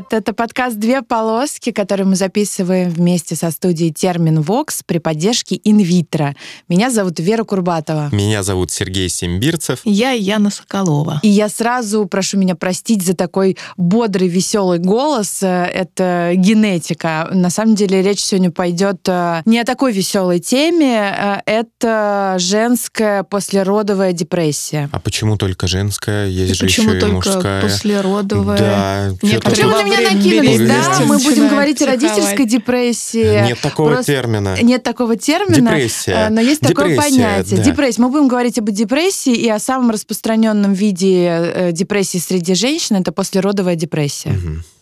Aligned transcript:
привет! 0.00 0.12
Это 0.12 0.32
подкаст 0.32 0.76
«Две 0.76 1.02
полоски», 1.02 1.72
который 1.72 2.04
мы 2.04 2.16
записываем 2.16 2.90
вместе 2.90 3.36
со 3.36 3.50
студией 3.50 3.92
«Термин 3.92 4.40
Вокс» 4.40 4.82
при 4.84 4.98
поддержке 4.98 5.60
«Инвитро». 5.64 6.34
Меня 6.68 6.90
зовут 6.90 7.18
Вера 7.18 7.44
Курбатова. 7.44 8.08
Меня 8.12 8.42
зовут 8.42 8.70
Сергей 8.70 9.08
Симбирцев. 9.08 9.80
Я 9.84 10.12
Яна 10.12 10.50
Соколова. 10.50 11.20
И 11.22 11.28
я 11.28 11.48
сразу 11.48 12.06
прошу 12.06 12.38
меня 12.38 12.54
простить 12.54 13.04
за 13.04 13.14
такой 13.14 13.56
бодрый, 13.76 14.28
веселый 14.28 14.78
голос. 14.78 15.38
Это 15.42 16.32
генетика. 16.34 17.28
На 17.32 17.50
самом 17.50 17.74
деле 17.74 18.02
речь 18.02 18.20
сегодня 18.20 18.50
пойдет 18.50 19.00
э, 19.08 19.42
не 19.44 19.58
о 19.58 19.64
такой 19.64 19.92
веселой 19.92 20.38
теме. 20.40 21.14
Э, 21.16 21.40
это 21.46 22.36
женская 22.38 23.22
послеродовая 23.24 24.12
депрессия. 24.12 24.88
А 24.92 25.00
почему 25.00 25.36
только 25.36 25.66
женская? 25.66 26.26
Есть 26.26 26.52
И 26.52 26.54
же 26.54 26.64
почему 26.66 26.88
еще 26.90 26.98
и 26.98 27.00
только 27.00 27.14
мужская. 27.16 27.62
послеродовая? 27.62 28.58
Да. 28.58 29.28
Что-то- 29.28 29.50
Почему 29.50 29.70
на 29.70 29.82
меня 29.90 30.10
накинулись, 30.12 30.68
да? 30.68 31.00
Мы 31.06 31.18
будем 31.18 31.48
говорить 31.48 31.82
о 31.82 31.86
родительской 31.86 32.46
депрессии. 32.46 33.46
Нет 33.46 33.60
такого 33.60 33.90
Просто- 33.90 34.12
термина. 34.12 34.56
Нет 34.62 34.82
такого 34.82 35.16
термина, 35.16 35.70
Депрессия. 35.72 36.12
э, 36.12 36.28
но 36.30 36.40
есть 36.40 36.60
такое 36.60 36.90
Депрессия, 36.90 37.10
понятие. 37.22 37.56
да. 37.58 37.64
Депрессия. 37.64 38.02
Мы 38.02 38.08
будем 38.08 38.28
говорить 38.28 38.58
об 38.58 38.70
депрессии 38.70 39.34
и 39.34 39.48
о 39.48 39.58
самом 39.58 39.90
распространенном 39.90 40.72
виде 40.72 41.26
э, 41.28 41.72
депрессии 41.72 42.18
среди 42.18 42.54
женщин 42.54 42.96
это 42.96 43.12
послеродовая 43.12 43.74
депрессия. 43.76 44.34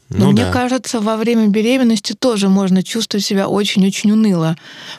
Мгм. 0.09 0.19
Но 0.19 0.27
Ну 0.27 0.33
мне 0.33 0.45
да. 0.45 0.53
кажется, 0.53 1.01
во 1.01 1.17
время 1.17 1.49
беременности 1.49 2.15
тоже 2.15 2.49
можно 2.49 2.83
чувствовать 2.83 3.25
себя 3.25 3.49
очень-очень 3.49 4.11
уныло. 4.13 4.57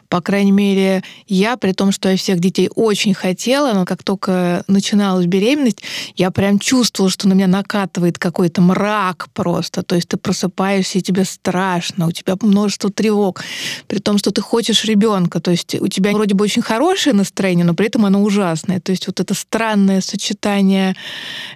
По 0.07 0.21
крайней 0.21 0.52
мере, 0.52 1.03
я, 1.27 1.57
при 1.57 1.71
том, 1.71 1.91
что 1.91 2.09
я 2.09 2.17
всех 2.17 2.39
детей 2.39 2.69
очень 2.75 3.13
хотела, 3.13 3.73
но 3.73 3.85
как 3.85 4.03
только 4.03 4.63
начиналась 4.67 5.25
беременность, 5.25 5.81
я 6.15 6.30
прям 6.31 6.59
чувствовала, 6.59 7.09
что 7.09 7.27
на 7.27 7.33
меня 7.33 7.47
накатывает 7.47 8.17
какой-то 8.19 8.61
мрак 8.61 9.30
просто. 9.33 9.83
То 9.83 9.95
есть 9.95 10.09
ты 10.09 10.17
просыпаешься, 10.17 10.99
и 10.99 11.02
тебе 11.02 11.25
страшно, 11.25 12.07
у 12.07 12.11
тебя 12.11 12.35
множество 12.41 12.91
тревог, 12.91 13.43
при 13.87 13.99
том, 13.99 14.17
что 14.17 14.31
ты 14.31 14.41
хочешь 14.41 14.85
ребенка. 14.85 15.39
То 15.39 15.52
есть 15.52 15.75
у 15.75 15.87
тебя 15.87 16.11
вроде 16.11 16.35
бы 16.35 16.43
очень 16.43 16.61
хорошее 16.61 17.15
настроение, 17.15 17.65
но 17.65 17.73
при 17.73 17.87
этом 17.87 18.05
оно 18.05 18.21
ужасное. 18.21 18.80
То 18.80 18.91
есть 18.91 19.07
вот 19.07 19.19
это 19.19 19.33
странное 19.33 20.02
сочетание 20.02 20.95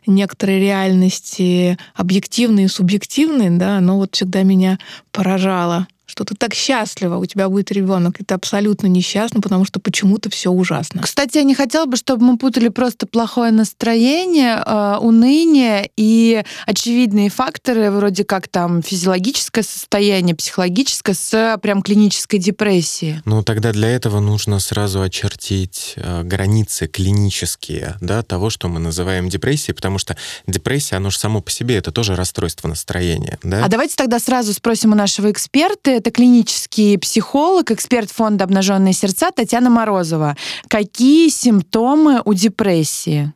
некоторой 0.08 0.59
реальности 0.59 1.78
объективной 1.96 2.66
и 2.66 2.68
субъективной, 2.68 3.43
да, 3.50 3.78
оно 3.78 3.98
вот 3.98 4.16
всегда 4.16 4.44
меня 4.44 4.78
поражало 5.12 5.88
что 6.14 6.25
ты 6.25 6.36
так 6.36 6.53
счастлива, 6.53 7.17
у 7.17 7.25
тебя 7.25 7.50
будет 7.50 7.72
ребенок, 7.72 8.22
и 8.22 8.23
ты 8.23 8.36
абсолютно 8.36 8.86
несчастна, 8.86 9.42
потому 9.42 9.66
что 9.66 9.80
почему-то 9.80 10.30
все 10.30 10.52
ужасно. 10.52 11.02
Кстати, 11.02 11.38
я 11.38 11.44
не 11.44 11.56
хотела 11.56 11.86
бы, 11.86 11.97
чтобы 11.97 12.23
мы 12.23 12.38
путали 12.38 12.67
просто 12.67 13.08
плохое 13.08 13.52
настроение, 13.52 14.61
э, 14.64 14.97
уныние 15.02 15.89
и 15.97 16.44
очевидные 16.67 17.31
факторы, 17.31 17.89
вроде 17.89 18.25
как 18.25 18.47
там 18.47 18.84
физиологическое 18.84 19.64
состояние, 19.64 20.36
психологическое, 20.36 21.16
с 21.16 21.34
э, 21.34 21.58
прям 21.58 21.81
клинической 21.81 22.38
депрессией. 22.38 23.22
Ну, 23.25 23.41
тогда 23.41 23.72
для 23.72 23.89
этого 23.89 24.19
нужно 24.19 24.59
сразу 24.59 25.02
очертить 25.02 25.94
э, 25.95 26.22
границы 26.22 26.86
клинические, 26.86 27.95
да, 28.02 28.22
того, 28.22 28.52
что 28.52 28.67
мы 28.67 28.80
называем 28.80 29.30
депрессией, 29.30 29.73
потому 29.73 29.97
что 29.97 30.16
депрессия, 30.45 30.97
оно 30.97 31.09
же 31.09 31.17
само 31.17 31.41
по 31.41 31.50
себе, 31.50 31.78
это 31.78 31.91
тоже 31.91 32.16
расстройство 32.16 32.67
настроения, 32.67 33.39
да? 33.41 33.66
А 33.66 33.67
давайте 33.67 33.95
тогда 33.95 34.19
сразу 34.19 34.53
спросим 34.53 34.91
у 34.91 34.95
нашего 34.95 35.31
эксперта. 35.31 36.03
Это 36.04 36.12
клинический 36.12 36.98
психолог, 36.98 37.72
эксперт 37.72 38.12
фонда 38.12 38.44
«Обнаженные 38.44 38.91
сердца» 38.91 39.31
Татьяна 39.31 39.69
Морозова. 39.69 40.36
Какие 40.68 41.30
симптомы 41.30 42.22
у 42.25 42.34
депрессии? 42.34 43.31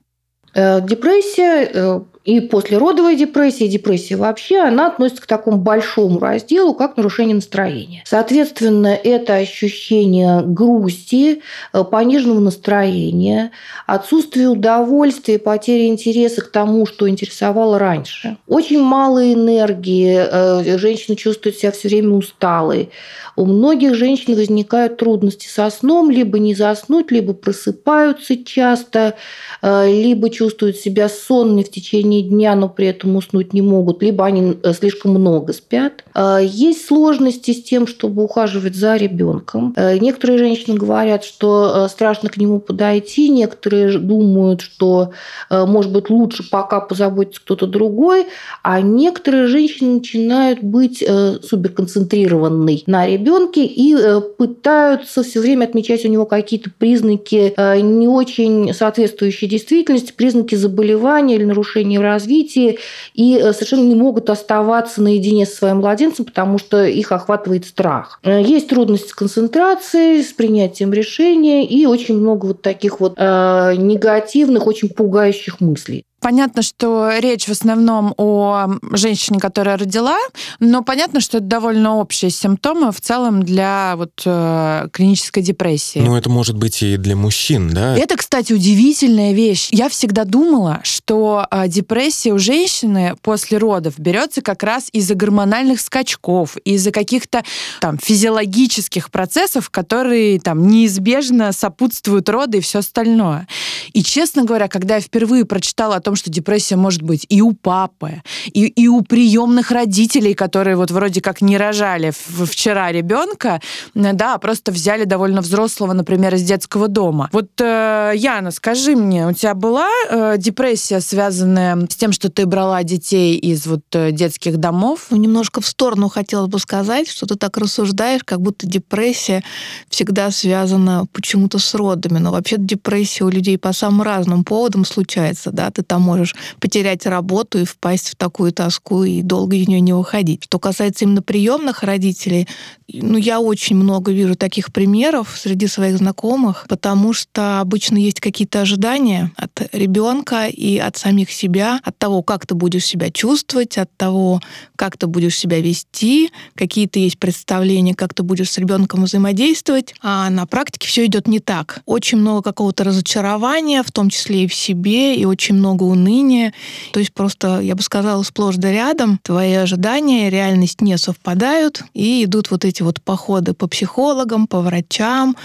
Э, 0.53 0.81
Депрессия 0.81 1.71
э, 1.73 2.01
и 2.27 2.41
послеродовая 2.41 3.15
депрессия, 3.15 3.69
депрессия 3.69 4.17
вообще, 4.17 4.57
она 4.57 4.87
относится 4.87 5.23
к 5.23 5.27
такому 5.27 5.55
большому 5.55 6.19
разделу, 6.19 6.73
как 6.73 6.97
нарушение 6.97 7.35
настроения. 7.35 8.03
Соответственно, 8.05 8.87
это 8.87 9.35
ощущение 9.35 10.41
грусти, 10.41 11.41
э, 11.71 11.83
пониженного 11.85 12.41
настроения, 12.41 13.51
отсутствие 13.85 14.49
удовольствия, 14.49 15.39
потеря 15.39 15.87
интереса 15.87 16.41
к 16.41 16.51
тому, 16.51 16.85
что 16.85 17.07
интересовало 17.07 17.79
раньше. 17.79 18.35
Очень 18.45 18.81
мало 18.81 19.31
энергии, 19.31 20.19
э, 20.19 20.77
женщина 20.77 21.15
чувствует 21.15 21.57
себя 21.57 21.71
все 21.71 21.87
время 21.87 22.13
усталой. 22.13 22.89
У 23.37 23.45
многих 23.45 23.95
женщин 23.95 24.35
возникают 24.35 24.97
трудности 24.97 25.47
со 25.47 25.69
сном, 25.69 26.09
либо 26.09 26.39
не 26.39 26.55
заснуть, 26.55 27.11
либо 27.11 27.33
просыпаются 27.33 28.35
часто, 28.43 29.13
э, 29.61 29.89
либо 29.89 30.29
чувствуют 30.29 30.75
себя 30.75 31.07
сонными 31.07 31.63
в 31.63 31.69
течение 31.69 32.16
дня, 32.21 32.55
но 32.55 32.69
при 32.69 32.87
этом 32.87 33.15
уснуть 33.15 33.53
не 33.53 33.61
могут, 33.61 34.01
либо 34.01 34.25
они 34.25 34.57
э, 34.61 34.73
слишком 34.73 35.11
много 35.11 35.53
спят. 35.53 36.03
Э, 36.15 36.39
Есть 36.43 36.85
сложности 36.85 37.51
с 37.51 37.63
тем, 37.63 37.87
чтобы 37.87 38.23
ухаживать 38.23 38.75
за 38.75 38.95
ребенком. 38.95 39.73
Э, 39.75 39.97
Некоторые 39.97 40.39
женщины 40.39 40.77
говорят, 40.77 41.23
что 41.23 41.87
страшно 41.87 42.29
к 42.29 42.37
нему 42.37 42.59
подойти, 42.59 43.29
некоторые 43.29 43.97
думают, 43.97 44.61
что, 44.61 45.11
может 45.49 45.91
быть, 45.91 46.09
лучше 46.09 46.47
пока 46.49 46.79
позаботится 46.79 47.41
кто-то 47.41 47.67
другой, 47.67 48.27
а 48.63 48.81
некоторые 48.81 49.47
женщины 49.47 49.95
начинают 49.95 50.61
быть 50.61 50.99
суперконцентрированной 50.99 52.83
на 52.87 53.07
ребенке 53.07 53.65
и 53.65 53.95
пытаются 54.37 55.23
все 55.23 55.39
время 55.39 55.65
отмечать 55.65 56.05
у 56.05 56.09
него 56.09 56.25
какие-то 56.25 56.69
признаки 56.77 57.53
не 57.81 58.07
очень 58.07 58.73
соответствующие 58.73 59.49
действительности, 59.49 60.13
признаки 60.15 60.55
заболевания 60.55 61.35
или 61.35 61.43
нарушения 61.43 61.99
развитии, 62.07 62.79
и 63.13 63.37
э, 63.37 63.53
совершенно 63.53 63.87
не 63.87 63.95
могут 63.95 64.29
оставаться 64.29 65.01
наедине 65.01 65.45
со 65.45 65.55
своим 65.57 65.77
младенцем, 65.77 66.25
потому 66.25 66.57
что 66.57 66.85
их 66.85 67.11
охватывает 67.11 67.65
страх. 67.65 68.19
Э, 68.23 68.41
Есть 68.41 68.69
трудности 68.69 69.09
с 69.09 69.13
концентрацией, 69.13 70.23
с 70.23 70.33
принятием 70.33 70.93
решения 70.93 71.65
и 71.65 71.85
очень 71.85 72.17
много 72.17 72.47
вот 72.47 72.61
таких 72.61 72.99
вот 72.99 73.13
э, 73.17 73.73
негативных, 73.77 74.67
очень 74.67 74.89
пугающих 74.89 75.61
мыслей. 75.61 76.03
Понятно, 76.19 76.63
что 76.63 77.11
речь 77.19 77.45
в 77.45 77.51
основном 77.51 78.13
о 78.17 78.69
женщине, 78.93 79.39
которая 79.39 79.77
родила, 79.77 80.17
но 80.59 80.83
понятно, 80.83 81.21
что 81.21 81.37
это 81.37 81.45
довольно 81.45 81.97
общие 81.97 82.31
симптомы 82.31 82.91
в 82.91 82.99
целом 82.99 83.43
для 83.43 83.93
вот, 83.95 84.23
э, 84.25 84.87
клинической 84.91 85.43
депрессии. 85.43 85.99
Ну, 85.99 86.15
это 86.15 86.29
может 86.31 86.57
быть 86.57 86.81
и 86.81 86.97
для 86.97 87.15
мужчин, 87.15 87.69
да? 87.69 87.95
Это, 87.95 88.17
кстати, 88.17 88.51
удивительная 88.51 89.33
вещь. 89.33 89.69
Я 89.71 89.89
всегда 89.89 90.23
думала, 90.23 90.79
что 90.83 91.45
э, 91.51 91.67
депрессия 91.67 92.33
у 92.33 92.39
женщины 92.39 93.15
после 93.21 93.59
родов 93.59 93.99
берется 93.99 94.41
как 94.41 94.63
раз 94.63 94.89
из-за 94.91 95.13
гормональных 95.13 95.79
скачков, 95.79 96.57
из-за 96.57 96.91
каких-то 96.91 97.43
там 97.79 97.99
физиологических 97.99 99.11
процессов, 99.11 99.69
которые 99.69 100.39
там 100.39 100.67
неизбежно 100.67 101.51
сопутствуют 101.51 102.27
роды 102.27 102.57
и 102.57 102.61
все 102.61 102.79
остальное. 102.79 103.47
И, 103.93 104.01
честно 104.01 104.45
говоря, 104.45 104.67
когда 104.67 104.95
я 104.95 105.01
впервые 105.01 105.45
прочитала 105.45 105.97
о 105.97 106.06
том, 106.07 106.15
что 106.15 106.31
депрессия 106.31 106.77
может 106.77 107.01
быть 107.01 107.25
и 107.27 107.41
у 107.41 107.51
папы, 107.51 108.21
и, 108.53 108.65
и 108.65 108.87
у 108.87 109.01
приемных 109.01 109.71
родителей, 109.71 110.35
которые 110.35 110.77
вот 110.77 110.89
вроде 110.89 111.19
как 111.19 111.41
не 111.41 111.57
рожали 111.57 112.13
вчера 112.45 112.93
ребенка, 112.93 113.59
да, 113.93 114.37
просто 114.37 114.71
взяли 114.71 115.03
довольно 115.03 115.41
взрослого, 115.41 115.91
например, 115.91 116.35
из 116.35 116.43
детского 116.43 116.87
дома. 116.87 117.29
Вот, 117.33 117.49
э, 117.59 118.13
Яна, 118.15 118.51
скажи 118.51 118.95
мне, 118.95 119.27
у 119.27 119.33
тебя 119.33 119.53
была 119.53 119.89
э, 120.09 120.35
депрессия, 120.37 121.01
связанная 121.01 121.77
с 121.89 121.95
тем, 121.97 122.13
что 122.13 122.29
ты 122.29 122.45
брала 122.45 122.83
детей 122.83 123.35
из 123.35 123.67
вот 123.67 123.83
э, 123.91 124.11
детских 124.11 124.55
домов? 124.55 125.07
Ну, 125.09 125.17
немножко 125.17 125.59
в 125.59 125.67
сторону 125.67 126.07
хотелось 126.07 126.49
бы 126.49 126.57
сказать, 126.59 127.09
что 127.09 127.25
ты 127.25 127.35
так 127.35 127.57
рассуждаешь, 127.57 128.21
как 128.23 128.39
будто 128.39 128.65
депрессия 128.65 129.43
всегда 129.89 130.31
связана 130.31 131.05
почему-то 131.11 131.59
с 131.59 131.73
родами. 131.75 132.19
Но 132.19 132.31
вообще 132.31 132.55
депрессия 132.57 133.25
у 133.25 133.29
людей 133.29 133.57
по 133.57 133.73
самым 133.73 134.03
разным 134.03 134.45
поводам 134.45 134.85
случается. 134.85 135.51
Да? 135.51 135.69
Ты 135.69 135.83
там 135.83 135.96
можешь 135.99 136.35
потерять 136.59 137.05
работу 137.05 137.59
и 137.59 137.65
впасть 137.65 138.09
в 138.09 138.15
такую 138.15 138.51
тоску 138.51 139.03
и 139.03 139.21
долго 139.21 139.55
из 139.55 139.67
нее 139.67 139.81
не 139.81 139.93
выходить. 139.93 140.43
Что 140.43 140.59
касается 140.59 141.05
именно 141.05 141.21
приемных 141.21 141.83
родителей, 141.83 142.47
ну, 142.91 143.17
я 143.17 143.39
очень 143.39 143.75
много 143.75 144.11
вижу 144.11 144.35
таких 144.35 144.71
примеров 144.71 145.35
среди 145.37 145.67
своих 145.67 145.97
знакомых, 145.97 146.65
потому 146.69 147.13
что 147.13 147.59
обычно 147.59 147.97
есть 147.97 148.21
какие-то 148.21 148.61
ожидания 148.61 149.31
от 149.35 149.67
ребенка 149.73 150.47
и 150.47 150.77
от 150.77 150.95
самих 150.95 151.31
себя, 151.31 151.79
от 151.83 151.97
того, 151.97 152.23
как 152.23 152.45
ты 152.45 152.55
будешь 152.55 152.85
себя 152.85 153.11
чувствовать, 153.11 153.77
от 153.77 153.95
того, 153.97 154.41
как 154.75 154.97
ты 154.97 155.07
будешь 155.07 155.37
себя 155.37 155.59
вести, 155.59 156.31
какие-то 156.55 156.99
есть 156.99 157.19
представления, 157.19 157.93
как 157.93 158.13
ты 158.13 158.23
будешь 158.23 158.51
с 158.51 158.57
ребенком 158.57 159.03
взаимодействовать, 159.03 159.93
а 160.01 160.29
на 160.29 160.45
практике 160.45 160.87
все 160.87 161.05
идет 161.05 161.27
не 161.27 161.39
так. 161.39 161.81
Очень 161.85 162.19
много 162.19 162.41
какого-то 162.41 162.85
разочарования, 162.85 163.83
в 163.83 163.91
том 163.91 164.09
числе 164.09 164.45
и 164.45 164.47
в 164.47 164.53
себе, 164.53 165.15
и 165.15 165.25
очень 165.25 165.55
много 165.55 165.83
уныния. 165.87 166.53
То 166.93 166.99
есть 166.99 167.13
просто, 167.13 167.59
я 167.61 167.75
бы 167.75 167.81
сказала, 167.81 168.23
сплошь 168.23 168.55
да 168.57 168.71
рядом 168.71 169.19
твои 169.23 169.53
ожидания 169.53 170.27
и 170.27 170.29
реальность 170.29 170.81
не 170.81 170.97
совпадают, 170.97 171.83
и 171.93 172.23
идут 172.23 172.51
вот 172.51 172.65
эти 172.65 172.83
вот 172.83 173.01
походы 173.01 173.53
по 173.53 173.67
психологам, 173.67 174.47
по 174.47 174.61
врачам, 174.61 175.35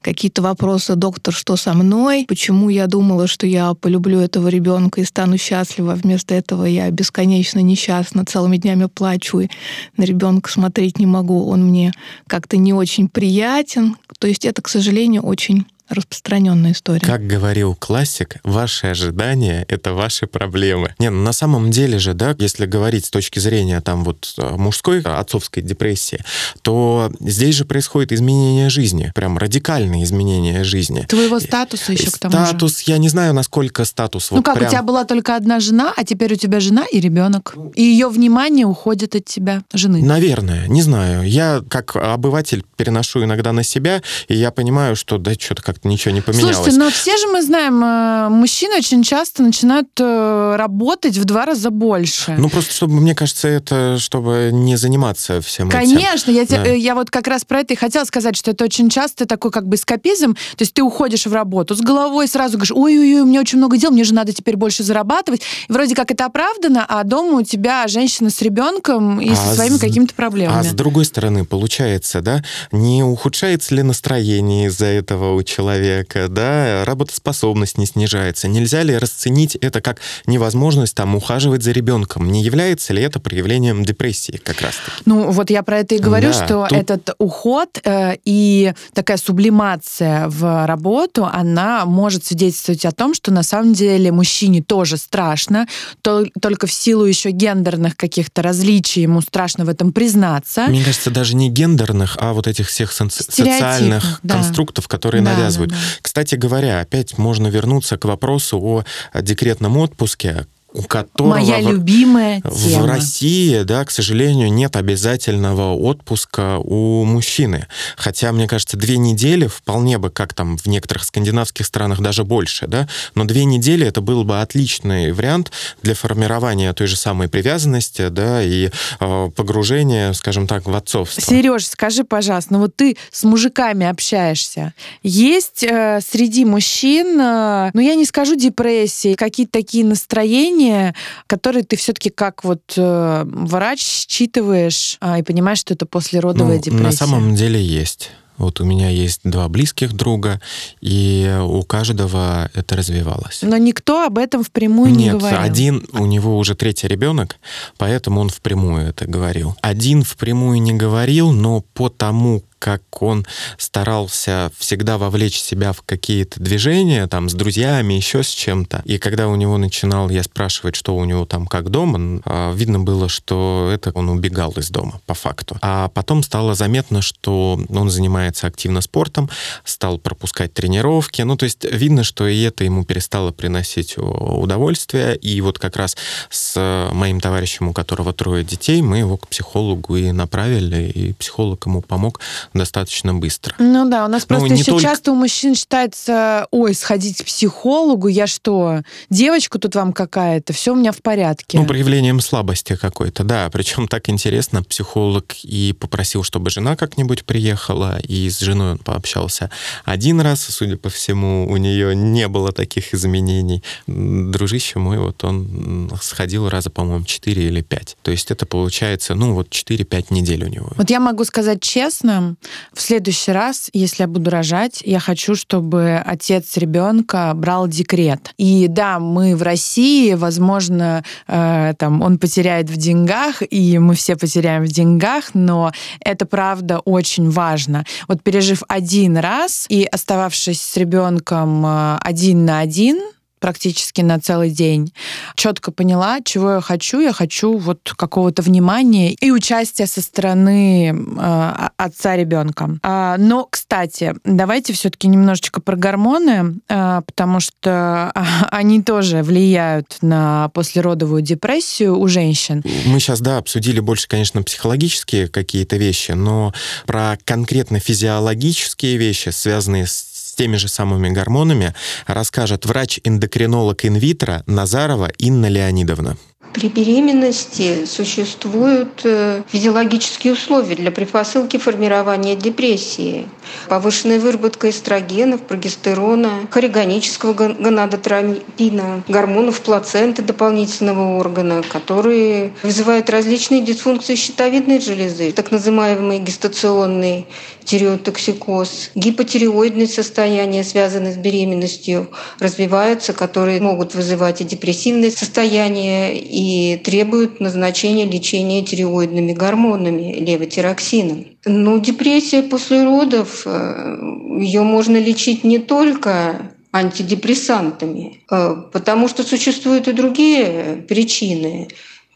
какие-то 0.00 0.42
вопросы, 0.42 0.94
доктор, 0.94 1.34
что 1.34 1.56
со 1.56 1.74
мной, 1.74 2.24
почему 2.28 2.68
я 2.68 2.86
думала, 2.86 3.26
что 3.26 3.46
я 3.46 3.74
полюблю 3.74 4.20
этого 4.20 4.48
ребенка 4.48 5.00
и 5.00 5.04
стану 5.04 5.38
счастлива. 5.38 5.94
Вместо 5.94 6.34
этого 6.34 6.64
я 6.64 6.90
бесконечно 6.90 7.60
несчастна, 7.60 8.24
целыми 8.24 8.56
днями 8.56 8.86
плачу 8.86 9.40
и 9.40 9.48
на 9.96 10.04
ребенка 10.04 10.50
смотреть 10.50 10.98
не 10.98 11.06
могу. 11.06 11.46
Он 11.48 11.64
мне 11.64 11.92
как-то 12.26 12.56
не 12.56 12.72
очень 12.72 13.08
приятен. 13.08 13.96
То 14.18 14.26
есть 14.26 14.44
это, 14.44 14.62
к 14.62 14.68
сожалению, 14.68 15.22
очень 15.22 15.66
распространенная 15.88 16.72
история. 16.72 17.00
Как 17.00 17.26
говорил 17.26 17.74
классик, 17.74 18.36
ваши 18.44 18.88
ожидания— 18.88 19.64
это 19.68 19.94
ваши 19.94 20.26
проблемы. 20.26 20.94
Не, 20.98 21.10
ну 21.10 21.22
на 21.22 21.32
самом 21.32 21.70
деле 21.70 21.98
же, 21.98 22.14
да, 22.14 22.34
если 22.38 22.66
говорить 22.66 23.06
с 23.06 23.10
точки 23.10 23.38
зрения 23.38 23.80
там 23.80 24.04
вот 24.04 24.34
э, 24.38 24.56
мужской, 24.56 25.00
отцовской 25.00 25.62
депрессии, 25.62 26.22
то 26.62 27.10
здесь 27.20 27.54
же 27.54 27.64
происходит 27.64 28.12
изменение 28.12 28.70
жизни, 28.70 29.12
прям 29.14 29.38
радикальные 29.38 30.04
изменения 30.04 30.64
жизни. 30.64 31.02
Твоего 31.08 31.40
статуса 31.40 31.92
еще 31.92 32.10
к 32.10 32.18
тому 32.18 32.36
же. 32.36 32.46
Статус, 32.46 32.82
я 32.82 32.98
не 32.98 33.08
знаю, 33.08 33.34
насколько 33.34 33.84
статус. 33.84 34.30
Ну 34.30 34.38
вот 34.38 34.46
как, 34.46 34.56
прям... 34.56 34.68
у 34.68 34.70
тебя 34.70 34.82
была 34.82 35.04
только 35.04 35.36
одна 35.36 35.60
жена, 35.60 35.92
а 35.96 36.04
теперь 36.04 36.34
у 36.34 36.36
тебя 36.36 36.60
жена 36.60 36.84
и 36.90 37.00
ребенок. 37.00 37.54
И 37.74 37.82
ее 37.82 38.08
внимание 38.08 38.66
уходит 38.66 39.14
от 39.14 39.24
тебя, 39.24 39.62
жены. 39.72 40.02
Наверное, 40.02 40.66
не 40.68 40.82
знаю. 40.82 41.26
Я 41.28 41.62
как 41.68 41.96
обыватель 41.96 42.64
переношу 42.76 43.24
иногда 43.24 43.52
на 43.52 43.62
себя, 43.62 44.02
и 44.28 44.34
я 44.34 44.50
понимаю, 44.50 44.96
что 44.96 45.18
да, 45.18 45.32
что-то 45.34 45.62
как 45.62 45.77
как-то 45.78 45.88
ничего 45.88 46.14
не 46.14 46.20
поменялось. 46.20 46.56
Слушайте, 46.56 46.78
но 46.78 46.90
все 46.90 47.16
же 47.16 47.28
мы 47.28 47.42
знаем, 47.42 47.82
э, 47.82 48.28
мужчины 48.30 48.76
очень 48.76 49.02
часто 49.02 49.42
начинают 49.42 49.88
э, 50.00 50.56
работать 50.56 51.16
в 51.16 51.24
два 51.24 51.46
раза 51.46 51.70
больше. 51.70 52.34
Ну, 52.36 52.48
просто, 52.48 52.74
чтобы, 52.74 52.94
мне 52.94 53.14
кажется, 53.14 53.48
это 53.48 53.98
чтобы 53.98 54.50
не 54.52 54.76
заниматься 54.76 55.40
всем 55.40 55.70
Конечно, 55.70 56.30
этим. 56.30 56.56
я, 56.56 56.64
да. 56.64 56.70
я 56.70 56.94
вот 56.94 57.10
как 57.10 57.28
раз 57.28 57.44
про 57.44 57.60
это 57.60 57.74
и 57.74 57.76
хотела 57.76 58.04
сказать, 58.04 58.36
что 58.36 58.50
это 58.50 58.64
очень 58.64 58.90
часто 58.90 59.26
такой 59.26 59.50
как 59.50 59.68
бы 59.68 59.76
эскапизм, 59.76 60.34
то 60.34 60.62
есть 60.62 60.74
ты 60.74 60.82
уходишь 60.82 61.26
в 61.26 61.32
работу 61.32 61.74
с 61.74 61.80
головой, 61.80 62.26
сразу 62.26 62.54
говоришь, 62.54 62.72
ой-ой-ой, 62.72 63.20
у 63.20 63.26
меня 63.26 63.40
очень 63.40 63.58
много 63.58 63.76
дел, 63.76 63.90
мне 63.90 64.04
же 64.04 64.14
надо 64.14 64.32
теперь 64.32 64.56
больше 64.56 64.82
зарабатывать. 64.82 65.42
И 65.68 65.72
вроде 65.72 65.94
как 65.94 66.10
это 66.10 66.26
оправдано, 66.26 66.84
а 66.88 67.04
дома 67.04 67.38
у 67.38 67.42
тебя 67.42 67.86
женщина 67.86 68.30
с 68.30 68.42
ребенком 68.42 69.20
и 69.20 69.30
а 69.30 69.36
со 69.36 69.54
своими 69.54 69.76
с... 69.76 69.80
какими-то 69.80 70.14
проблемами. 70.14 70.58
А 70.58 70.64
с 70.64 70.72
другой 70.72 71.04
стороны, 71.04 71.44
получается, 71.44 72.20
да, 72.20 72.42
не 72.72 73.04
ухудшается 73.04 73.74
ли 73.74 73.82
настроение 73.82 74.66
из-за 74.66 74.86
этого 74.86 75.34
у 75.34 75.42
человека? 75.42 75.67
Человека, 75.68 76.28
да, 76.28 76.84
работоспособность 76.84 77.76
не 77.78 77.86
снижается. 77.86 78.48
Нельзя 78.48 78.82
ли 78.82 78.96
расценить 78.96 79.56
это 79.56 79.80
как 79.80 80.00
невозможность 80.26 80.94
там 80.94 81.14
ухаживать 81.14 81.62
за 81.62 81.72
ребенком? 81.72 82.30
Не 82.32 82.42
является 82.42 82.94
ли 82.94 83.02
это 83.02 83.20
проявлением 83.20 83.84
депрессии 83.84 84.40
как 84.42 84.62
раз? 84.62 84.74
-таки? 84.74 85.02
Ну, 85.04 85.30
вот 85.30 85.50
я 85.50 85.62
про 85.62 85.80
это 85.80 85.94
и 85.94 85.98
говорю, 85.98 86.30
да, 86.32 86.46
что 86.46 86.66
тут... 86.68 86.78
этот 86.78 87.10
уход 87.18 87.68
э, 87.84 88.16
и 88.24 88.72
такая 88.94 89.18
сублимация 89.18 90.28
в 90.28 90.66
работу, 90.66 91.28
она 91.30 91.84
может 91.84 92.24
свидетельствовать 92.24 92.86
о 92.86 92.92
том, 92.92 93.14
что 93.14 93.30
на 93.30 93.42
самом 93.42 93.74
деле 93.74 94.10
мужчине 94.10 94.62
тоже 94.62 94.96
страшно, 94.96 95.66
то, 96.02 96.24
только 96.40 96.66
в 96.66 96.72
силу 96.72 97.04
еще 97.04 97.30
гендерных 97.30 97.96
каких-то 97.96 98.42
различий 98.42 99.02
ему 99.02 99.20
страшно 99.20 99.64
в 99.64 99.68
этом 99.68 99.92
признаться. 99.92 100.66
Мне 100.68 100.84
кажется, 100.84 101.10
даже 101.10 101.36
не 101.36 101.50
гендерных, 101.50 102.16
а 102.20 102.32
вот 102.32 102.46
этих 102.46 102.68
всех 102.68 102.92
социальных 102.92 104.20
да. 104.22 104.34
конструктов, 104.34 104.88
которые 104.88 105.22
да, 105.22 105.34
навязывают 105.34 105.57
рассказывают. 105.58 105.70
Да, 105.70 105.76
да. 105.76 105.98
Кстати 106.02 106.34
говоря, 106.34 106.80
опять 106.80 107.18
можно 107.18 107.48
вернуться 107.48 107.96
к 107.96 108.04
вопросу 108.04 108.84
о 109.12 109.22
декретном 109.22 109.76
отпуске, 109.76 110.46
у 110.72 110.82
которого 110.82 111.34
Моя 111.34 111.60
любимая 111.60 112.42
тема. 112.42 112.82
в 112.82 112.86
России, 112.86 113.62
да, 113.62 113.84
к 113.84 113.90
сожалению, 113.90 114.52
нет 114.52 114.76
обязательного 114.76 115.74
отпуска 115.74 116.58
у 116.58 117.04
мужчины. 117.04 117.66
Хотя, 117.96 118.32
мне 118.32 118.46
кажется, 118.46 118.76
две 118.76 118.98
недели 118.98 119.46
вполне 119.46 119.96
бы, 119.96 120.10
как 120.10 120.34
там 120.34 120.58
в 120.58 120.66
некоторых 120.66 121.04
скандинавских 121.04 121.64
странах, 121.64 122.00
даже 122.00 122.24
больше, 122.24 122.66
да, 122.66 122.86
но 123.14 123.24
две 123.24 123.44
недели 123.44 123.86
это 123.86 124.02
был 124.02 124.24
бы 124.24 124.42
отличный 124.42 125.12
вариант 125.12 125.52
для 125.82 125.94
формирования 125.94 126.72
той 126.74 126.86
же 126.86 126.96
самой 126.96 127.28
привязанности, 127.28 128.08
да, 128.08 128.42
и 128.42 128.68
э, 129.00 129.30
погружения, 129.34 130.12
скажем 130.12 130.46
так, 130.46 130.66
в 130.66 130.74
отцовство. 130.74 131.22
Сереж, 131.22 131.66
скажи, 131.66 132.04
пожалуйста, 132.04 132.52
ну 132.52 132.60
вот 132.60 132.76
ты 132.76 132.96
с 133.10 133.24
мужиками 133.24 133.86
общаешься. 133.86 134.74
Есть 135.02 135.62
э, 135.62 136.00
среди 136.06 136.44
мужчин, 136.44 137.18
э, 137.18 137.70
ну 137.72 137.80
я 137.80 137.94
не 137.94 138.04
скажу 138.04 138.36
депрессии, 138.36 139.14
какие-то 139.14 139.52
такие 139.52 139.84
настроения, 139.84 140.57
явление, 140.58 140.94
которое 141.26 141.62
ты 141.62 141.76
все-таки 141.76 142.10
как 142.10 142.44
вот 142.44 142.62
э, 142.76 143.24
врач 143.26 143.80
считываешь 143.80 144.96
а, 145.00 145.18
и 145.18 145.22
понимаешь, 145.22 145.58
что 145.58 145.74
это 145.74 145.86
послеродовая 145.86 146.56
ну, 146.56 146.62
депрессия? 146.62 146.84
На 146.84 146.92
самом 146.92 147.34
деле 147.34 147.62
есть. 147.62 148.10
Вот 148.36 148.60
у 148.60 148.64
меня 148.64 148.88
есть 148.88 149.22
два 149.24 149.48
близких 149.48 149.92
друга, 149.94 150.40
и 150.80 151.38
у 151.42 151.64
каждого 151.64 152.48
это 152.54 152.76
развивалось. 152.76 153.40
Но 153.42 153.56
никто 153.56 154.04
об 154.04 154.16
этом 154.16 154.44
впрямую 154.44 154.92
Нет, 154.92 154.98
не 155.14 155.18
говорил. 155.18 155.40
один, 155.40 155.84
у 155.92 156.06
него 156.06 156.38
уже 156.38 156.54
третий 156.54 156.86
ребенок, 156.86 157.36
поэтому 157.78 158.20
он 158.20 158.28
впрямую 158.28 158.90
это 158.90 159.06
говорил. 159.06 159.56
Один 159.60 160.04
впрямую 160.04 160.62
не 160.62 160.72
говорил, 160.72 161.32
но 161.32 161.62
по 161.74 161.88
тому, 161.88 162.44
как 162.58 162.82
он 163.02 163.26
старался 163.56 164.50
всегда 164.56 164.98
вовлечь 164.98 165.40
себя 165.40 165.72
в 165.72 165.82
какие-то 165.82 166.40
движения, 166.40 167.06
там, 167.06 167.28
с 167.28 167.34
друзьями, 167.34 167.94
еще 167.94 168.22
с 168.22 168.28
чем-то. 168.28 168.82
И 168.84 168.98
когда 168.98 169.28
у 169.28 169.36
него 169.36 169.58
начинал 169.58 170.10
я 170.10 170.22
спрашивать, 170.22 170.76
что 170.76 170.96
у 170.96 171.04
него 171.04 171.24
там 171.24 171.46
как 171.46 171.70
дома, 171.70 172.20
а, 172.24 172.52
видно 172.52 172.80
было, 172.80 173.08
что 173.08 173.70
это 173.72 173.90
он 173.94 174.08
убегал 174.08 174.52
из 174.52 174.70
дома, 174.70 175.00
по 175.06 175.14
факту. 175.14 175.56
А 175.62 175.88
потом 175.88 176.22
стало 176.22 176.54
заметно, 176.54 177.02
что 177.02 177.60
он 177.68 177.90
занимается 177.90 178.46
активно 178.46 178.80
спортом, 178.80 179.30
стал 179.64 179.98
пропускать 179.98 180.52
тренировки. 180.52 181.22
Ну, 181.22 181.36
то 181.36 181.44
есть 181.44 181.64
видно, 181.64 182.04
что 182.04 182.26
и 182.26 182.42
это 182.42 182.64
ему 182.64 182.84
перестало 182.84 183.32
приносить 183.32 183.96
удовольствие. 183.96 185.16
И 185.16 185.40
вот 185.40 185.58
как 185.58 185.76
раз 185.76 185.96
с 186.30 186.88
моим 186.92 187.20
товарищем, 187.20 187.68
у 187.68 187.72
которого 187.72 188.12
трое 188.12 188.44
детей, 188.44 188.82
мы 188.82 188.98
его 188.98 189.16
к 189.16 189.28
психологу 189.28 189.96
и 189.96 190.12
направили, 190.12 190.90
и 190.90 191.12
психолог 191.12 191.66
ему 191.66 191.82
помог 191.82 192.20
достаточно 192.54 193.14
быстро. 193.14 193.54
Ну 193.58 193.88
да, 193.88 194.04
у 194.04 194.08
нас 194.08 194.22
ну, 194.28 194.36
просто 194.36 194.54
еще 194.54 194.72
только... 194.72 194.82
часто 194.82 195.12
у 195.12 195.14
мужчин 195.14 195.54
считается, 195.54 196.46
ой, 196.50 196.74
сходить 196.74 197.22
к 197.22 197.26
психологу, 197.26 198.08
я 198.08 198.26
что, 198.26 198.82
девочку 199.10 199.58
тут 199.58 199.74
вам 199.74 199.92
какая-то, 199.92 200.52
все 200.52 200.72
у 200.72 200.76
меня 200.76 200.92
в 200.92 201.02
порядке. 201.02 201.58
Ну, 201.58 201.66
проявлением 201.66 202.20
слабости 202.20 202.76
какой-то, 202.76 203.24
да. 203.24 203.48
Причем 203.50 203.88
так 203.88 204.08
интересно, 204.08 204.62
психолог 204.62 205.34
и 205.42 205.74
попросил, 205.78 206.22
чтобы 206.22 206.50
жена 206.50 206.76
как-нибудь 206.76 207.24
приехала, 207.24 207.98
и 208.00 208.28
с 208.28 208.40
женой 208.40 208.72
он 208.72 208.78
пообщался 208.78 209.50
один 209.84 210.20
раз, 210.20 210.42
судя 210.42 210.76
по 210.76 210.88
всему, 210.88 211.46
у 211.50 211.56
нее 211.56 211.94
не 211.94 212.28
было 212.28 212.52
таких 212.52 212.94
изменений. 212.94 213.62
Дружище 213.86 214.78
мой, 214.78 214.98
вот 214.98 215.22
он 215.24 215.90
сходил 216.00 216.48
раза, 216.48 216.70
по-моему, 216.70 217.04
4 217.04 217.46
или 217.46 217.60
5. 217.60 217.96
То 218.02 218.10
есть 218.10 218.30
это 218.30 218.46
получается, 218.46 219.14
ну, 219.14 219.34
вот 219.34 219.48
4-5 219.48 220.06
недель 220.10 220.44
у 220.44 220.48
него. 220.48 220.72
Вот 220.76 220.90
я 220.90 221.00
могу 221.00 221.24
сказать 221.24 221.60
честно, 221.60 222.36
в 222.72 222.80
следующий 222.80 223.32
раз, 223.32 223.70
если 223.72 224.02
я 224.02 224.08
буду 224.08 224.30
рожать, 224.30 224.82
я 224.84 225.00
хочу, 225.00 225.34
чтобы 225.34 226.02
отец 226.04 226.56
ребенка 226.56 227.32
брал 227.34 227.68
декрет. 227.68 228.32
И 228.36 228.66
да, 228.68 228.98
мы 228.98 229.36
в 229.36 229.42
России, 229.42 230.14
возможно, 230.14 231.04
э, 231.26 231.74
там 231.78 232.02
он 232.02 232.18
потеряет 232.18 232.70
в 232.70 232.76
деньгах, 232.76 233.42
и 233.48 233.78
мы 233.78 233.94
все 233.94 234.16
потеряем 234.16 234.64
в 234.64 234.68
деньгах, 234.68 235.34
но 235.34 235.72
это 236.00 236.26
правда 236.26 236.78
очень 236.80 237.30
важно. 237.30 237.84
Вот 238.06 238.22
пережив 238.22 238.62
один 238.68 239.16
раз 239.16 239.66
и 239.68 239.84
остававшись 239.84 240.60
с 240.60 240.76
ребенком 240.76 241.64
э, 241.66 241.98
один 242.00 242.44
на 242.44 242.60
один, 242.60 243.00
практически 243.38 244.00
на 244.00 244.20
целый 244.20 244.50
день. 244.50 244.92
Четко 245.34 245.70
поняла, 245.70 246.18
чего 246.24 246.52
я 246.52 246.60
хочу. 246.60 247.00
Я 247.00 247.12
хочу 247.12 247.56
вот 247.56 247.92
какого-то 247.96 248.42
внимания 248.42 249.12
и 249.12 249.30
участия 249.30 249.86
со 249.86 250.00
стороны 250.00 250.90
э, 250.90 251.68
отца 251.76 252.16
ребенка. 252.16 252.78
А, 252.82 253.16
но, 253.18 253.46
кстати, 253.50 254.14
давайте 254.24 254.72
все-таки 254.72 255.08
немножечко 255.08 255.60
про 255.60 255.76
гормоны, 255.76 256.56
э, 256.68 257.02
потому 257.06 257.40
что 257.40 258.12
они 258.50 258.82
тоже 258.82 259.22
влияют 259.22 259.98
на 260.02 260.48
послеродовую 260.50 261.22
депрессию 261.22 261.98
у 261.98 262.08
женщин. 262.08 262.62
Мы 262.86 263.00
сейчас, 263.00 263.20
да, 263.20 263.38
обсудили 263.38 263.80
больше, 263.80 264.08
конечно, 264.08 264.42
психологические 264.42 265.28
какие-то 265.28 265.76
вещи, 265.76 266.12
но 266.12 266.52
про 266.86 267.18
конкретно 267.24 267.80
физиологические 267.80 268.96
вещи, 268.96 269.30
связанные 269.30 269.86
с 269.86 270.17
теми 270.38 270.56
же 270.56 270.68
самыми 270.68 271.08
гормонами, 271.08 271.74
расскажет 272.06 272.64
врач-эндокринолог 272.64 273.84
инвитро 273.84 274.44
Назарова 274.46 275.10
Инна 275.18 275.46
Леонидовна. 275.46 276.16
При 276.54 276.68
беременности 276.68 277.84
существуют 277.84 279.02
э, 279.04 279.42
физиологические 279.48 280.32
условия 280.32 280.76
для 280.76 280.90
предпосылки 280.90 281.56
формирования 281.56 282.36
депрессии. 282.36 283.28
Повышенная 283.68 284.18
выработка 284.18 284.70
эстрогенов, 284.70 285.42
прогестерона, 285.42 286.48
хоригонического 286.50 287.34
гонадотропина, 287.34 289.02
гормонов 289.08 289.60
плаценты 289.60 290.22
дополнительного 290.22 291.18
органа, 291.18 291.62
которые 291.62 292.54
вызывают 292.62 293.10
различные 293.10 293.60
дисфункции 293.60 294.14
щитовидной 294.14 294.80
железы, 294.80 295.32
так 295.32 295.50
называемый 295.50 296.18
гестационный 296.18 297.26
тиреотоксикоз, 297.68 298.92
гипотиреоидные 298.94 299.86
состояния, 299.86 300.64
связанные 300.64 301.12
с 301.12 301.16
беременностью, 301.16 302.08
развиваются, 302.40 303.12
которые 303.12 303.60
могут 303.60 303.94
вызывать 303.94 304.40
и 304.40 304.44
депрессивные 304.44 305.10
состояния, 305.10 306.18
и 306.18 306.78
требуют 306.78 307.40
назначения 307.40 308.06
лечения 308.06 308.62
тиреоидными 308.62 309.34
гормонами, 309.34 310.14
левотироксином. 310.14 311.26
Но 311.44 311.78
депрессия 311.78 312.42
после 312.42 312.84
родов, 312.84 313.42
э, 313.44 313.98
ее 314.40 314.62
можно 314.62 314.96
лечить 314.96 315.44
не 315.44 315.58
только 315.58 316.52
антидепрессантами, 316.72 318.22
э, 318.30 318.56
потому 318.72 319.08
что 319.08 319.24
существуют 319.24 319.88
и 319.88 319.92
другие 319.92 320.84
причины. 320.88 321.68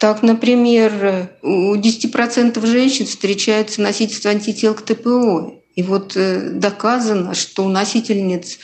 Так, 0.02 0.24
например, 0.24 1.30
у 1.42 1.76
10% 1.76 2.66
женщин 2.66 3.06
встречается 3.06 3.80
носительство 3.80 4.32
антител 4.32 4.74
к 4.74 4.82
ТПО. 4.82 5.54
И 5.76 5.84
вот 5.84 6.16
э, 6.16 6.50
доказано, 6.54 7.34
что 7.34 7.64
у 7.64 7.68
носительниц 7.68 8.58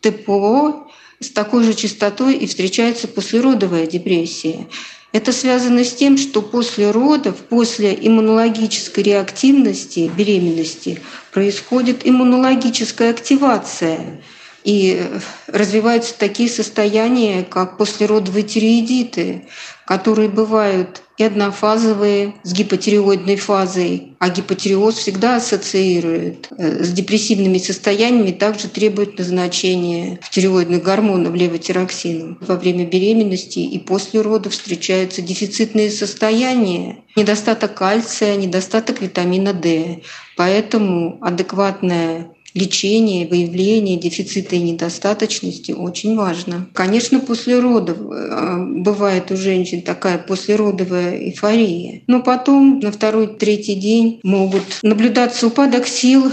ТПО 0.00 0.88
с 1.20 1.28
такой 1.28 1.64
же 1.64 1.74
частотой 1.74 2.36
и 2.36 2.46
встречается 2.46 3.08
послеродовая 3.08 3.86
депрессия. 3.86 4.68
Это 5.12 5.32
связано 5.32 5.84
с 5.84 5.92
тем, 5.92 6.16
что 6.16 6.40
после 6.40 6.90
родов, 6.90 7.36
после 7.50 7.94
иммунологической 8.00 9.04
реактивности 9.04 10.10
беременности 10.16 11.02
происходит 11.30 12.08
иммунологическая 12.08 13.10
активация. 13.10 14.22
И 14.64 15.02
развиваются 15.46 16.14
такие 16.18 16.48
состояния, 16.48 17.44
как 17.44 17.76
послеродовые 17.76 18.44
тиреидиты, 18.44 19.44
которые 19.90 20.28
бывают 20.28 21.02
и 21.18 21.24
однофазовые 21.24 22.34
с 22.44 22.52
гипотиреоидной 22.52 23.34
фазой, 23.34 24.16
а 24.20 24.30
гипотиреоз 24.30 24.94
всегда 24.94 25.34
ассоциирует 25.34 26.46
э, 26.56 26.84
с 26.84 26.92
депрессивными 26.92 27.58
состояниями, 27.58 28.30
также 28.30 28.68
требует 28.68 29.18
назначения 29.18 30.20
тиреоидных 30.30 30.84
гормонов 30.84 31.34
левотироксином. 31.34 32.38
Во 32.40 32.54
время 32.54 32.86
беременности 32.86 33.58
и 33.58 33.80
после 33.80 34.20
родов 34.20 34.52
встречаются 34.52 35.22
дефицитные 35.22 35.90
состояния, 35.90 36.98
недостаток 37.16 37.74
кальция, 37.74 38.36
недостаток 38.36 39.02
витамина 39.02 39.52
D. 39.52 40.02
Поэтому 40.36 41.18
адекватная 41.20 42.30
лечение, 42.54 43.26
выявление 43.26 43.96
дефицита 43.96 44.56
и 44.56 44.60
недостаточности 44.60 45.72
очень 45.72 46.16
важно. 46.16 46.68
Конечно, 46.74 47.20
после 47.20 47.58
родов 47.58 47.98
э, 47.98 48.64
бывает 48.76 49.30
у 49.30 49.36
женщин 49.36 49.82
такая 49.82 50.18
послеродовая 50.18 51.16
эйфория, 51.16 52.02
но 52.06 52.22
потом 52.22 52.80
на 52.80 52.92
второй-третий 52.92 53.74
день 53.74 54.20
могут 54.22 54.64
наблюдаться 54.82 55.46
упадок 55.46 55.86
сил, 55.86 56.30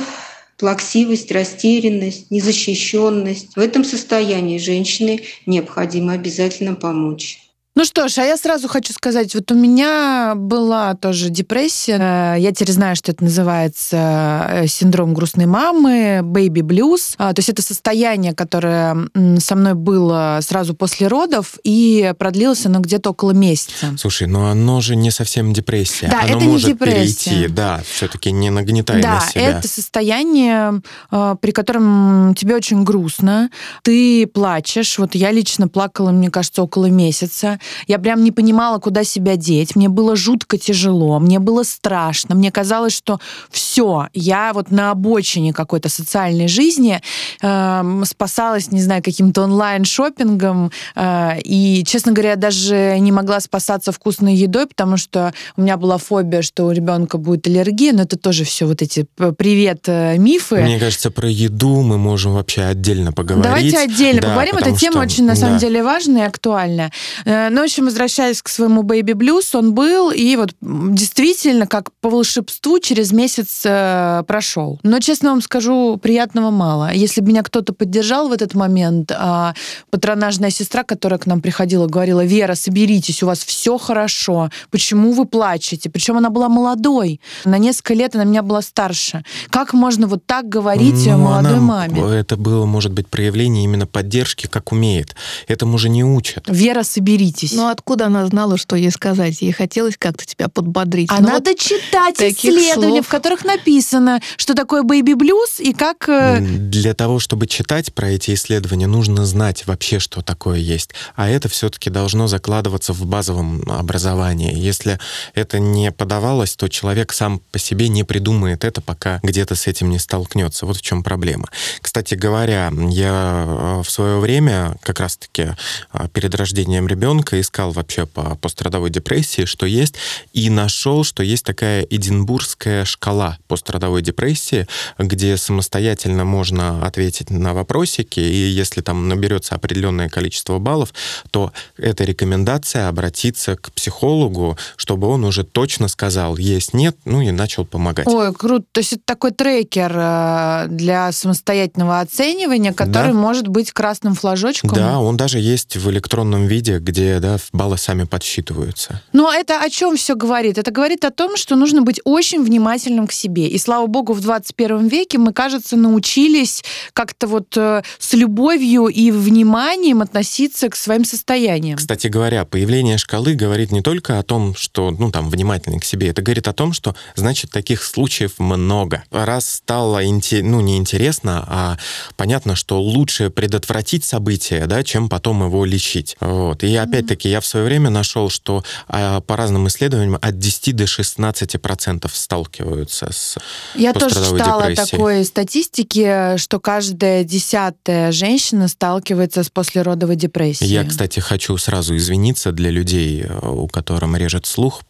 плаксивость, 0.57 1.31
растерянность, 1.31 2.31
незащищенность. 2.31 3.55
В 3.55 3.59
этом 3.59 3.83
состоянии 3.83 4.57
женщине 4.57 5.21
необходимо 5.45 6.13
обязательно 6.13 6.75
помочь. 6.75 7.46
Ну 7.77 7.85
что 7.85 8.07
ж, 8.07 8.17
а 8.17 8.23
я 8.23 8.37
сразу 8.37 8.67
хочу 8.67 8.91
сказать, 8.91 9.35
вот 9.35 9.51
у 9.51 9.53
меня 9.53 10.33
была 10.35 10.95
тоже 10.95 11.29
депрессия. 11.29 12.33
Я 12.33 12.51
теперь 12.51 12.73
знаю, 12.73 12.95
что 12.95 13.11
это 13.11 13.23
называется 13.23 14.47
э, 14.49 14.67
синдром 14.67 15.13
грустной 15.13 15.45
мамы, 15.45 16.21
baby 16.23 16.63
blues. 16.63 17.13
А, 17.19 17.35
то 17.35 17.39
есть 17.39 17.49
это 17.49 17.61
состояние, 17.61 18.33
которое 18.33 18.97
со 19.37 19.55
мной 19.55 19.75
было 19.75 20.39
сразу 20.41 20.73
после 20.73 21.05
родов, 21.05 21.59
и 21.63 22.15
продлилось 22.17 22.65
оно 22.65 22.79
где-то 22.79 23.11
около 23.11 23.29
месяца. 23.29 23.95
Слушай, 23.95 24.25
но 24.25 24.49
оно 24.49 24.81
же 24.81 24.95
не 24.95 25.11
совсем 25.11 25.53
депрессия. 25.53 26.07
Да, 26.07 26.21
оно 26.21 26.37
это 26.37 26.45
может 26.45 26.67
не 26.67 26.73
депрессия. 26.73 27.29
перейти, 27.29 27.47
да, 27.47 27.83
все-таки 27.87 28.31
не 28.31 28.49
нагнетай 28.49 29.03
да, 29.03 29.19
на 29.19 29.21
себя. 29.21 29.49
это 29.49 29.67
состояние, 29.67 30.81
э, 31.11 31.35
при 31.39 31.51
котором 31.51 32.33
тебе 32.33 32.55
очень 32.55 32.83
грустно, 32.83 33.51
ты 33.83 34.25
плачешь. 34.25 34.97
Вот 34.97 35.13
я 35.13 35.29
лично 35.29 35.67
плакала, 35.67 36.09
мне 36.09 36.31
кажется, 36.31 36.63
около 36.63 36.87
месяца. 36.87 37.59
Я 37.87 37.99
прям 37.99 38.23
не 38.23 38.31
понимала, 38.31 38.79
куда 38.79 39.03
себя 39.03 39.35
деть. 39.35 39.75
Мне 39.75 39.89
было 39.89 40.15
жутко 40.15 40.57
тяжело, 40.57 41.19
мне 41.19 41.39
было 41.39 41.63
страшно. 41.63 42.35
Мне 42.35 42.51
казалось, 42.51 42.95
что 42.95 43.19
все, 43.49 44.07
я 44.13 44.51
вот 44.53 44.71
на 44.71 44.91
обочине 44.91 45.53
какой-то 45.53 45.89
социальной 45.89 46.47
жизни 46.47 47.01
э, 47.41 48.03
спасалась, 48.05 48.71
не 48.71 48.81
знаю, 48.81 49.03
каким-то 49.03 49.43
онлайн-шопингом. 49.43 50.71
Э, 50.95 51.39
и, 51.43 51.83
честно 51.85 52.11
говоря, 52.11 52.35
даже 52.35 52.97
не 52.99 53.11
могла 53.11 53.39
спасаться 53.39 53.91
вкусной 53.91 54.35
едой, 54.35 54.67
потому 54.67 54.97
что 54.97 55.33
у 55.55 55.61
меня 55.61 55.77
была 55.77 55.97
фобия, 55.97 56.41
что 56.41 56.65
у 56.65 56.71
ребенка 56.71 57.17
будет 57.17 57.47
аллергия. 57.47 57.93
Но 57.93 58.03
это 58.03 58.17
тоже 58.17 58.43
все 58.43 58.65
вот 58.65 58.81
эти 58.81 59.05
привет 59.37 59.83
э, 59.87 60.17
мифы. 60.17 60.57
Мне 60.57 60.79
кажется, 60.79 61.11
про 61.11 61.29
еду 61.29 61.81
мы 61.81 61.97
можем 61.97 62.33
вообще 62.33 62.63
отдельно 62.63 63.11
поговорить. 63.11 63.43
Давайте 63.43 63.77
отдельно 63.77 64.21
Да, 64.21 64.27
поговорим. 64.29 64.57
Эта 64.57 64.75
тема 64.75 64.93
что- 64.93 65.01
очень, 65.01 65.25
на 65.25 65.35
самом 65.35 65.55
да. 65.55 65.59
деле, 65.59 65.83
важная 65.83 66.23
и 66.23 66.27
актуальная. 66.27 66.91
Э, 67.25 67.49
Но, 67.57 67.61
в 67.63 67.65
общем, 67.65 67.85
возвращаясь 67.85 68.43
к 68.43 68.49
своему 68.49 68.83
Baby 68.83 69.13
Blues, 69.15 69.57
он 69.57 69.73
был, 69.73 70.11
и 70.11 70.35
вот 70.35 70.51
действительно, 70.61 71.65
как 71.65 71.91
по 72.01 72.11
волшебству, 72.11 72.77
через 72.77 73.11
месяц 73.11 73.63
э, 73.65 74.21
прошел. 74.27 74.79
Но, 74.83 74.99
честно 74.99 75.31
вам 75.31 75.41
скажу, 75.41 75.97
приятного 75.97 76.51
мало. 76.51 76.93
Если 76.93 77.19
бы 77.19 77.29
меня 77.29 77.41
кто-то 77.41 77.73
поддержал 77.73 78.27
в 78.29 78.31
этот 78.31 78.53
момент, 78.53 79.11
а 79.11 79.55
патронажная 79.89 80.51
сестра, 80.51 80.83
которая 80.83 81.17
к 81.17 81.25
нам 81.25 81.41
приходила, 81.41 81.87
говорила, 81.87 82.23
Вера, 82.23 82.53
соберитесь, 82.53 83.23
у 83.23 83.25
вас 83.25 83.39
все 83.43 83.79
хорошо. 83.79 84.51
Почему 84.69 85.11
вы 85.13 85.25
плачете? 85.25 85.89
Причем 85.89 86.17
она 86.17 86.29
была 86.29 86.49
молодой. 86.49 87.19
На 87.43 87.57
несколько 87.57 87.95
лет 87.95 88.13
она 88.13 88.23
меня 88.25 88.43
была 88.43 88.61
старше. 88.61 89.23
Как 89.49 89.73
можно 89.73 90.05
вот 90.05 90.23
так 90.27 90.47
говорить 90.47 91.07
Ну, 91.07 91.17
молодой 91.17 91.53
она- 91.53 91.61
маме? 91.61 92.19
Это 92.19 92.37
было, 92.37 92.65
может 92.67 92.93
быть, 92.93 93.07
проявление 93.07 93.63
именно 93.63 93.87
поддержки, 93.87 94.45
как 94.45 94.71
умеет. 94.71 95.15
Этому 95.47 95.79
же 95.79 95.89
не 95.89 96.03
учат. 96.03 96.43
Вера, 96.47 96.83
соберитесь. 96.83 97.36
Ну 97.53 97.67
откуда 97.67 98.07
она 98.07 98.25
знала, 98.27 98.57
что 98.57 98.75
ей 98.75 98.91
сказать? 98.91 99.41
Ей 99.41 99.51
хотелось 99.51 99.97
как-то 99.97 100.25
тебя 100.25 100.47
подбодрить. 100.47 101.09
А 101.11 101.19
Ну, 101.19 101.29
надо 101.29 101.55
читать 101.55 102.15
таких 102.15 102.51
исследования, 102.51 102.95
слов. 103.01 103.07
в 103.07 103.09
которых 103.09 103.45
написано, 103.45 104.21
что 104.37 104.53
такое 104.53 104.83
бэйби 104.83 105.13
блюз 105.13 105.59
и 105.59 105.73
как... 105.73 106.07
э, 106.09 106.39
Для 106.39 106.93
того, 106.93 107.19
чтобы 107.19 107.47
читать 107.47 107.93
про 107.93 108.09
эти 108.09 108.33
исследования, 108.33 108.87
нужно 108.87 109.25
знать 109.25 109.65
вообще, 109.67 109.99
что 109.99 110.21
такое 110.21 110.57
есть. 110.59 110.91
А 111.15 111.29
это 111.29 111.49
все-таки 111.49 111.89
должно 111.89 112.27
закладываться 112.27 112.93
в 112.93 113.05
базовом 113.05 113.61
образовании. 113.69 114.53
Если 114.57 114.99
это 115.33 115.59
не 115.59 115.91
подавалось, 115.91 116.55
то 116.55 116.67
человек 116.67 117.13
сам 117.13 117.39
по 117.51 117.59
себе 117.59 117.87
не 117.89 118.03
придумает 118.03 118.63
это, 118.63 118.81
пока 118.81 119.19
где-то 119.23 119.55
с 119.55 119.67
этим 119.67 119.89
не 119.89 119.99
столкнется. 119.99 120.65
Вот 120.65 120.77
в 120.77 120.81
чем 120.81 121.03
проблема. 121.03 121.47
Кстати 121.81 122.15
говоря, 122.15 122.71
я 122.89 123.43
э, 123.47 123.81
в 123.83 123.89
свое 123.89 124.19
время, 124.19 124.75
как 124.81 124.99
раз-таки 124.99 125.49
э, 125.93 126.07
перед 126.13 126.33
рождением 126.35 126.87
ребенка, 126.87 127.26
искал 127.33 127.71
вообще 127.71 128.05
по 128.05 128.35
пострадовой 128.35 128.89
депрессии, 128.89 129.45
что 129.45 129.65
есть, 129.65 129.95
и 130.33 130.49
нашел, 130.49 131.03
что 131.03 131.23
есть 131.23 131.45
такая 131.45 131.81
эдинбургская 131.83 132.85
шкала 132.85 133.37
пострадовой 133.47 134.01
депрессии, 134.01 134.67
где 134.97 135.37
самостоятельно 135.37 136.25
можно 136.25 136.85
ответить 136.85 137.29
на 137.29 137.53
вопросики, 137.53 138.19
и 138.19 138.49
если 138.49 138.81
там 138.81 139.07
наберется 139.07 139.55
определенное 139.55 140.09
количество 140.09 140.59
баллов, 140.59 140.93
то 141.31 141.51
это 141.77 142.03
рекомендация 142.03 142.87
обратиться 142.87 143.55
к 143.55 143.71
психологу, 143.71 144.57
чтобы 144.75 145.07
он 145.07 145.23
уже 145.23 145.43
точно 145.43 145.87
сказал, 145.87 146.37
есть, 146.37 146.73
нет, 146.73 146.95
ну 147.05 147.21
и 147.21 147.31
начал 147.31 147.65
помогать. 147.65 148.07
Ой, 148.07 148.33
круто. 148.33 148.65
То 148.71 148.79
есть 148.79 148.93
это 148.93 149.01
такой 149.05 149.31
трекер 149.31 149.91
э, 149.95 150.65
для 150.69 151.11
самостоятельного 151.11 151.99
оценивания, 151.99 152.73
который 152.73 153.13
Да. 153.13 153.17
может 153.19 153.47
быть 153.47 153.71
красным 153.71 154.15
флажочком. 154.15 154.71
Да, 154.71 154.99
он 154.99 155.17
даже 155.17 155.39
есть 155.39 155.75
в 155.77 155.89
электронном 155.89 156.47
виде, 156.47 156.79
где 156.79 157.16
да, 157.19 157.37
баллы 157.53 157.77
сами 157.77 158.03
подсчитываются. 158.03 159.01
Но 159.13 159.31
это 159.31 159.61
о 159.61 159.69
чем 159.69 159.97
все 159.97 160.15
говорит? 160.15 160.57
Это 160.57 160.71
говорит 160.71 161.05
о 161.05 161.11
том, 161.11 161.37
что 161.37 161.55
нужно 161.55 161.81
быть 161.81 161.99
очень 162.03 162.43
внимательным 162.43 163.07
к 163.07 163.11
себе. 163.11 163.47
И 163.47 163.57
слава 163.57 163.87
богу, 163.87 164.13
в 164.13 164.21
21 164.21 164.87
веке 164.87 165.17
мы, 165.17 165.33
кажется, 165.33 165.75
научились 165.75 166.63
как-то 166.93 167.27
вот 167.27 167.55
э, 167.57 167.81
с 167.99 168.13
любовью 168.13 168.87
и 168.87 169.11
вниманием 169.11 170.01
относиться 170.01 170.69
к 170.69 170.75
своим 170.75 171.05
состояниям. 171.05 171.77
Кстати 171.77 172.07
говоря, 172.07 172.45
появление 172.45 172.97
шкалы 172.97 173.33
говорит 173.33 173.71
не 173.71 173.81
только 173.81 174.19
о 174.19 174.23
том, 174.23 174.55
что, 174.55 174.91
ну, 174.91 175.11
там, 175.11 175.29
внимательный 175.29 175.79
к 175.79 175.83
себе, 175.83 176.09
это 176.09 176.21
говорит 176.21 176.47
о 176.47 176.53
том, 176.53 176.73
что, 176.73 176.95
значит, 177.15 177.51
таких 177.51 177.83
случаев 177.83 178.39
много. 178.39 179.03
Раз 179.11 179.49
стало, 179.49 180.01
ну, 180.01 180.61
не 180.61 180.77
интересно, 180.77 181.43
а 181.47 181.77
понятно, 182.15 182.55
что 182.55 182.81
лучше 182.81 183.29
предотвратить 183.29 184.03
событие, 184.03 184.65
да, 184.67 184.83
чем 184.83 185.09
потом 185.09 185.43
его 185.43 185.65
лечить. 185.65 186.17
Вот. 186.19 186.63
И 186.63 186.75
опять 186.75 187.06
опять-таки, 187.07 187.29
я 187.29 187.39
в 187.39 187.45
свое 187.45 187.65
время 187.65 187.89
нашел, 187.89 188.29
что 188.29 188.63
а, 188.87 189.21
по 189.21 189.35
разным 189.35 189.67
исследованиям 189.67 190.17
от 190.21 190.37
10 190.37 190.75
до 190.75 190.87
16 190.87 191.61
процентов 191.61 192.15
сталкиваются 192.15 193.11
с 193.11 193.37
Я 193.75 193.93
тоже 193.93 194.15
читала 194.15 194.67
депрессией. 194.67 194.91
такой 194.91 195.25
статистики, 195.25 196.37
что 196.37 196.59
каждая 196.59 197.23
десятая 197.23 198.11
женщина 198.11 198.67
сталкивается 198.67 199.43
с 199.43 199.49
послеродовой 199.49 200.15
депрессией. 200.15 200.69
Я, 200.69 200.83
кстати, 200.83 201.19
хочу 201.19 201.57
сразу 201.57 201.95
извиниться 201.95 202.51
для 202.51 202.69
людей, 202.69 203.23
э, 203.23 203.47
у 203.47 203.67
которых 203.67 203.97
режет 204.17 204.45
слух 204.45 204.81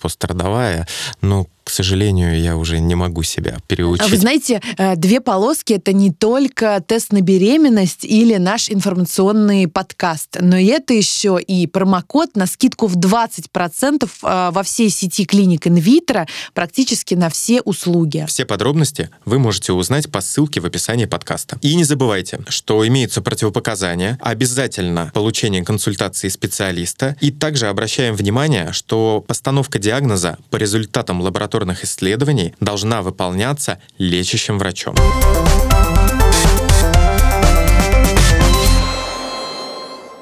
пострадовая, 0.00 0.86
но 1.20 1.46
к 1.66 1.70
сожалению, 1.70 2.40
я 2.40 2.56
уже 2.56 2.78
не 2.78 2.94
могу 2.94 3.24
себя 3.24 3.58
переучить. 3.66 4.08
Вы 4.08 4.16
знаете, 4.18 4.62
э, 4.78 4.94
две 4.94 5.20
полоски 5.20 5.72
это 5.72 5.92
не 5.92 6.12
только 6.12 6.80
тест 6.86 7.12
на 7.12 7.22
беременность 7.22 8.04
или 8.04 8.36
наш 8.36 8.70
информационный 8.70 9.66
подкаст, 9.66 10.36
но 10.40 10.56
это 10.56 10.94
еще 10.94 11.40
и 11.44 11.66
промокод 11.66 12.36
на 12.36 12.46
скидку 12.46 12.86
в 12.86 12.96
20% 12.96 14.08
э, 14.22 14.50
во 14.52 14.62
всей 14.62 14.90
сети 14.90 15.24
клиник 15.24 15.66
инвитро 15.66 16.28
практически 16.54 17.14
на 17.14 17.30
все 17.30 17.60
услуги. 17.62 18.24
Все 18.28 18.44
подробности 18.44 19.10
вы 19.24 19.40
можете 19.40 19.72
узнать 19.72 20.08
по 20.08 20.20
ссылке 20.20 20.60
в 20.60 20.66
описании 20.66 21.06
подкаста. 21.06 21.58
И 21.62 21.74
не 21.74 21.82
забывайте, 21.82 22.38
что 22.46 22.86
имеются 22.86 23.22
противопоказания, 23.22 24.20
обязательно 24.22 25.10
получение 25.12 25.64
консультации 25.64 26.28
специалиста, 26.28 27.16
и 27.20 27.32
также 27.32 27.66
обращаем 27.66 28.14
внимание, 28.14 28.70
что 28.70 29.24
постановка 29.26 29.80
диагноза 29.80 30.38
по 30.50 30.58
результатам 30.58 31.20
лаборатории 31.20 31.55
лабораторных 31.56 31.84
исследований 31.84 32.54
должна 32.60 33.02
выполняться 33.02 33.78
лечащим 33.98 34.58
врачом. 34.58 34.94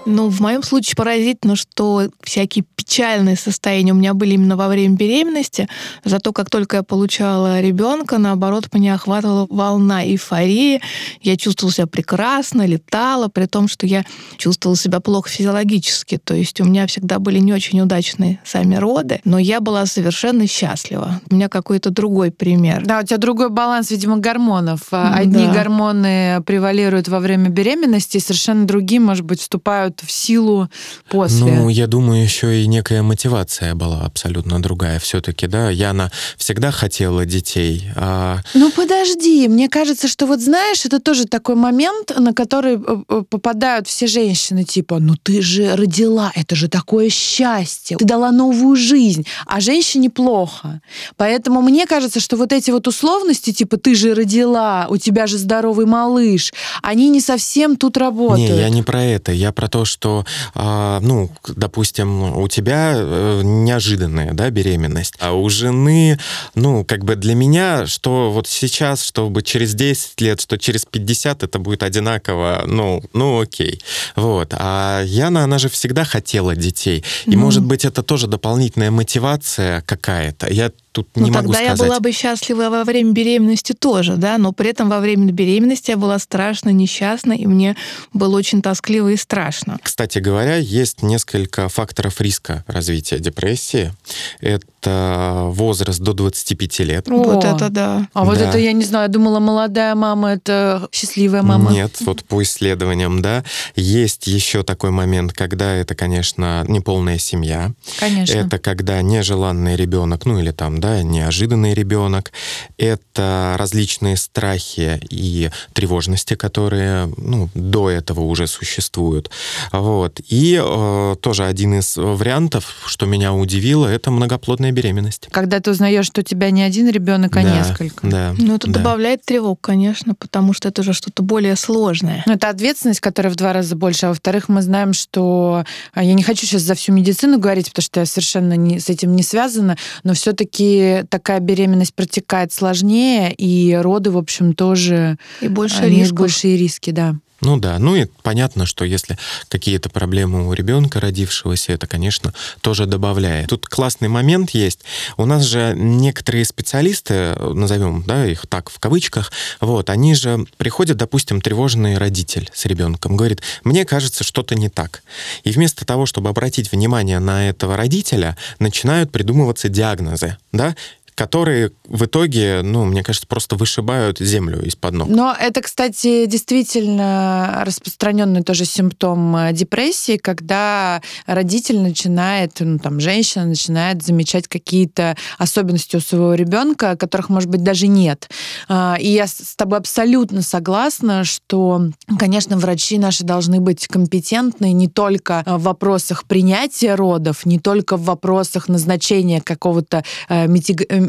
Ну, 0.07 0.29
в 0.29 0.41
моем 0.41 0.63
случае 0.63 0.95
поразительно, 0.97 1.57
что 1.57 2.09
всякие 2.23 2.65
печальные 2.77 3.37
состояния 3.37 3.93
у 3.93 3.97
меня 3.97 4.15
были 4.15 4.35
именно 4.35 4.57
во 4.57 4.69
время 4.69 4.97
беременности. 4.97 5.69
Зато 6.05 6.33
как 6.33 6.51
только 6.51 6.77
я 6.77 6.83
получала 6.83 7.61
ребенка, 7.61 8.19
наоборот, 8.19 8.69
меня 8.75 8.95
охватывала 8.95 9.47
волна 9.49 10.05
эйфории. 10.05 10.81
Я 11.23 11.37
чувствовала 11.37 11.73
себя 11.73 11.87
прекрасно, 11.87 12.67
летала, 12.67 13.29
при 13.29 13.47
том, 13.47 13.69
что 13.69 13.87
я 13.87 14.05
чувствовала 14.37 14.77
себя 14.77 15.01
плохо 15.01 15.31
физиологически. 15.31 16.19
То 16.23 16.35
есть 16.35 16.61
у 16.61 16.65
меня 16.65 16.87
всегда 16.87 17.19
были 17.19 17.39
не 17.39 17.53
очень 17.53 17.81
удачные 17.81 18.41
сами 18.45 18.77
роды, 18.77 19.21
но 19.25 19.39
я 19.39 19.61
была 19.61 19.87
совершенно 19.87 20.47
счастлива. 20.47 21.21
У 21.31 21.35
меня 21.35 21.49
какой-то 21.49 21.91
другой 21.91 22.31
пример. 22.31 22.85
Да, 22.85 23.01
у 23.01 23.03
тебя 23.05 23.19
другой 23.19 23.49
баланс, 23.49 23.91
видимо, 23.91 24.19
гормонов. 24.19 24.81
Одни 24.91 25.47
да. 25.47 25.55
гормоны 25.55 26.43
превалируют 26.45 27.09
во 27.09 27.21
время 27.21 27.49
беременности, 27.49 28.19
совершенно 28.19 28.67
другие, 28.67 29.01
может 29.01 29.25
быть, 29.25 29.41
вступают 29.41 29.94
вступают 29.95 30.01
в 30.01 30.11
силу 30.13 30.69
после. 31.09 31.45
Ну, 31.45 31.69
я 31.69 31.87
думаю, 31.87 32.23
еще 32.23 32.63
и 32.63 32.67
некая 32.67 33.03
мотивация 33.03 33.75
была 33.75 34.03
абсолютно 34.05 34.61
другая 34.61 34.99
все-таки, 34.99 35.47
да. 35.47 35.71
Яна 35.71 36.11
всегда 36.37 36.71
хотела 36.71 37.25
детей. 37.25 37.91
А... 37.97 38.39
Ну, 38.55 38.71
подожди, 38.71 39.49
мне 39.49 39.69
кажется, 39.69 40.09
что 40.09 40.27
вот 40.27 40.41
знаешь, 40.41 40.85
это 40.87 41.01
тоже 41.01 41.25
такой 41.25 41.55
момент, 41.55 42.13
на 42.19 42.33
который 42.33 42.75
э, 42.75 42.97
э, 43.09 43.23
попадают 43.29 43.87
все 43.87 44.07
женщины, 44.07 44.65
типа, 44.65 44.99
ну 44.99 45.15
ты 45.23 45.43
же 45.43 45.77
родила, 45.77 46.33
это 46.35 46.57
же 46.57 46.69
такое 46.69 47.11
счастье, 47.11 47.97
ты 47.97 48.05
дала 48.05 48.33
новую 48.33 48.77
жизнь, 48.77 49.27
а 49.47 49.61
женщине 49.61 50.11
плохо. 50.11 50.81
Поэтому 51.17 51.63
мне 51.63 51.87
кажется, 51.87 52.21
что 52.21 52.37
вот 52.37 52.53
эти 52.53 52.71
вот 52.71 52.89
условности, 52.89 53.53
типа, 53.53 53.77
ты 53.77 53.95
же 53.95 54.15
родила, 54.15 54.87
у 54.91 54.97
тебя 54.97 55.27
же 55.27 55.39
здоровый 55.39 55.87
малыш, 55.87 56.53
они 56.83 57.11
не 57.11 57.21
совсем 57.21 57.77
тут 57.77 57.97
работают. 57.97 58.51
Не, 58.51 58.59
я 58.59 58.69
не 58.69 58.83
про 58.83 59.03
это, 59.03 59.33
я 59.33 59.53
про 59.53 59.69
то, 59.69 59.84
что, 59.85 60.25
а, 60.55 61.01
ну, 61.01 61.31
допустим, 61.49 62.37
у 62.37 62.49
тебя 62.49 62.93
э, 62.95 63.43
неожиданная, 63.45 64.33
да, 64.33 64.51
беременность, 64.51 65.15
а 65.19 65.33
у 65.33 65.49
жены, 65.49 66.19
ну, 66.55 66.85
как 66.85 67.05
бы 67.05 67.17
для 67.17 67.35
меня, 67.35 67.87
что 67.87 68.31
вот 68.31 68.47
сейчас, 68.47 69.03
чтобы 69.05 69.43
через 69.43 69.75
10 69.75 70.21
лет, 70.21 70.41
что 70.41 70.59
через 70.59 70.85
50 70.85 71.43
это 71.43 71.59
будет 71.59 71.83
одинаково, 71.83 72.65
ну, 72.67 73.03
ну, 73.13 73.41
окей. 73.41 73.83
Вот. 74.17 74.53
А 74.53 75.03
Яна, 75.05 75.45
она 75.45 75.59
же 75.59 75.69
всегда 75.69 76.05
хотела 76.05 76.57
детей. 76.57 77.05
И, 77.27 77.31
mm. 77.31 77.37
может 77.37 77.65
быть, 77.65 77.85
это 77.85 78.03
тоже 78.03 78.27
дополнительная 78.27 78.91
мотивация 78.91 79.81
какая-то. 79.83 80.53
Я 80.53 80.71
тут 80.95 81.09
не 81.17 81.23
ну, 81.23 81.29
могу 81.29 81.53
тогда 81.53 81.59
сказать. 81.59 81.79
я 81.81 81.85
была 81.85 82.01
бы 82.01 82.13
счастлива 82.13 82.71
во 82.71 82.85
время 82.85 83.13
беременности 83.13 83.73
тоже, 83.73 84.17
да, 84.17 84.39
но 84.39 84.53
при 84.53 84.71
этом 84.71 84.89
во 84.89 85.01
время 85.01 85.33
беременности 85.33 85.91
я 85.91 85.97
была 85.97 86.19
страшно 86.19 86.71
несчастна, 86.71 87.33
и 87.33 87.47
мне 87.47 87.77
было 88.13 88.37
очень 88.37 88.63
тоскливо 88.63 89.09
и 89.09 89.17
страшно. 89.17 89.74
Кстати 89.83 90.19
говоря, 90.19 90.57
есть 90.57 91.03
несколько 91.03 91.69
факторов 91.69 92.21
риска 92.21 92.65
развития 92.67 93.19
депрессии. 93.19 93.93
Это 94.41 95.49
возраст 95.51 96.01
до 96.01 96.13
25 96.13 96.79
лет. 96.81 97.09
О, 97.09 97.23
вот 97.23 97.45
это 97.45 97.69
да. 97.71 98.09
А 98.13 98.25
вот 98.25 98.39
это 98.39 98.59
я 98.59 98.73
не 98.73 98.85
знаю, 98.85 99.09
думала, 99.09 99.41
молодая 99.41 99.95
мама 99.95 100.33
это 100.33 100.89
счастливая 100.93 101.43
мама. 101.43 101.73
Нет, 101.73 101.97
вот 102.01 102.25
по 102.25 102.43
исследованиям, 102.43 103.23
да. 103.23 103.45
Есть 103.77 104.27
еще 104.27 104.63
такой 104.63 104.91
момент, 104.91 105.33
когда 105.33 105.75
это, 105.75 105.95
конечно, 105.95 106.65
неполная 106.69 107.19
семья. 107.19 107.73
Конечно. 107.99 108.37
Это 108.37 108.59
когда 108.59 109.01
нежеланный 109.03 109.77
ребенок, 109.77 110.27
ну 110.27 110.39
или 110.39 110.51
там 110.51 110.81
да, 110.81 111.03
неожиданный 111.03 111.75
ребенок, 111.75 112.33
это 112.79 113.57
различные 113.59 114.17
страхи 114.17 115.01
и 115.09 115.51
тревожности, 115.73 116.35
которые 116.35 117.13
ну, 117.17 117.49
до 117.55 117.91
этого 117.91 118.21
уже 118.21 118.47
существуют. 118.47 119.31
Вот. 119.73 120.21
И 120.29 120.61
э, 120.63 121.17
тоже 121.21 121.45
один 121.45 121.75
из 121.75 121.97
вариантов, 121.97 122.75
что 122.87 123.07
меня 123.07 123.33
удивило, 123.33 123.87
это 123.87 124.11
многоплодная 124.11 124.73
беременность. 124.73 125.29
Когда 125.31 125.61
ты 125.61 125.71
узнаешь, 125.71 126.07
что 126.07 126.21
у 126.21 126.25
тебя 126.25 126.51
не 126.51 126.63
один 126.63 126.89
ребенок, 126.89 127.37
а 127.37 127.43
да, 127.43 127.59
несколько. 127.59 128.07
Да. 128.07 128.35
Ну, 128.37 128.57
это 128.57 128.69
да. 128.69 128.81
добавляет 128.81 129.25
тревог, 129.25 129.61
конечно, 129.61 130.15
потому 130.15 130.53
что 130.53 130.69
это 130.69 130.83
уже 130.83 130.93
что-то 130.93 131.23
более 131.23 131.57
сложное. 131.57 132.23
Ну, 132.27 132.35
это 132.35 132.49
ответственность, 132.49 133.01
которая 133.01 133.33
в 133.33 133.37
два 133.37 133.53
раза 133.53 133.77
больше. 133.77 134.07
А 134.07 134.09
во-вторых, 134.11 134.49
мы 134.49 134.63
знаем, 134.63 134.93
что 134.93 135.65
а, 135.93 136.03
я 136.03 136.15
не 136.15 136.23
хочу 136.23 136.47
сейчас 136.47 136.63
за 136.63 136.75
всю 136.75 136.93
медицину 136.93 137.39
говорить, 137.39 137.69
потому 137.71 137.85
что 137.85 138.01
я 138.01 138.07
совершенно 138.07 138.55
не, 138.55 138.81
с 138.81 138.89
этим 138.89 139.15
не 139.17 139.23
связана, 139.23 139.77
но 140.03 140.15
все-таки 140.15 141.05
такая 141.09 141.41
беременность 141.41 141.95
протекает 141.95 142.53
сложнее, 142.53 143.33
и 143.33 143.75
роды, 143.75 144.11
в 144.11 144.19
общем, 144.19 144.55
тоже 144.55 145.19
и 145.41 145.49
больше 145.49 145.89
риски. 145.89 146.13
большие 146.13 146.57
риски, 146.57 146.91
да. 146.91 147.17
Ну 147.41 147.59
да, 147.59 147.79
ну 147.79 147.95
и 147.97 148.07
понятно, 148.23 148.65
что 148.65 148.85
если 148.85 149.19
какие-то 149.49 149.91
проблемы 149.91 150.49
у 150.49 150.53
ребенка 150.53 151.01
родившегося, 151.01 151.73
это, 151.73 151.87
конечно, 151.87 152.33
тоже 152.61 152.87
добавляет. 152.87 153.51
Тут 153.51 153.67
классный 153.67 154.09
момент 154.09 154.51
есть. 154.51 154.81
У 155.17 155.27
нас 155.27 155.45
же 155.45 155.75
некоторые 155.77 156.45
специалисты, 156.45 157.35
назовем 157.39 158.03
да, 158.07 158.27
их 158.27 158.47
так 158.47 158.71
в 158.71 158.79
кавычках, 158.79 159.33
вот, 159.61 159.91
они 159.91 160.15
же 160.15 160.47
приходят, 160.57 160.97
допустим, 160.97 161.41
тревожный 161.41 161.99
родитель 161.99 162.51
с 162.55 162.65
ребенком, 162.67 163.17
говорит, 163.17 163.43
мне 163.63 163.85
кажется, 163.85 164.25
что-то 164.25 164.55
не 164.55 164.69
так. 164.69 165.03
И 165.43 165.51
вместо 165.51 165.85
того, 165.85 166.07
чтобы 166.07 166.31
обратить 166.31 166.73
внимание 166.73 167.19
на 167.19 167.49
этого 167.49 167.77
родителя, 167.77 168.37
начинают 168.59 169.13
придумываться 169.13 169.69
диагнозы, 169.69 170.39
да, 170.53 170.75
которые 171.15 171.71
в 171.87 172.05
итоге, 172.07 172.61
ну, 172.63 172.85
мне 172.85 173.03
кажется, 173.03 173.27
просто 173.27 173.57
вышибают 173.57 174.19
землю 174.19 174.63
из-под 174.65 174.95
ног. 174.95 175.09
Но 175.09 175.35
это, 175.39 175.61
кстати, 175.63 176.27
действительно 176.27 177.63
распространенный 177.65 178.43
тоже 178.43 178.65
симптом 178.65 179.37
э, 179.37 179.53
депрессии, 179.53 180.17
когда 180.17 181.03
родитель 181.27 181.81
начинает, 181.81 182.57
ну, 182.61 182.79
там, 182.79 183.01
женщина 183.01 183.47
начинает 183.47 184.03
замечать 184.03 184.49
какие-то 184.49 185.17
особенности 185.39 185.97
у 185.97 186.01
своего 186.01 186.35
ребенка, 186.35 186.97
которых, 186.97 187.29
может 187.29 187.49
быть, 187.49 187.63
даже 187.63 187.87
нет. 187.87 188.29
А, 188.69 188.97
и 188.99 189.09
я 189.09 189.27
с 189.27 189.55
тобой 189.57 189.79
абсолютно 189.79 190.43
согласна, 190.43 191.25
что, 191.25 191.83
конечно, 192.19 192.57
врачи 192.59 192.99
наши 192.99 193.25
должны 193.25 193.61
быть 193.61 193.87
компетентны 193.87 194.73
не 194.73 194.89
только 194.89 195.45
в 195.47 195.63
вопросах 195.63 196.25
принятия 196.25 196.95
родов, 196.97 197.47
не 197.47 197.59
только 197.59 197.97
в 197.97 198.05
вопросах 198.05 198.69
назначения 198.69 199.41
какого-то 199.41 200.03
э, 200.29 200.47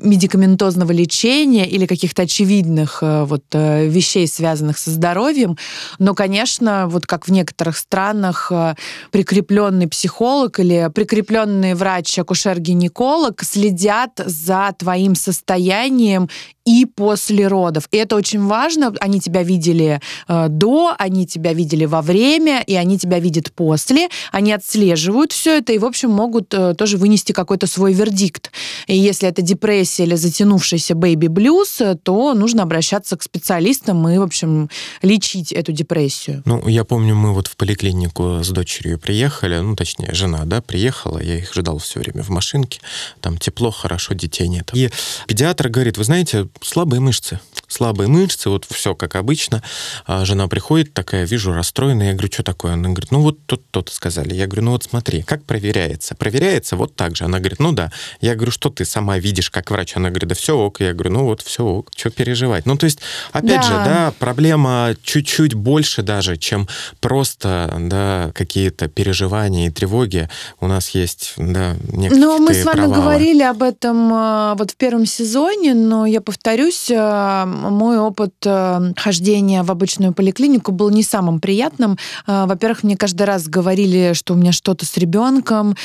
медикаментозного 0.03 0.91
лечения 0.91 1.67
или 1.67 1.85
каких-то 1.85 2.23
очевидных 2.23 2.99
э, 3.01 3.23
вот 3.23 3.43
э, 3.53 3.87
вещей, 3.87 4.27
связанных 4.27 4.77
со 4.77 4.91
здоровьем. 4.91 5.57
Но, 5.99 6.13
конечно, 6.13 6.87
вот 6.87 7.05
как 7.05 7.27
в 7.27 7.31
некоторых 7.31 7.77
странах 7.77 8.51
э, 8.51 8.75
прикрепленный 9.11 9.87
психолог 9.87 10.59
или 10.59 10.89
прикрепленный 10.93 11.73
врач-акушер-гинеколог 11.73 13.43
следят 13.43 14.19
за 14.25 14.73
твоим 14.77 15.15
состоянием 15.15 16.29
и 16.65 16.85
после 16.85 17.47
родов. 17.47 17.87
И 17.91 17.97
это 17.97 18.15
очень 18.15 18.43
важно. 18.43 18.91
Они 18.99 19.19
тебя 19.19 19.43
видели 19.43 20.01
до, 20.27 20.95
они 20.97 21.27
тебя 21.27 21.53
видели 21.53 21.85
во 21.85 22.01
время, 22.01 22.63
и 22.65 22.73
они 22.73 22.97
тебя 22.97 23.19
видят 23.19 23.51
после. 23.53 24.09
Они 24.31 24.51
отслеживают 24.51 25.31
все 25.31 25.59
это 25.59 25.73
и, 25.73 25.77
в 25.77 25.85
общем, 25.85 26.09
могут 26.09 26.49
тоже 26.49 26.97
вынести 26.97 27.33
какой-то 27.33 27.67
свой 27.67 27.93
вердикт. 27.93 28.51
И 28.87 28.97
если 28.97 29.29
это 29.29 29.43
депрессия, 29.43 29.84
депрессия 29.85 30.03
или 30.03 30.15
затянувшийся 30.15 30.95
baby 30.95 31.30
blues, 31.30 31.81
то 32.03 32.33
нужно 32.33 32.63
обращаться 32.63 33.17
к 33.17 33.23
специалистам 33.23 34.07
и, 34.09 34.17
в 34.17 34.23
общем, 34.23 34.69
лечить 35.01 35.51
эту 35.51 35.71
депрессию. 35.71 36.41
Ну, 36.45 36.67
я 36.67 36.83
помню, 36.83 37.15
мы 37.15 37.33
вот 37.33 37.47
в 37.47 37.55
поликлинику 37.55 38.39
с 38.43 38.49
дочерью 38.49 38.99
приехали, 38.99 39.59
ну, 39.59 39.75
точнее, 39.75 40.13
жена, 40.13 40.45
да, 40.45 40.61
приехала, 40.61 41.21
я 41.21 41.37
их 41.37 41.53
ждал 41.53 41.77
все 41.77 41.99
время 41.99 42.23
в 42.23 42.29
машинке, 42.29 42.79
там 43.21 43.37
тепло, 43.37 43.71
хорошо, 43.71 44.13
детей 44.15 44.47
нет. 44.47 44.71
И 44.73 44.89
педиатр 45.27 45.69
говорит, 45.69 45.97
вы 45.97 46.03
знаете, 46.03 46.47
слабые 46.61 46.99
мышцы, 46.99 47.39
слабые 47.67 48.07
мышцы, 48.07 48.49
вот 48.49 48.65
все 48.65 48.95
как 48.95 49.15
обычно. 49.15 49.61
А 50.05 50.25
жена 50.25 50.47
приходит 50.47 50.93
такая, 50.93 51.25
вижу, 51.25 51.53
расстроенная, 51.53 52.07
я 52.07 52.13
говорю, 52.13 52.31
что 52.31 52.43
такое? 52.43 52.73
Она 52.73 52.89
говорит, 52.89 53.11
ну 53.11 53.21
вот 53.21 53.45
тут 53.45 53.69
то-то 53.71 53.93
сказали. 53.93 54.33
Я 54.33 54.47
говорю, 54.47 54.63
ну 54.63 54.71
вот 54.71 54.83
смотри, 54.83 55.21
как 55.21 55.43
проверяется? 55.43 56.15
Проверяется 56.15 56.75
вот 56.75 56.95
так 56.95 57.15
же. 57.15 57.25
Она 57.25 57.39
говорит, 57.39 57.59
ну 57.59 57.71
да. 57.71 57.91
Я 58.21 58.35
говорю, 58.35 58.51
что 58.51 58.69
ты 58.69 58.85
сама 58.85 59.19
видишь 59.19 59.49
как 59.49 59.71
врач? 59.75 59.95
Она 59.97 60.09
говорит, 60.09 60.29
да 60.29 60.35
все 60.35 60.57
ок. 60.57 60.79
Я 60.79 60.93
говорю, 60.93 61.11
ну 61.11 61.25
вот 61.25 61.41
все 61.41 61.63
ок, 61.63 61.91
что 61.95 62.09
переживать? 62.09 62.65
Ну 62.65 62.77
то 62.77 62.85
есть, 62.85 62.99
опять 63.31 63.61
да. 63.61 63.63
же, 63.63 63.73
да, 63.73 64.13
проблема 64.17 64.95
чуть-чуть 65.03 65.53
больше 65.53 66.01
даже, 66.01 66.37
чем 66.37 66.67
просто, 67.01 67.75
да, 67.79 68.31
какие-то 68.33 68.87
переживания 68.87 69.67
и 69.67 69.69
тревоги. 69.69 70.29
У 70.61 70.67
нас 70.67 70.89
есть, 70.89 71.33
да, 71.37 71.75
некоторые 71.91 72.19
Ну, 72.19 72.39
мы 72.39 72.53
с 72.53 72.63
вами 72.63 72.77
провалы. 72.77 72.95
говорили 72.95 73.43
об 73.43 73.61
этом 73.61 74.13
а, 74.13 74.55
вот 74.55 74.71
в 74.71 74.75
первом 74.75 75.05
сезоне, 75.05 75.73
но 75.73 76.05
я 76.05 76.21
повторюсь, 76.21 76.89
а, 76.91 77.45
мой 77.45 77.97
опыт 77.97 78.33
а, 78.45 78.81
хождения 78.95 79.63
в 79.63 79.71
обычную 79.71 80.13
поликлинику 80.13 80.71
был 80.71 80.89
не 80.89 81.03
самым 81.03 81.39
приятным. 81.39 81.97
Во-первых, 82.27 82.83
мне 82.83 82.95
каждый 82.95 83.23
раз 83.23 83.47
говорили, 83.47 84.13
что 84.13 84.33
у 84.33 84.37
меня 84.37 84.51
что-то 84.51 84.85
с 84.85 84.97
ребенком, 84.97 85.75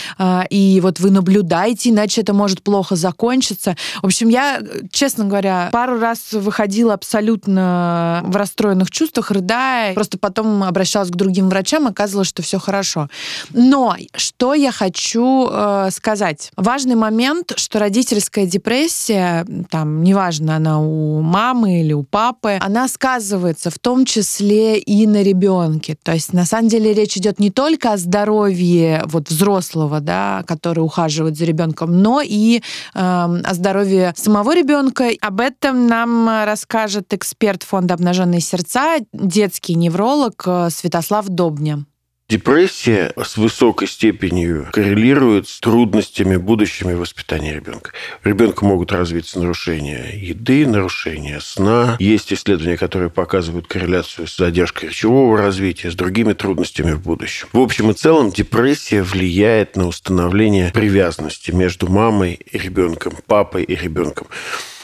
и 0.50 0.81
вот 0.83 1.00
вы 1.00 1.11
наблюдаете, 1.11 1.90
иначе 1.90 2.20
это 2.20 2.33
может 2.33 2.62
плохо 2.62 2.96
закончиться. 2.96 3.76
В 4.02 4.06
общем, 4.06 4.28
я, 4.28 4.60
честно 4.90 5.24
говоря, 5.24 5.68
пару 5.72 5.98
раз 5.98 6.32
выходила 6.32 6.94
абсолютно 6.94 8.22
в 8.24 8.36
расстроенных 8.36 8.90
чувствах, 8.90 9.30
рыдая, 9.30 9.94
просто 9.94 10.18
потом 10.18 10.62
обращалась 10.62 11.10
к 11.10 11.16
другим 11.16 11.48
врачам, 11.48 11.86
оказывалось, 11.86 12.28
что 12.28 12.42
все 12.42 12.58
хорошо. 12.58 13.08
Но 13.52 13.96
что 14.14 14.54
я 14.54 14.72
хочу 14.72 15.48
э, 15.50 15.88
сказать? 15.92 16.50
Важный 16.56 16.94
момент, 16.94 17.52
что 17.56 17.78
родительская 17.78 18.46
депрессия, 18.46 19.46
там, 19.70 20.02
неважно, 20.02 20.56
она 20.56 20.80
у 20.80 21.20
мамы 21.20 21.80
или 21.80 21.92
у 21.92 22.02
папы, 22.02 22.58
она 22.60 22.88
сказывается 22.88 23.70
в 23.70 23.78
том 23.78 24.04
числе 24.04 24.78
и 24.78 25.06
на 25.06 25.22
ребенке. 25.22 25.96
То 26.02 26.12
есть, 26.12 26.32
на 26.32 26.44
самом 26.44 26.68
деле, 26.68 26.92
речь 26.92 27.16
идет 27.16 27.38
не 27.38 27.50
только 27.50 27.92
о 27.92 27.96
здоровье 27.96 29.02
вот 29.06 29.28
взрослого, 29.30 30.00
да, 30.00 30.44
который 30.46 30.80
ухаживает 30.80 31.36
за 31.36 31.44
ребенком, 31.44 32.02
но 32.02 32.20
и 32.22 32.58
э, 32.58 32.60
о 32.94 33.54
здоровье 33.54 33.69
самого 34.16 34.54
ребенка. 34.54 35.11
Об 35.20 35.40
этом 35.40 35.87
нам 35.87 36.44
расскажет 36.44 37.12
эксперт 37.14 37.62
фонда 37.62 37.94
«Обнаженные 37.94 38.40
сердца», 38.40 38.98
детский 39.12 39.74
невролог 39.74 40.42
э, 40.46 40.68
Святослав 40.70 41.26
Добня. 41.28 41.85
Депрессия 42.30 43.12
с 43.20 43.36
высокой 43.36 43.88
степенью 43.88 44.68
коррелирует 44.70 45.48
с 45.48 45.58
трудностями 45.58 46.36
будущими 46.36 46.94
воспитания 46.94 47.52
ребенка. 47.52 47.90
У 48.24 48.28
ребенка 48.28 48.64
могут 48.64 48.92
развиться 48.92 49.40
нарушения 49.40 50.16
еды, 50.16 50.64
нарушения 50.64 51.40
сна. 51.40 51.96
Есть 51.98 52.32
исследования, 52.32 52.76
которые 52.76 53.10
показывают 53.10 53.66
корреляцию 53.66 54.28
с 54.28 54.36
задержкой 54.36 54.90
речевого 54.90 55.36
развития, 55.38 55.90
с 55.90 55.96
другими 55.96 56.32
трудностями 56.32 56.92
в 56.92 57.00
будущем. 57.00 57.48
В 57.52 57.58
общем 57.58 57.90
и 57.90 57.94
целом 57.94 58.30
депрессия 58.30 59.02
влияет 59.02 59.74
на 59.74 59.88
установление 59.88 60.70
привязанности 60.72 61.50
между 61.50 61.90
мамой 61.90 62.34
и 62.34 62.56
ребенком, 62.56 63.14
папой 63.26 63.64
и 63.64 63.74
ребенком 63.74 64.28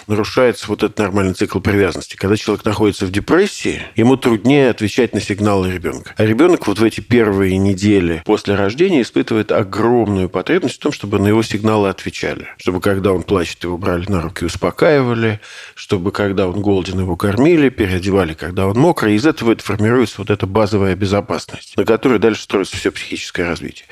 нарушается 0.07 0.67
вот 0.69 0.83
этот 0.83 0.99
нормальный 0.99 1.35
цикл 1.35 1.61
привязанности. 1.61 2.17
Когда 2.17 2.37
человек 2.37 2.65
находится 2.65 3.07
в 3.07 3.11
депрессии, 3.11 3.83
ему 3.95 4.17
труднее 4.17 4.71
отвечать 4.71 5.15
на 5.15 5.21
сигналы 5.21 5.73
ребенка. 5.73 6.15
А 6.17 6.25
ребенок 6.25 6.67
вот 6.67 6.79
в 6.79 6.85
эти 6.85 7.01
первые 7.01 7.57
недели 7.59 8.23
после 8.25 8.55
рождения 8.55 9.03
испытывает 9.03 9.53
огромную 9.53 10.29
потребность 10.29 10.77
в 10.77 10.81
том, 10.81 10.93
чтобы 10.93 11.19
на 11.19 11.29
его 11.29 11.43
сигналы 11.43 11.89
отвечали. 11.89 12.49
Чтобы 12.59 12.81
когда 12.81 13.13
он 13.13 13.23
плачет, 13.23 13.63
его 13.65 13.79
брали 13.79 14.11
на 14.11 14.23
руки 14.23 14.45
успокаивали. 14.45 15.41
Чтобы 15.75 16.13
когда 16.13 16.49
он 16.49 16.61
голоден, 16.61 17.01
его 17.01 17.17
кормили, 17.17 17.69
переодевали, 17.69 18.35
когда 18.35 18.67
он 18.67 18.79
мокрый. 18.79 19.15
Из 19.15 19.27
этого 19.27 19.57
формируется 19.57 20.17
вот 20.19 20.31
эта 20.31 20.47
базовая 20.47 20.95
безопасность, 20.95 21.77
на 21.77 21.85
которой 21.85 22.19
дальше 22.19 22.43
строится 22.43 22.77
все 22.77 22.91
психическое 22.91 23.45
развитие. 23.45 23.87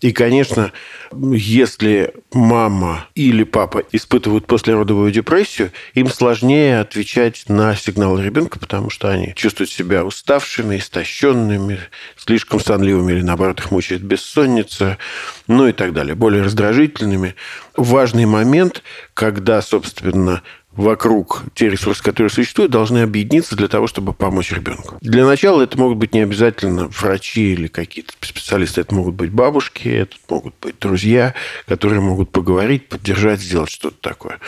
И, 0.00 0.12
конечно, 0.12 0.72
если 1.12 2.14
мама 2.32 3.08
или 3.14 3.44
папа 3.44 3.82
испытывают 3.92 4.46
послеродовую 4.46 5.12
депрессию, 5.12 5.72
им 5.92 6.08
сложнее 6.08 6.80
отвечать 6.80 7.44
на 7.48 7.74
сигналы 7.76 8.22
ребенка, 8.22 8.58
потому 8.58 8.88
что 8.88 9.10
они 9.10 9.34
чувствуют 9.34 9.70
себя 9.70 10.04
уставшими, 10.04 10.78
истощенными, 10.78 11.80
слишком 12.16 12.60
сонливыми 12.60 13.12
или, 13.12 13.22
наоборот, 13.22 13.60
их 13.60 13.70
мучает 13.70 14.02
бессонница, 14.02 14.96
ну 15.46 15.68
и 15.68 15.72
так 15.72 15.92
далее, 15.92 16.14
более 16.14 16.42
раздражительными. 16.42 17.34
Важный 17.76 18.24
момент, 18.24 18.82
когда, 19.12 19.60
собственно, 19.60 20.42
вокруг 20.72 21.44
те 21.54 21.68
ресурсы, 21.68 22.02
которые 22.02 22.30
существуют, 22.30 22.70
должны 22.70 22.98
объединиться 22.98 23.56
для 23.56 23.68
того, 23.68 23.86
чтобы 23.86 24.12
помочь 24.12 24.52
ребенку. 24.52 24.96
Для 25.00 25.26
начала 25.26 25.62
это 25.62 25.78
могут 25.78 25.98
быть 25.98 26.14
не 26.14 26.20
обязательно 26.20 26.88
врачи 26.88 27.52
или 27.52 27.66
какие-то 27.66 28.12
специалисты, 28.20 28.80
это 28.82 28.94
могут 28.94 29.14
быть 29.14 29.30
бабушки, 29.30 29.88
это 29.88 30.16
могут 30.28 30.54
быть 30.60 30.76
друзья, 30.78 31.34
которые 31.66 32.00
могут 32.00 32.30
поговорить, 32.30 32.88
поддержать, 32.88 33.40
сделать 33.40 33.70
что-то 33.70 33.96
такое. 34.00 34.38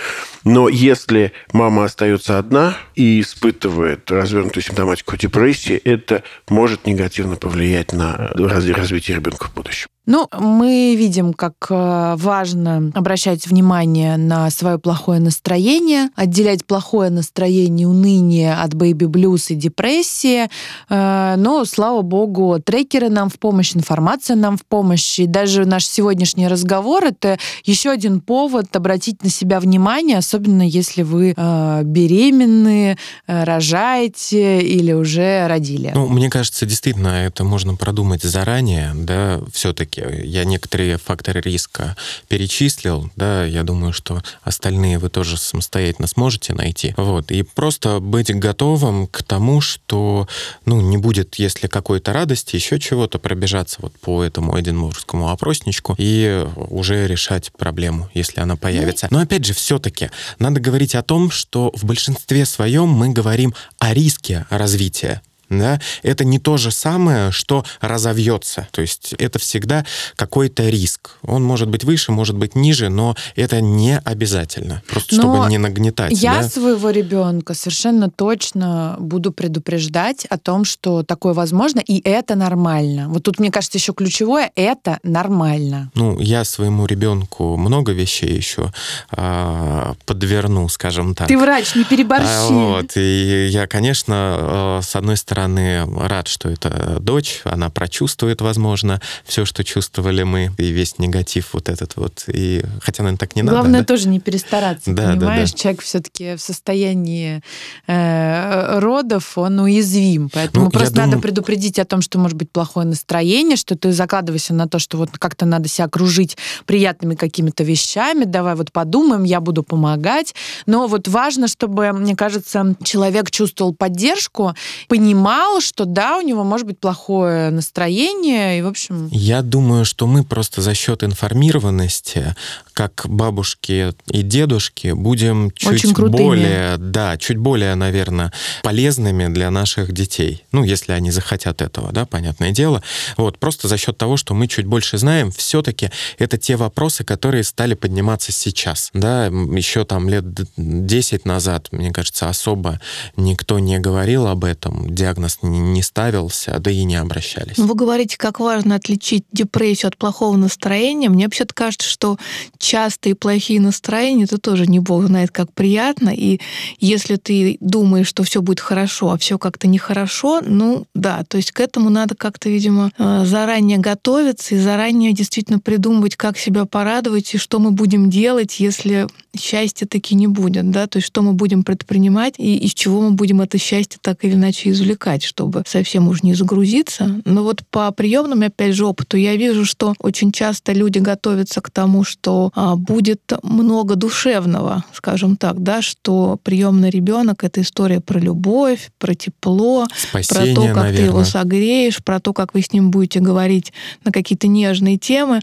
Но 0.45 0.69
если 0.69 1.33
мама 1.53 1.85
остается 1.85 2.39
одна 2.39 2.77
и 2.95 3.21
испытывает 3.21 4.11
развернутую 4.11 4.63
симптоматику 4.63 5.17
депрессии, 5.17 5.77
это 5.77 6.23
может 6.49 6.87
негативно 6.87 7.37
повлиять 7.37 7.93
на 7.93 8.31
развитие 8.35 9.17
ребенка 9.17 9.47
в 9.47 9.55
будущем. 9.55 9.89
Ну, 10.05 10.29
мы 10.37 10.97
видим, 10.97 11.33
как 11.33 11.55
э, 11.71 12.15
важно 12.19 12.91
обращать 12.95 13.47
внимание 13.47 14.17
на 14.17 14.51
свое 14.51 14.77
плохое 14.77 15.21
настроение, 15.21 16.09
отделять 16.17 16.67
плохое 16.67 17.09
настроение, 17.09 17.87
уныние 17.87 18.53
от 18.55 18.75
baby 18.75 19.09
blues 19.09 19.51
и 19.51 19.55
депрессии. 19.55 20.49
Э, 20.89 21.37
но, 21.37 21.65
слава 21.65 22.03
богу, 22.03 22.59
трекеры 22.59 23.11
нам 23.11 23.31
в 23.31 23.39
помощь, 23.39 23.77
информация 23.77 24.35
нам 24.35 24.59
в 24.59 24.67
помощь. 24.67 25.21
И 25.21 25.27
даже 25.27 25.67
наш 25.67 25.87
сегодняшний 25.87 26.49
разговор— 26.49 27.05
это 27.07 27.39
еще 27.63 27.91
один 27.91 28.21
повод 28.21 28.75
обратить 28.75 29.23
на 29.23 29.31
себя 29.31 29.61
внимание, 29.61 30.19
особенно 30.19 30.63
если 30.63 31.03
вы 31.03 31.33
э, 31.37 31.83
беременны, 31.85 32.99
рожаете 33.29 34.63
или 34.63 34.93
уже 34.93 35.47
родили. 35.47 35.93
Ну, 35.95 36.09
мне 36.09 36.29
кажется, 36.29 36.67
действительно, 36.67 37.25
это 37.25 37.45
можно 37.45 37.77
продумать 37.77 38.25
заранее, 38.25 38.91
да, 38.95 39.41
все-таки 39.53 39.92
все 39.93 40.23
Я 40.25 40.45
некоторые 40.45 40.99
факторы 40.99 41.41
риска 41.41 41.97
перечислил, 42.29 43.11
да, 43.17 43.45
я 43.45 43.63
думаю, 43.63 43.93
что 43.93 44.23
остальные 44.43 44.99
вы 44.99 45.09
тоже 45.09 45.37
самостоятельно 45.37 46.07
сможете 46.07 46.55
найти. 46.55 46.95
Вот, 46.97 47.31
и 47.31 47.43
просто 47.43 48.01
быть 48.01 48.35
готовым 48.35 49.07
к 49.07 49.23
тому, 49.23 49.61
что, 49.61 50.29
ну, 50.65 50.81
не 50.81 50.97
будет, 50.97 51.37
если 51.37 51.67
какой-то 51.67 52.13
радости, 52.13 52.57
еще 52.57 52.79
чего-то, 52.79 53.19
пробежаться 53.19 53.79
вот 53.81 53.93
по 54.01 54.23
этому 54.23 54.59
эдинбургскому 54.59 55.31
опросничку 55.31 55.95
и 55.99 56.47
уже 56.57 57.07
решать 57.07 57.53
проблему, 57.53 58.09
если 58.15 58.41
она 58.41 58.57
появится. 58.57 59.09
Но 59.11 59.21
опять 59.21 59.45
же, 59.45 59.55
все-таки 59.55 60.11
надо 60.39 60.61
говорить 60.61 60.95
о 60.95 61.03
том, 61.03 61.31
что 61.31 61.73
в 61.75 61.85
большинстве 61.85 62.47
своем 62.47 62.89
мы 62.89 63.11
говорим 63.11 63.55
о 63.79 63.95
риске 63.95 64.47
развития 64.51 65.23
да, 65.59 65.81
это 66.03 66.25
не 66.25 66.39
то 66.39 66.57
же 66.57 66.71
самое, 66.71 67.31
что 67.31 67.65
разовьется. 67.81 68.69
То 68.71 68.81
есть 68.81 69.15
это 69.19 69.39
всегда 69.39 69.85
какой-то 70.17 70.69
риск. 70.69 71.17
Он 71.23 71.43
может 71.43 71.69
быть 71.69 71.85
выше, 71.85 72.13
может 72.13 72.37
быть 72.37 72.55
ниже, 72.55 72.89
но 72.89 73.17
это 73.37 73.61
не 73.61 73.99
обязательно. 73.99 74.83
Просто 74.89 75.17
но 75.17 75.23
чтобы 75.23 75.51
не 75.51 75.59
нагнетать. 75.59 76.13
Я 76.13 76.43
да? 76.43 76.49
своего 76.49 76.91
ребенка 76.91 77.55
совершенно 77.55 78.11
точно 78.11 78.97
буду 78.99 79.33
предупреждать 79.33 80.25
о 80.27 80.39
том, 80.39 80.65
что 80.65 81.03
такое 81.03 81.35
возможно, 81.35 81.81
и 81.81 82.01
это 82.01 82.35
нормально. 82.35 83.09
Вот 83.09 83.23
тут, 83.23 83.39
мне 83.39 83.51
кажется, 83.51 83.79
еще 83.79 83.93
ключевое— 83.93 84.51
это 84.55 84.99
нормально. 85.03 85.91
Ну, 85.95 86.19
я 86.21 86.45
своему 86.45 86.87
ребенку 86.87 87.57
много 87.57 87.93
вещей 87.93 88.35
еще 88.35 88.73
а, 89.11 89.95
подверну, 90.07 90.69
скажем 90.69 91.15
так. 91.15 91.29
Ты 91.29 91.39
врач, 91.39 91.75
не 91.75 91.85
переборщи. 91.85 92.27
А, 92.27 92.49
вот, 92.49 92.97
и 92.97 93.49
я, 93.51 93.67
конечно, 93.67 94.15
а, 94.17 94.81
с 94.83 94.97
одной 94.97 95.17
стороны, 95.17 95.42
стороны, 95.47 95.85
рад, 96.09 96.29
что 96.29 96.49
это 96.49 96.99
дочь, 97.01 97.41
она 97.45 97.69
прочувствует, 97.71 98.41
возможно, 98.41 99.01
все, 99.25 99.45
что 99.45 99.65
чувствовали 99.65 100.23
мы, 100.23 100.51
и 100.59 100.71
весь 100.71 100.99
негатив 100.99 101.51
вот 101.53 101.69
этот 101.69 101.97
вот. 101.97 102.25
И, 102.29 102.63
хотя, 102.81 103.03
наверное, 103.03 103.19
так 103.19 103.35
не 103.37 103.43
Главное 103.43 103.59
надо. 103.59 103.69
Главное 103.71 103.85
тоже 103.85 104.09
не 104.09 104.21
перестараться, 104.21 104.93
да, 104.93 105.13
понимаешь? 105.13 105.51
Да, 105.51 105.57
да. 105.57 105.63
Человек 105.63 105.83
все-таки 105.83 106.37
в 106.37 106.41
состоянии 106.41 107.43
э, 107.87 108.79
родов, 108.79 109.37
он 109.37 109.59
уязвим. 109.61 110.31
Поэтому 110.33 110.67
Ну, 110.67 110.71
просто 110.71 110.95
думаю- 110.95 111.11
надо 111.11 111.23
предупредить 111.23 111.79
о 111.79 111.85
том, 111.85 112.03
что 112.03 112.19
может 112.19 112.37
быть 112.37 112.51
плохое 112.51 112.87
настроение, 112.87 113.57
что 113.57 113.77
ты 113.77 113.93
закладываешься 113.93 114.55
на 114.55 114.69
то, 114.69 114.79
что 114.79 114.97
вот 114.99 115.11
как-то 115.19 115.45
надо 115.47 115.69
себя 115.69 115.87
окружить 115.87 116.37
приятными 116.67 117.15
какими-то 117.15 117.65
вещами, 117.65 118.25
давай 118.25 118.55
вот 118.55 118.71
подумаем, 118.73 119.25
я 119.25 119.41
буду 119.41 119.63
помогать. 119.63 120.35
Но 120.67 120.87
вот 120.87 121.09
важно, 121.09 121.49
чтобы, 121.49 121.93
мне 121.93 122.15
кажется, 122.15 122.77
человек 122.85 123.31
чувствовал 123.31 123.75
поддержку, 123.75 124.55
понимал, 124.89 125.32
что 125.61 125.85
да, 125.85 126.19
у 126.19 126.21
него 126.21 126.45
может 126.45 126.67
быть 126.67 126.79
плохое 126.79 127.51
настроение, 127.51 128.59
и, 128.59 128.63
в 128.63 128.67
общем... 128.67 129.09
Я 129.11 129.43
думаю, 129.43 129.85
что 129.85 130.07
мы 130.07 130.25
просто 130.25 130.61
за 130.61 130.75
счет 130.75 131.03
информированности, 131.03 132.35
как 132.73 133.05
бабушки 133.07 133.95
и 134.07 134.23
дедушки, 134.23 134.93
будем 134.93 135.51
чуть 135.53 135.85
Очень 135.85 135.95
крутыми. 135.95 136.23
более, 136.23 136.77
да, 136.79 137.17
чуть 137.17 137.37
более, 137.37 137.75
наверное, 137.75 138.33
полезными 138.63 139.33
для 139.33 139.51
наших 139.51 139.93
детей. 139.93 140.45
Ну, 140.53 140.65
если 140.65 140.93
они 140.93 141.11
захотят 141.11 141.63
этого, 141.63 141.93
да, 141.93 142.07
понятное 142.07 142.51
дело. 142.51 142.83
Вот, 143.17 143.39
просто 143.39 143.69
за 143.69 143.77
счет 143.77 143.97
того, 143.99 144.17
что 144.17 144.35
мы 144.35 144.49
чуть 144.49 144.67
больше 144.67 144.99
знаем, 144.99 145.31
все-таки 145.31 145.91
это 146.19 146.39
те 146.39 146.57
вопросы, 146.57 147.05
которые 147.05 147.45
стали 147.45 147.75
подниматься 147.75 148.33
сейчас. 148.33 148.91
Да, 148.95 149.27
еще 149.27 149.85
там 149.85 150.09
лет 150.09 150.25
10 150.57 151.25
назад, 151.25 151.69
мне 151.73 151.93
кажется, 151.93 152.29
особо 152.29 152.81
никто 153.17 153.59
не 153.59 153.79
говорил 153.79 154.27
об 154.27 154.45
этом, 154.45 154.93
диагноз 154.95 155.22
не- 155.43 155.59
не 155.61 155.83
ставился, 155.83 156.59
да 156.59 156.71
и 156.71 156.85
не 156.85 156.97
обращались. 156.97 157.59
Ну, 157.59 157.67
Вы 157.67 157.75
говорите, 157.75 158.17
как 158.19 158.41
важно 158.41 158.75
отличить 158.77 159.25
депрессию 159.33 159.89
от 159.89 159.97
плохого 159.97 160.37
настроения. 160.37 161.09
Мне 161.09 161.25
вообще-то 161.25 161.55
кажется, 161.55 161.89
что 161.89 162.19
частые 162.59 163.15
плохие 163.15 163.61
настроения, 163.61 164.25
это 164.25 164.39
тоже 164.39 164.67
не 164.67 164.79
бог 164.79 165.07
знает, 165.07 165.31
как 165.31 165.53
приятно. 165.53 166.11
И 166.11 166.41
если 166.79 167.17
ты 167.17 167.57
думаешь, 167.61 168.07
что 168.09 168.23
все 168.23 168.43
будет 168.43 168.61
хорошо, 168.61 169.11
а 169.11 169.19
все 169.19 169.39
как-то 169.39 169.67
нехорошо, 169.69 170.41
ну 170.45 170.87
да, 170.95 171.25
то 171.29 171.37
есть 171.37 171.53
к 171.53 171.61
этому 171.61 171.91
надо 171.91 172.15
как-то, 172.15 172.49
видимо, 172.49 172.91
э, 172.99 173.25
заранее 173.25 173.79
готовиться 173.79 174.55
и 174.55 174.59
заранее 174.59 175.13
действительно 175.13 175.59
придумывать, 175.59 176.17
как 176.17 176.39
себя 176.39 176.65
порадовать 176.65 177.35
и 177.35 177.39
что 177.39 177.59
мы 177.59 177.71
будем 177.71 178.11
делать, 178.11 178.61
если 178.61 179.07
счастья 179.37 179.87
таки 179.87 180.15
не 180.15 180.27
будет, 180.27 180.71
да, 180.71 180.87
то 180.87 180.99
есть 180.99 181.07
что 181.07 181.23
мы 181.23 181.33
будем 181.33 181.65
предпринимать 181.65 182.35
и 182.39 182.57
из 182.57 182.75
чего 182.75 183.01
мы 183.01 183.13
будем 183.13 183.41
это 183.41 183.59
счастье 183.59 183.99
так 184.01 184.25
или 184.25 184.35
иначе 184.35 184.71
извлекать, 184.71 185.23
чтобы 185.23 185.63
совсем 185.67 186.09
уж 186.09 186.23
не 186.23 186.35
загрузиться. 186.35 187.21
Но 187.25 187.43
вот 187.43 187.63
по 187.71 187.91
приемным, 187.93 188.43
опять 188.43 188.75
же, 188.75 188.87
опыту 188.87 189.17
я 189.17 189.37
вижу, 189.37 189.65
что 189.65 189.95
очень 189.99 190.33
часто 190.33 190.73
люди 190.73 190.99
готовятся 190.99 191.61
к 191.61 191.71
тому, 191.71 192.05
что 192.05 192.53
а, 192.55 192.77
будет 192.77 193.21
много 193.43 193.97
душевного, 193.97 194.85
скажем 194.93 195.37
так, 195.37 195.63
да, 195.63 195.83
что 195.83 196.39
приемный 196.43 196.91
ребенок 196.91 197.45
это 197.45 197.63
история 197.63 198.01
про 198.01 198.19
любовь, 198.19 198.91
про 198.99 199.15
тепло, 199.15 199.87
про 200.13 200.23
Спасение, 200.23 200.55
то, 200.55 200.75
как 200.75 200.89
ты 200.89 201.03
его 201.03 201.19
наверное. 201.19 201.25
согреешь, 201.25 202.05
про 202.05 202.21
то, 202.21 202.33
как 202.33 202.55
вы 202.55 202.63
с 202.63 202.73
ним 202.73 202.91
будете 202.91 203.21
говорить 203.21 203.73
на 204.05 204.13
какие-то 204.13 204.47
нежные 204.47 204.99
темы. 204.99 205.41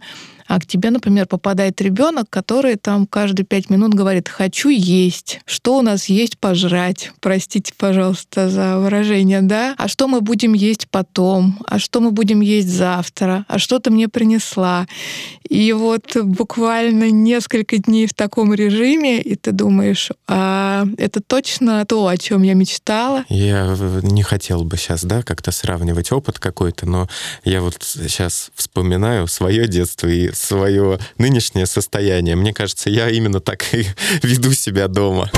А 0.49 0.59
к 0.59 0.65
тебе, 0.65 0.89
например, 0.89 1.27
попадает 1.27 1.79
ребенок, 1.79 2.27
который 2.27 2.75
там 2.75 3.05
каждые 3.05 3.45
пять 3.45 3.69
минут 3.69 3.93
говорит 3.93 4.27
«хочу 4.27 4.69
есть», 4.69 5.41
«что 5.45 5.77
у 5.77 5.83
нас 5.83 6.05
есть 6.05 6.39
пожрать», 6.39 7.11
простите, 7.19 7.71
пожалуйста, 7.77 8.49
за 8.49 8.79
выражение, 8.79 9.43
да, 9.43 9.75
«а 9.77 9.87
что 9.87 10.07
мы 10.07 10.21
будем 10.21 10.53
есть 10.53 10.87
потом», 10.89 11.59
«а 11.67 11.77
что 11.77 12.01
мы 12.01 12.09
будем 12.09 12.41
есть 12.41 12.67
завтра», 12.67 13.45
«а 13.47 13.59
что 13.59 13.77
ты 13.77 13.91
мне 13.91 14.07
принесла». 14.07 14.87
И 15.47 15.71
вот 15.73 16.15
буквально 16.15 17.11
несколько 17.11 17.77
дней 17.77 18.07
в 18.07 18.13
таком 18.15 18.53
режиме, 18.53 19.21
и 19.21 19.35
ты 19.35 19.51
думаешь, 19.51 20.09
а 20.27 20.85
это 20.97 21.21
точно 21.21 21.85
то, 21.85 22.07
о 22.07 22.17
чем 22.17 22.41
я 22.43 22.53
мечтала, 22.55 23.23
Я 23.29 23.75
не 24.01 24.23
хотел 24.23 24.63
бы 24.63 24.77
сейчас, 24.77 25.03
да, 25.03 25.21
как-то 25.21 25.51
сравнивать 25.51 26.11
опыт 26.11 26.39
какой-то, 26.39 26.87
но 26.87 27.07
я 27.43 27.61
вот 27.61 27.77
сейчас 27.81 28.49
вспоминаю 28.55 29.27
свое 29.27 29.67
детство 29.67 30.07
и 30.07 30.31
свое 30.39 30.99
нынешнее 31.17 31.65
состояние. 31.65 32.35
Мне 32.35 32.53
кажется, 32.53 32.89
я 32.89 33.09
именно 33.09 33.39
так 33.39 33.73
и 33.73 33.85
веду 34.23 34.53
себя 34.53 34.87
дома. 34.87 35.29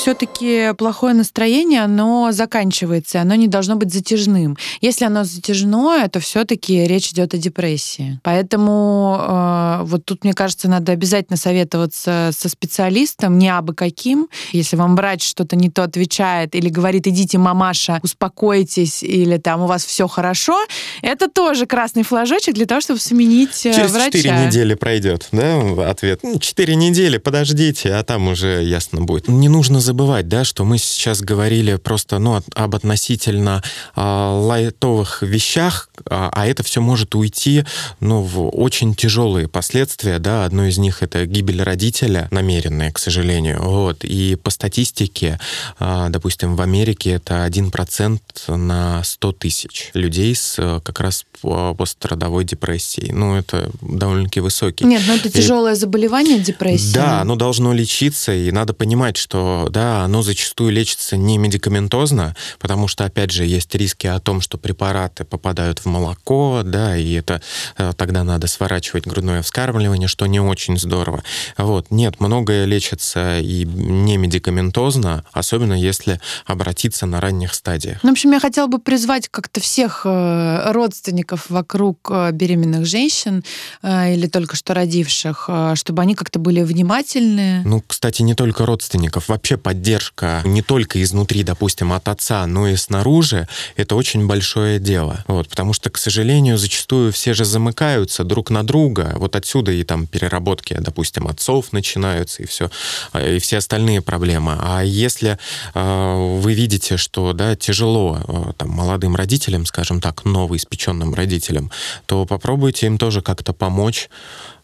Все-таки 0.00 0.72
плохое 0.78 1.12
настроение, 1.12 1.82
оно 1.82 2.32
заканчивается, 2.32 3.20
оно 3.20 3.34
не 3.34 3.48
должно 3.48 3.76
быть 3.76 3.92
затяжным. 3.92 4.56
Если 4.80 5.04
оно 5.04 5.24
затяжное, 5.24 6.08
то 6.08 6.20
все-таки 6.20 6.86
речь 6.86 7.10
идет 7.10 7.34
о 7.34 7.36
депрессии. 7.36 8.18
Поэтому 8.22 9.18
э, 9.20 9.80
вот 9.82 10.06
тут, 10.06 10.24
мне 10.24 10.32
кажется, 10.32 10.68
надо 10.68 10.92
обязательно 10.92 11.36
советоваться 11.36 12.30
со 12.32 12.48
специалистом, 12.48 13.36
не 13.36 13.50
абы 13.50 13.74
каким. 13.74 14.28
Если 14.52 14.76
вам 14.76 14.96
врач 14.96 15.22
что-то 15.22 15.54
не 15.54 15.68
то 15.68 15.82
отвечает 15.82 16.54
или 16.54 16.70
говорит, 16.70 17.06
идите, 17.06 17.36
мамаша, 17.36 18.00
успокойтесь, 18.02 19.02
или 19.02 19.36
там 19.36 19.60
у 19.60 19.66
вас 19.66 19.84
все 19.84 20.08
хорошо, 20.08 20.56
это 21.02 21.28
тоже 21.28 21.66
красный 21.66 22.04
флажочек 22.04 22.54
для 22.54 22.64
того, 22.64 22.80
чтобы 22.80 23.00
сменить 23.00 23.66
э, 23.66 23.74
Через 23.74 23.92
врача. 23.92 24.12
4 24.12 24.46
недели 24.46 24.72
пройдет, 24.72 25.28
да, 25.30 25.60
ответ. 25.90 26.20
Ну, 26.22 26.38
4 26.38 26.74
недели, 26.74 27.18
подождите, 27.18 27.92
а 27.92 28.02
там 28.02 28.28
уже 28.28 28.64
ясно 28.64 29.02
будет. 29.02 29.28
Не 29.28 29.50
нужно 29.50 29.78
забывать, 29.90 30.28
да, 30.28 30.44
что 30.44 30.64
мы 30.64 30.78
сейчас 30.78 31.20
говорили 31.20 31.74
просто, 31.74 32.20
ну, 32.20 32.40
об 32.54 32.74
относительно 32.76 33.60
а, 33.96 34.32
лайтовых 34.38 35.22
вещах, 35.22 35.88
а, 36.08 36.30
а 36.32 36.46
это 36.46 36.62
все 36.62 36.80
может 36.80 37.16
уйти, 37.16 37.64
ну, 37.98 38.22
в 38.22 38.50
очень 38.50 38.94
тяжелые 38.94 39.48
последствия, 39.48 40.20
да, 40.20 40.44
одно 40.44 40.66
из 40.66 40.78
них 40.78 41.02
это 41.02 41.26
гибель 41.26 41.60
родителя, 41.60 42.28
намеренная, 42.30 42.92
к 42.92 43.00
сожалению, 43.00 43.60
вот, 43.62 44.04
и 44.04 44.36
по 44.36 44.50
статистике, 44.50 45.40
а, 45.80 46.08
допустим, 46.08 46.54
в 46.54 46.60
Америке 46.60 47.10
это 47.10 47.44
1% 47.44 48.20
на 48.56 49.02
100 49.02 49.32
тысяч 49.32 49.90
людей 49.94 50.36
с 50.36 50.54
э, 50.58 50.80
как 50.84 51.00
раз 51.00 51.24
по- 51.42 51.74
пострадовой 51.74 52.44
депрессией. 52.44 53.10
Ну, 53.12 53.34
это 53.34 53.70
довольно-таки 53.82 54.38
высокий. 54.40 54.84
Нет, 54.84 55.02
ну 55.08 55.14
это 55.16 55.28
И- 55.28 55.32
тяжелое 55.32 55.74
заболевание, 55.74 56.38
депрессия. 56.38 56.94
Да, 56.94 57.20
оно 57.22 57.34
должно 57.34 57.72
лечиться, 57.72 58.32
и 58.32 58.52
надо 58.52 58.72
понимать, 58.72 59.16
что 59.16 59.66
да, 59.70 59.79
оно 59.80 60.22
зачастую 60.22 60.72
лечится 60.72 61.16
не 61.16 61.38
медикаментозно, 61.38 62.34
потому 62.58 62.88
что, 62.88 63.04
опять 63.04 63.30
же, 63.30 63.44
есть 63.44 63.74
риски 63.74 64.06
о 64.06 64.18
том, 64.20 64.40
что 64.40 64.58
препараты 64.58 65.24
попадают 65.24 65.78
в 65.80 65.86
молоко, 65.86 66.62
да, 66.64 66.96
и 66.96 67.12
это 67.12 67.40
э, 67.76 67.92
тогда 67.96 68.24
надо 68.24 68.46
сворачивать 68.46 69.06
грудное 69.06 69.42
вскармливание, 69.42 70.08
что 70.08 70.26
не 70.26 70.40
очень 70.40 70.78
здорово. 70.78 71.22
Вот, 71.56 71.90
нет, 71.90 72.20
многое 72.20 72.64
лечится 72.64 73.38
и 73.38 73.64
не 73.64 74.16
медикаментозно, 74.16 75.24
особенно 75.32 75.74
если 75.74 76.20
обратиться 76.46 77.06
на 77.06 77.20
ранних 77.20 77.54
стадиях. 77.54 78.00
Ну, 78.02 78.10
в 78.10 78.12
общем, 78.12 78.32
я 78.32 78.40
хотела 78.40 78.66
бы 78.66 78.78
призвать 78.78 79.28
как-то 79.28 79.60
всех 79.60 80.02
э, 80.04 80.72
родственников 80.72 81.48
вокруг 81.48 82.10
э, 82.10 82.30
беременных 82.32 82.86
женщин 82.86 83.44
или 83.82 84.26
только 84.26 84.56
что 84.56 84.74
родивших, 84.74 85.48
чтобы 85.74 86.02
они 86.02 86.14
как-то 86.14 86.38
были 86.38 86.62
внимательны. 86.62 87.62
Ну, 87.64 87.82
кстати, 87.86 88.22
не 88.22 88.34
только 88.34 88.66
родственников, 88.66 89.28
вообще 89.28 89.56
поддержка 89.70 90.42
не 90.44 90.62
только 90.62 91.00
изнутри, 91.00 91.44
допустим, 91.44 91.92
от 91.92 92.08
отца, 92.08 92.44
но 92.48 92.66
и 92.66 92.74
снаружи, 92.74 93.46
это 93.76 93.94
очень 93.94 94.26
большое 94.26 94.80
дело. 94.80 95.22
Вот, 95.28 95.48
потому 95.48 95.72
что, 95.74 95.90
к 95.90 95.96
сожалению, 95.96 96.58
зачастую 96.58 97.12
все 97.12 97.34
же 97.34 97.44
замыкаются 97.44 98.24
друг 98.24 98.50
на 98.50 98.66
друга. 98.66 99.12
Вот 99.14 99.36
отсюда 99.36 99.70
и 99.70 99.84
там 99.84 100.08
переработки, 100.08 100.76
допустим, 100.80 101.28
отцов 101.28 101.72
начинаются 101.72 102.42
и 102.42 102.46
все, 102.46 102.68
и 103.14 103.38
все 103.38 103.58
остальные 103.58 104.02
проблемы. 104.02 104.56
А 104.58 104.82
если 104.82 105.38
э, 105.74 106.38
вы 106.40 106.52
видите, 106.52 106.96
что 106.96 107.32
да, 107.32 107.54
тяжело 107.54 108.18
э, 108.26 108.52
там, 108.56 108.70
молодым 108.70 109.14
родителям, 109.14 109.66
скажем 109.66 110.00
так, 110.00 110.24
новоиспеченным 110.24 111.14
родителям, 111.14 111.70
то 112.06 112.26
попробуйте 112.26 112.86
им 112.86 112.98
тоже 112.98 113.22
как-то 113.22 113.52
помочь. 113.52 114.08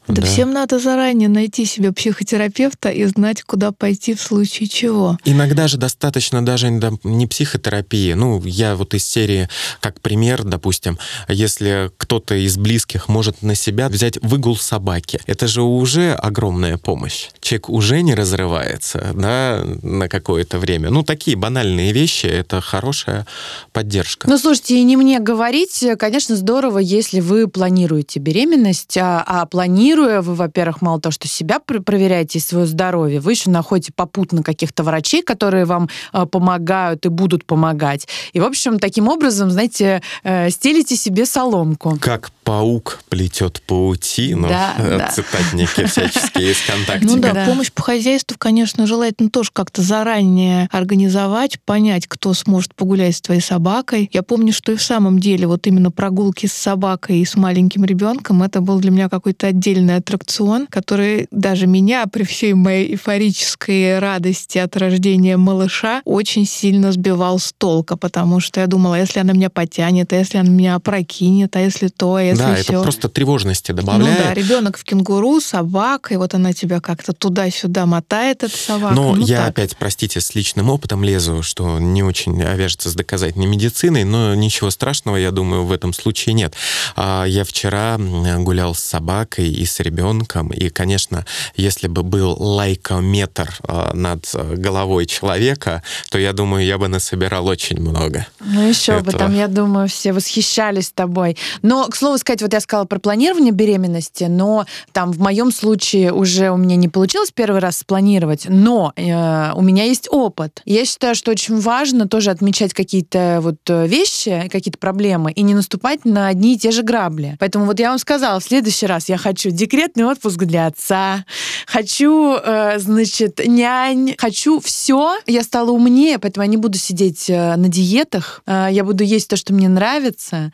Да, 0.08 0.22
всем 0.22 0.52
надо 0.52 0.78
заранее 0.78 1.28
найти 1.28 1.64
себе 1.64 1.92
психотерапевта 1.92 2.90
и 2.90 3.04
знать, 3.06 3.42
куда 3.42 3.72
пойти 3.72 4.14
в 4.14 4.20
случае 4.20 4.68
чего. 4.68 5.18
Иногда 5.24 5.66
же 5.66 5.78
достаточно 5.78 6.44
даже 6.44 6.70
да, 6.70 6.92
не 7.02 7.26
психотерапии. 7.26 8.12
Ну, 8.12 8.40
я 8.44 8.76
вот 8.76 8.94
из 8.94 9.04
серии, 9.04 9.48
как 9.80 10.00
пример, 10.00 10.44
допустим, 10.44 10.98
если 11.28 11.90
кто-то 11.96 12.34
из 12.34 12.56
близких 12.56 13.08
может 13.08 13.42
на 13.42 13.54
себя 13.54 13.88
взять 13.88 14.18
выгул 14.22 14.56
собаки, 14.56 15.20
это 15.26 15.48
же 15.48 15.62
уже 15.62 16.12
огромная 16.12 16.78
помощь. 16.78 17.28
Человек 17.40 17.68
уже 17.68 18.02
не 18.02 18.14
разрывается, 18.14 19.10
да, 19.14 19.62
на 19.82 20.08
какое-то 20.08 20.58
время. 20.58 20.90
Ну, 20.90 21.02
такие 21.02 21.36
банальные 21.36 21.92
вещи— 21.92 22.26
это 22.26 22.60
хорошая 22.60 23.26
поддержка. 23.72 24.28
Ну, 24.30 24.38
слушайте, 24.38 24.76
и 24.76 24.82
не 24.84 24.96
мне 24.96 25.18
говорить, 25.18 25.84
конечно, 25.98 26.36
здорово, 26.36 26.78
если 26.78 27.20
вы 27.20 27.48
планируете 27.48 28.20
беременность, 28.20 28.96
а, 28.98 29.24
а 29.26 29.46
планируете 29.46 29.95
планируя, 29.96 30.20
вы, 30.20 30.34
во-первых, 30.34 30.82
мало 30.82 31.00
того, 31.00 31.10
что 31.10 31.26
себя 31.26 31.58
проверяете 31.58 32.38
и 32.38 32.40
свое 32.40 32.66
здоровье, 32.66 33.20
вы 33.20 33.32
еще 33.32 33.50
находите 33.50 33.92
попутно 33.94 34.42
каких-то 34.42 34.82
врачей, 34.82 35.22
которые 35.22 35.64
вам 35.64 35.88
э, 36.12 36.26
помогают 36.26 37.06
и 37.06 37.08
будут 37.08 37.44
помогать. 37.44 38.06
И, 38.32 38.40
в 38.40 38.44
общем, 38.44 38.78
таким 38.78 39.08
образом, 39.08 39.50
знаете, 39.50 40.02
э, 40.22 40.50
стелите 40.50 40.96
себе 40.96 41.24
соломку. 41.24 41.96
Как 42.00 42.30
паук 42.44 43.00
плетет 43.08 43.62
паутину. 43.66 44.48
Да, 44.48 44.74
да. 44.78 45.08
Цитатники 45.08 45.84
всяческие 45.86 46.52
из 46.52 46.62
контактика. 46.64 47.12
Ну 47.12 47.20
да, 47.20 47.32
да, 47.32 47.44
помощь 47.46 47.72
по 47.72 47.82
хозяйству, 47.82 48.36
конечно, 48.38 48.86
желательно 48.86 49.30
тоже 49.30 49.50
как-то 49.52 49.82
заранее 49.82 50.68
организовать, 50.70 51.58
понять, 51.64 52.06
кто 52.06 52.34
сможет 52.34 52.74
погулять 52.74 53.16
с 53.16 53.20
твоей 53.20 53.40
собакой. 53.40 54.08
Я 54.12 54.22
помню, 54.22 54.52
что 54.52 54.72
и 54.72 54.76
в 54.76 54.82
самом 54.82 55.18
деле 55.18 55.46
вот 55.46 55.66
именно 55.66 55.90
прогулки 55.90 56.46
с 56.46 56.52
собакой 56.52 57.18
и 57.18 57.24
с 57.24 57.34
маленьким 57.34 57.84
ребенком 57.84 58.42
это 58.42 58.60
был 58.60 58.78
для 58.78 58.90
меня 58.90 59.08
какой-то 59.08 59.48
отдельный 59.48 59.85
аттракцион, 59.94 60.66
который 60.66 61.28
даже 61.30 61.66
меня 61.66 62.06
при 62.06 62.24
всей 62.24 62.54
моей 62.54 62.92
эйфорической 62.92 63.98
радости 63.98 64.58
от 64.58 64.76
рождения 64.76 65.36
малыша 65.36 66.02
очень 66.04 66.46
сильно 66.46 66.92
сбивал 66.92 67.38
с 67.38 67.52
толка, 67.56 67.96
потому 67.96 68.40
что 68.40 68.60
я 68.60 68.66
думала, 68.66 68.96
если 68.98 69.20
она 69.20 69.32
меня 69.32 69.50
потянет, 69.50 70.12
а 70.12 70.16
если 70.16 70.38
она 70.38 70.50
меня 70.50 70.74
опрокинет, 70.76 71.56
а 71.56 71.60
если 71.60 71.88
то, 71.88 72.16
а 72.16 72.22
если 72.22 72.42
Да, 72.42 72.54
все. 72.54 72.72
это 72.72 72.82
просто 72.82 73.08
тревожности 73.08 73.72
добавляет. 73.72 74.18
Ну 74.18 74.24
да, 74.24 74.34
ребенок 74.34 74.78
в 74.78 74.84
кенгуру, 74.84 75.40
собака, 75.40 76.14
и 76.14 76.16
вот 76.16 76.34
она 76.34 76.52
тебя 76.52 76.80
как-то 76.80 77.12
туда-сюда 77.12 77.86
мотает, 77.86 78.42
эта 78.42 78.56
собака. 78.56 78.94
Но 78.94 79.14
ну, 79.14 79.24
я 79.24 79.38
так. 79.38 79.48
опять, 79.50 79.76
простите, 79.76 80.20
с 80.20 80.34
личным 80.34 80.70
опытом 80.70 81.04
лезу, 81.04 81.42
что 81.42 81.78
не 81.78 82.02
очень 82.02 82.38
вяжется 82.40 82.90
с 82.90 82.94
доказательной 82.94 83.46
медициной, 83.46 84.04
но 84.04 84.34
ничего 84.34 84.70
страшного, 84.70 85.16
я 85.16 85.30
думаю, 85.30 85.64
в 85.64 85.72
этом 85.72 85.92
случае 85.92 86.34
нет. 86.34 86.54
А 86.96 87.24
Я 87.24 87.44
вчера 87.44 87.98
гулял 87.98 88.74
с 88.74 88.80
собакой 88.80 89.48
и 89.50 89.64
с 89.64 89.75
ребенком, 89.80 90.52
и, 90.52 90.68
конечно, 90.68 91.24
если 91.54 91.88
бы 91.88 92.02
был 92.02 92.36
лайкометр 92.38 93.54
а, 93.62 93.92
над 93.94 94.26
головой 94.34 95.06
человека, 95.06 95.82
то, 96.10 96.18
я 96.18 96.32
думаю, 96.32 96.64
я 96.64 96.78
бы 96.78 96.88
насобирал 96.88 97.46
очень 97.46 97.80
много. 97.80 98.26
Ну 98.40 98.68
еще 98.68 98.92
этого. 98.92 99.04
бы, 99.04 99.12
там, 99.12 99.34
я 99.34 99.48
думаю, 99.48 99.88
все 99.88 100.12
восхищались 100.12 100.90
тобой. 100.90 101.36
Но, 101.62 101.86
к 101.86 101.96
слову 101.96 102.18
сказать, 102.18 102.42
вот 102.42 102.52
я 102.52 102.60
сказала 102.60 102.86
про 102.86 102.98
планирование 102.98 103.52
беременности, 103.52 104.24
но 104.24 104.66
там 104.92 105.12
в 105.12 105.18
моем 105.18 105.52
случае 105.52 106.12
уже 106.12 106.50
у 106.50 106.56
меня 106.56 106.76
не 106.76 106.88
получилось 106.88 107.30
первый 107.32 107.60
раз 107.60 107.78
спланировать, 107.78 108.46
но 108.48 108.92
э, 108.96 109.52
у 109.54 109.62
меня 109.62 109.84
есть 109.84 110.08
опыт. 110.10 110.62
Я 110.64 110.84
считаю, 110.84 111.14
что 111.14 111.30
очень 111.30 111.58
важно 111.60 112.08
тоже 112.08 112.30
отмечать 112.30 112.74
какие-то 112.74 113.40
вот 113.42 113.56
э, 113.68 113.86
вещи, 113.86 114.48
какие-то 114.50 114.78
проблемы 114.78 115.32
и 115.32 115.42
не 115.42 115.54
наступать 115.54 116.04
на 116.04 116.28
одни 116.28 116.54
и 116.54 116.58
те 116.58 116.70
же 116.70 116.82
грабли. 116.82 117.36
Поэтому 117.38 117.66
вот 117.66 117.78
я 117.78 117.90
вам 117.90 117.98
сказала, 117.98 118.40
в 118.40 118.44
следующий 118.44 118.86
раз 118.86 119.08
я 119.08 119.18
хочу 119.18 119.50
декретный 119.66 120.04
отпуск 120.04 120.44
для 120.44 120.66
отца, 120.66 121.24
хочу, 121.66 122.36
э, 122.36 122.78
значит, 122.78 123.40
нянь, 123.44 124.14
хочу 124.16 124.60
все. 124.60 125.16
Я 125.26 125.42
стала 125.42 125.72
умнее, 125.72 126.20
поэтому 126.20 126.44
я 126.44 126.48
не 126.48 126.56
буду 126.56 126.78
сидеть 126.78 127.28
э, 127.28 127.56
на 127.56 127.68
диетах, 127.68 128.42
э, 128.46 128.68
я 128.70 128.84
буду 128.84 129.02
есть 129.02 129.28
то, 129.28 129.36
что 129.36 129.52
мне 129.52 129.68
нравится, 129.68 130.52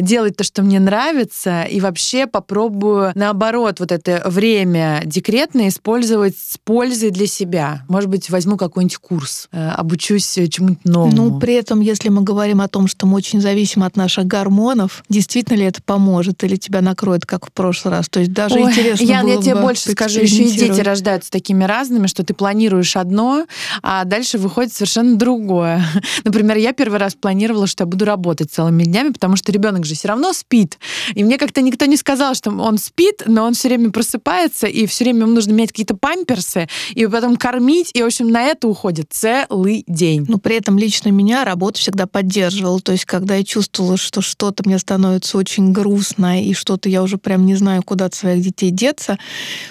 делать 0.00 0.36
то, 0.36 0.44
что 0.44 0.62
мне 0.62 0.80
нравится, 0.80 1.64
и 1.64 1.80
вообще 1.80 2.26
попробую, 2.26 3.12
наоборот, 3.14 3.80
вот 3.80 3.92
это 3.92 4.22
время 4.26 5.02
декретное 5.04 5.68
использовать 5.68 6.36
с 6.36 6.56
пользой 6.58 7.10
для 7.10 7.26
себя. 7.26 7.82
Может 7.88 8.08
быть, 8.08 8.30
возьму 8.30 8.56
какой-нибудь 8.56 8.96
курс, 8.96 9.48
обучусь 9.52 10.38
чему-нибудь 10.50 10.84
новому. 10.84 11.12
Ну, 11.14 11.40
при 11.40 11.54
этом, 11.54 11.80
если 11.80 12.08
мы 12.08 12.22
говорим 12.22 12.60
о 12.60 12.68
том, 12.68 12.86
что 12.86 13.06
мы 13.06 13.16
очень 13.16 13.40
зависим 13.40 13.82
от 13.82 13.96
наших 13.96 14.26
гормонов, 14.26 15.04
действительно 15.08 15.58
ли 15.58 15.64
это 15.64 15.82
поможет 15.82 16.42
или 16.44 16.56
тебя 16.56 16.80
накроет, 16.80 17.26
как 17.26 17.46
в 17.46 17.52
прошлый 17.52 17.92
раз? 17.92 18.08
То 18.12 18.20
есть 18.20 18.32
даже 18.32 18.56
Ой, 18.56 18.70
интересно 18.70 19.04
Ян, 19.04 19.24
было 19.24 19.32
я 19.32 19.40
тебе 19.40 19.54
бы 19.54 19.62
больше 19.62 19.90
скажу, 19.90 20.20
еще 20.20 20.44
и 20.44 20.50
дети 20.50 20.82
рождаются 20.82 21.30
такими 21.30 21.64
разными, 21.64 22.06
что 22.06 22.22
ты 22.22 22.34
планируешь 22.34 22.94
одно, 22.94 23.46
а 23.82 24.04
дальше 24.04 24.36
выходит 24.36 24.74
совершенно 24.74 25.16
другое. 25.16 25.82
Например, 26.24 26.58
я 26.58 26.74
первый 26.74 26.98
раз 26.98 27.14
планировала, 27.14 27.66
что 27.66 27.84
я 27.84 27.86
буду 27.86 28.04
работать 28.04 28.52
целыми 28.52 28.84
днями, 28.84 29.12
потому 29.14 29.36
что 29.36 29.50
ребенок 29.50 29.86
же 29.86 29.94
все 29.94 30.08
равно 30.08 30.34
спит. 30.34 30.78
И 31.14 31.24
мне 31.24 31.38
как-то 31.38 31.62
никто 31.62 31.86
не 31.86 31.96
сказал, 31.96 32.34
что 32.34 32.50
он 32.50 32.76
спит, 32.76 33.22
но 33.24 33.44
он 33.44 33.54
все 33.54 33.68
время 33.68 33.90
просыпается, 33.90 34.66
и 34.66 34.84
все 34.84 35.04
время 35.04 35.20
ему 35.20 35.32
нужно 35.32 35.52
менять 35.52 35.70
какие-то 35.70 35.96
памперсы, 35.96 36.68
и 36.90 37.06
потом 37.06 37.36
кормить, 37.36 37.92
и, 37.94 38.02
в 38.02 38.06
общем, 38.06 38.28
на 38.28 38.42
это 38.42 38.68
уходит 38.68 39.06
целый 39.10 39.84
день. 39.86 40.26
Но 40.28 40.36
при 40.36 40.56
этом 40.56 40.76
лично 40.76 41.08
меня 41.08 41.46
работа 41.46 41.78
всегда 41.78 42.06
поддерживала. 42.06 42.78
То 42.80 42.92
есть, 42.92 43.06
когда 43.06 43.36
я 43.36 43.42
чувствовала, 43.42 43.96
что 43.96 44.20
что-то 44.20 44.64
мне 44.66 44.78
становится 44.78 45.38
очень 45.38 45.72
грустно, 45.72 46.44
и 46.44 46.52
что-то 46.52 46.90
я 46.90 47.02
уже 47.02 47.16
прям 47.16 47.46
не 47.46 47.54
знаю, 47.54 47.82
куда 47.82 48.01
от 48.04 48.14
своих 48.14 48.42
детей 48.42 48.70
деться, 48.70 49.18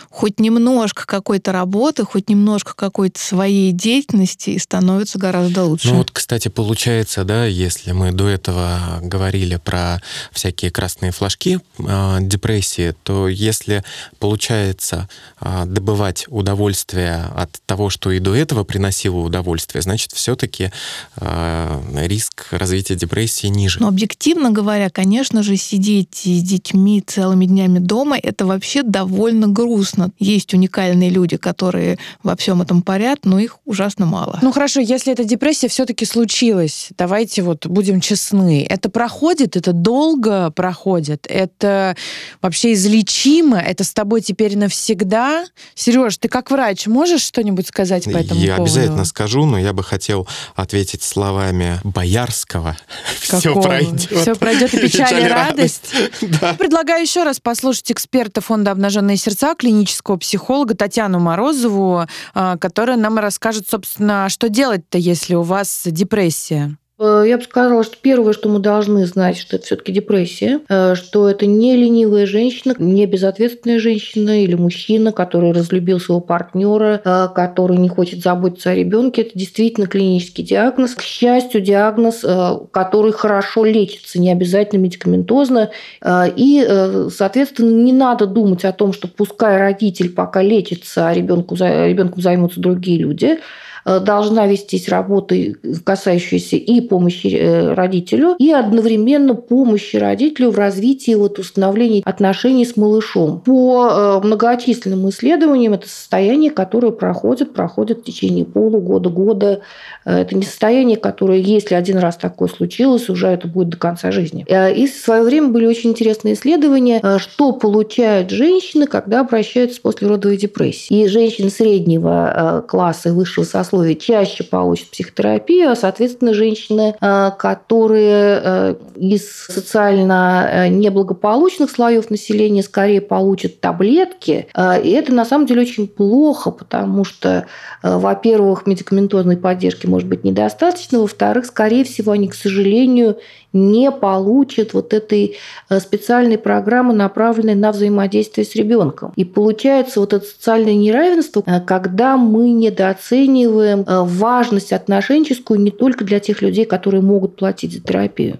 хоть 0.09 0.39
немножко 0.39 1.05
какой-то 1.05 1.51
работы, 1.51 2.03
хоть 2.03 2.29
немножко 2.29 2.73
какой-то 2.75 3.19
своей 3.19 3.71
деятельности, 3.71 4.51
и 4.51 4.59
становится 4.59 5.17
гораздо 5.17 5.63
лучше. 5.63 5.87
Ну 5.87 5.99
вот, 5.99 6.11
кстати, 6.11 6.49
получается, 6.49 7.23
да, 7.23 7.45
если 7.45 7.93
мы 7.93 8.11
до 8.11 8.27
этого 8.27 8.99
говорили 9.01 9.55
про 9.55 10.01
всякие 10.31 10.69
красные 10.69 11.11
флажки 11.11 11.59
э, 11.79 12.17
депрессии, 12.21 12.93
то 13.03 13.27
если 13.27 13.83
получается 14.19 15.07
э, 15.39 15.63
добывать 15.65 16.25
удовольствие 16.27 17.25
от 17.35 17.61
того, 17.65 17.89
что 17.89 18.11
и 18.11 18.19
до 18.19 18.35
этого 18.35 18.63
приносило 18.63 19.17
удовольствие, 19.17 19.81
значит, 19.81 20.11
все-таки 20.11 20.71
э, 21.17 21.81
риск 22.05 22.47
развития 22.51 22.95
депрессии 22.95 23.47
ниже. 23.47 23.79
Но 23.79 23.87
объективно 23.87 24.51
говоря, 24.51 24.89
конечно 24.89 25.41
же, 25.41 25.55
сидеть 25.55 26.21
с 26.23 26.41
детьми 26.43 27.01
целыми 27.01 27.45
днями 27.45 27.79
дома 27.79 28.17
это 28.21 28.45
вообще 28.45 28.83
довольно 28.83 29.47
грустно. 29.47 30.11
Есть 30.19 30.53
уникальные 30.53 31.09
люди, 31.09 31.37
которые 31.37 31.97
во 32.23 32.35
всем 32.35 32.61
этом 32.61 32.81
парят, 32.81 33.19
но 33.23 33.39
их 33.39 33.57
ужасно 33.65 34.05
мало. 34.05 34.39
Ну 34.41 34.51
хорошо, 34.51 34.79
если 34.79 35.13
эта 35.13 35.23
депрессия 35.23 35.67
все-таки 35.67 36.05
случилась, 36.05 36.89
давайте 36.97 37.41
вот 37.41 37.65
будем 37.67 38.01
честны, 38.01 38.65
это 38.67 38.89
проходит, 38.89 39.55
это 39.55 39.73
долго 39.73 40.51
проходит, 40.51 41.25
это 41.29 41.95
вообще 42.41 42.73
излечимо, 42.73 43.57
это 43.59 43.83
с 43.83 43.93
тобой 43.93 44.21
теперь 44.21 44.57
навсегда. 44.57 45.45
Сереж, 45.75 46.17
ты 46.17 46.27
как 46.27 46.51
врач 46.51 46.87
можешь 46.87 47.21
что-нибудь 47.21 47.67
сказать 47.67 48.05
по 48.05 48.17
этому 48.17 48.39
я 48.39 48.55
поводу? 48.55 48.73
обязательно 48.73 49.05
скажу, 49.05 49.45
но 49.45 49.59
я 49.59 49.73
бы 49.73 49.83
хотел 49.83 50.27
ответить 50.55 51.03
словами 51.03 51.79
Боярского. 51.83 52.77
Все 53.19 53.59
пройдет. 53.61 54.09
Все 54.11 54.35
пройдет 54.35 54.73
и 54.73 54.79
печаль, 54.79 55.25
и 55.25 55.27
радость. 55.27 55.93
Да. 56.21 56.53
Предлагаю 56.53 57.01
еще 57.01 57.23
раз 57.23 57.39
послушать 57.39 57.91
эксперта 58.11 58.41
фонда 58.41 58.71
«Обнаженные 58.71 59.15
сердца», 59.15 59.55
клинического 59.55 60.17
психолога 60.17 60.75
Татьяну 60.75 61.19
Морозову, 61.19 62.05
а, 62.33 62.57
которая 62.57 62.97
нам 62.97 63.17
расскажет, 63.17 63.69
собственно, 63.69 64.27
что 64.27 64.49
делать-то, 64.49 64.97
если 64.97 65.35
у 65.35 65.43
вас 65.43 65.83
депрессия. 65.85 66.75
Э, 67.01 67.23
я 67.25 67.37
бы 67.37 67.43
сказала, 67.43 67.83
что 67.83 67.97
первое, 67.99 68.33
что 68.33 68.47
мы 68.47 68.59
должны 68.59 69.05
знать, 69.05 69.37
что 69.37 69.55
это 69.55 69.65
все-таки 69.65 69.91
депрессия, 69.91 70.59
э, 70.69 70.93
что 70.95 71.27
это 71.27 71.47
не 71.47 71.75
ленивая 71.75 72.27
женщина, 72.27 72.75
не 72.77 73.05
безответственная 73.07 73.79
женщина 73.79 74.43
или 74.43 74.53
мужчина, 74.53 75.11
который 75.11 75.51
разлюбил 75.51 75.99
своего 75.99 76.21
партнера, 76.21 77.01
э, 77.03 77.27
который 77.33 77.77
не 77.77 77.89
хочет 77.89 78.21
заботиться 78.21 78.69
о 78.69 78.75
ребенке. 78.75 79.23
Это 79.23 79.31
действительно 79.37 79.87
клинический 79.87 80.43
диагноз. 80.43 80.93
К 80.93 81.01
счастью, 81.01 81.61
диагноз, 81.61 82.23
который 82.71 83.11
хорошо 83.11 83.65
лечится, 83.65 84.19
не 84.19 84.31
обязательно 84.31 84.81
медикаментозно. 84.81 85.71
И, 86.05 86.67
соответственно, 87.13 87.71
не 87.71 87.93
надо 87.93 88.25
думать 88.25 88.65
о 88.65 88.71
том, 88.71 88.93
что 88.93 89.07
пускай 89.07 89.57
родитель 89.57 90.11
пока 90.11 90.41
лечится, 90.41 91.07
а 91.07 91.13
ребенку, 91.13 91.55
ребенком 91.55 92.21
займутся 92.21 92.59
другие 92.59 92.99
люди. 92.99 93.39
Э, 93.85 93.99
должна 93.99 94.47
вестись 94.47 94.89
работа, 94.89 95.35
касающаяся 95.83 96.55
и 96.55 96.81
помощи 96.81 97.27
э, 97.27 97.73
родителю, 97.73 98.35
и 98.37 98.51
одновременно 98.51 99.33
помощи 99.33 99.95
родителю 99.95 100.51
в 100.51 100.57
развитии 100.57 101.15
вот 101.15 101.39
установления 101.39 102.01
отношений 102.05 102.65
с 102.65 102.77
малышом. 102.77 103.41
По 103.41 104.19
э, 104.23 104.25
многочисленным 104.25 105.09
исследованиям 105.09 105.73
это 105.73 105.87
состояние, 105.87 106.51
которое 106.51 106.91
проходит, 106.91 107.53
проходит 107.53 107.99
в 107.99 108.03
течение 108.03 108.45
полугода, 108.45 109.09
года. 109.09 109.61
Это 110.03 110.35
не 110.35 110.43
состояние, 110.43 110.97
которое, 110.97 111.39
если 111.39 111.75
один 111.75 111.97
раз 111.97 112.17
такое 112.17 112.47
случилось, 112.49 113.09
уже 113.09 113.27
это 113.27 113.47
будет 113.47 113.69
до 113.69 113.77
конца 113.77 114.11
жизни. 114.11 114.45
И 114.49 114.87
в 114.87 114.93
свое 114.95 115.23
время 115.23 115.49
были 115.49 115.67
очень 115.67 115.91
интересные 115.91 116.33
исследования, 116.33 117.01
что 117.19 117.51
получают 117.51 118.31
женщины, 118.31 118.87
когда 118.87 119.21
обращаются 119.21 119.79
после 119.79 120.07
родовой 120.07 120.37
депрессии. 120.37 121.03
И 121.03 121.07
женщины 121.07 121.49
среднего 121.49 122.65
класса 122.67 123.09
и 123.09 123.11
высшего 123.11 123.43
сословия 123.43 123.70
сословие 123.71 123.95
чаще 123.95 124.43
получат 124.43 124.89
психотерапию, 124.89 125.71
а, 125.71 125.75
соответственно, 125.75 126.33
женщины, 126.33 126.95
э, 126.99 127.31
которые 127.37 128.41
э, 128.43 128.75
из 128.97 129.31
социально 129.31 130.67
неблагополучных 130.69 131.71
слоев 131.71 132.09
населения 132.09 132.63
скорее 132.63 133.01
получат 133.01 133.61
таблетки. 133.61 134.47
И 134.83 134.89
это 134.89 135.13
на 135.13 135.25
самом 135.25 135.45
деле 135.45 135.61
очень 135.61 135.87
плохо, 135.87 136.51
потому 136.51 137.03
что, 137.03 137.45
во-первых, 137.81 138.67
медикаментозной 138.67 139.37
поддержки 139.37 139.87
может 139.87 140.07
быть 140.07 140.23
недостаточно, 140.23 140.99
во-вторых, 140.99 141.45
скорее 141.45 141.83
всего, 141.83 142.11
они, 142.11 142.27
к 142.27 142.35
сожалению, 142.35 143.17
не 143.53 143.91
получат 143.91 144.73
вот 144.73 144.93
этой 144.93 145.37
специальной 145.79 146.37
программы, 146.37 146.93
направленной 146.93 147.55
на 147.55 147.71
взаимодействие 147.71 148.45
с 148.45 148.55
ребенком. 148.55 149.13
И 149.15 149.25
получается 149.25 149.99
вот 149.99 150.13
это 150.13 150.25
социальное 150.25 150.75
неравенство, 150.75 151.43
когда 151.65 152.17
мы 152.17 152.51
недооцениваем 152.51 153.81
э, 153.81 154.03
важность 154.03 154.73
отношенческую 154.73 155.59
не 155.59 155.71
только 155.71 156.05
для 156.05 156.19
тех 156.19 156.41
людей, 156.41 156.65
которые 156.65 157.01
могут 157.01 157.35
платить 157.35 157.73
за 157.73 157.81
терапию. 157.81 158.39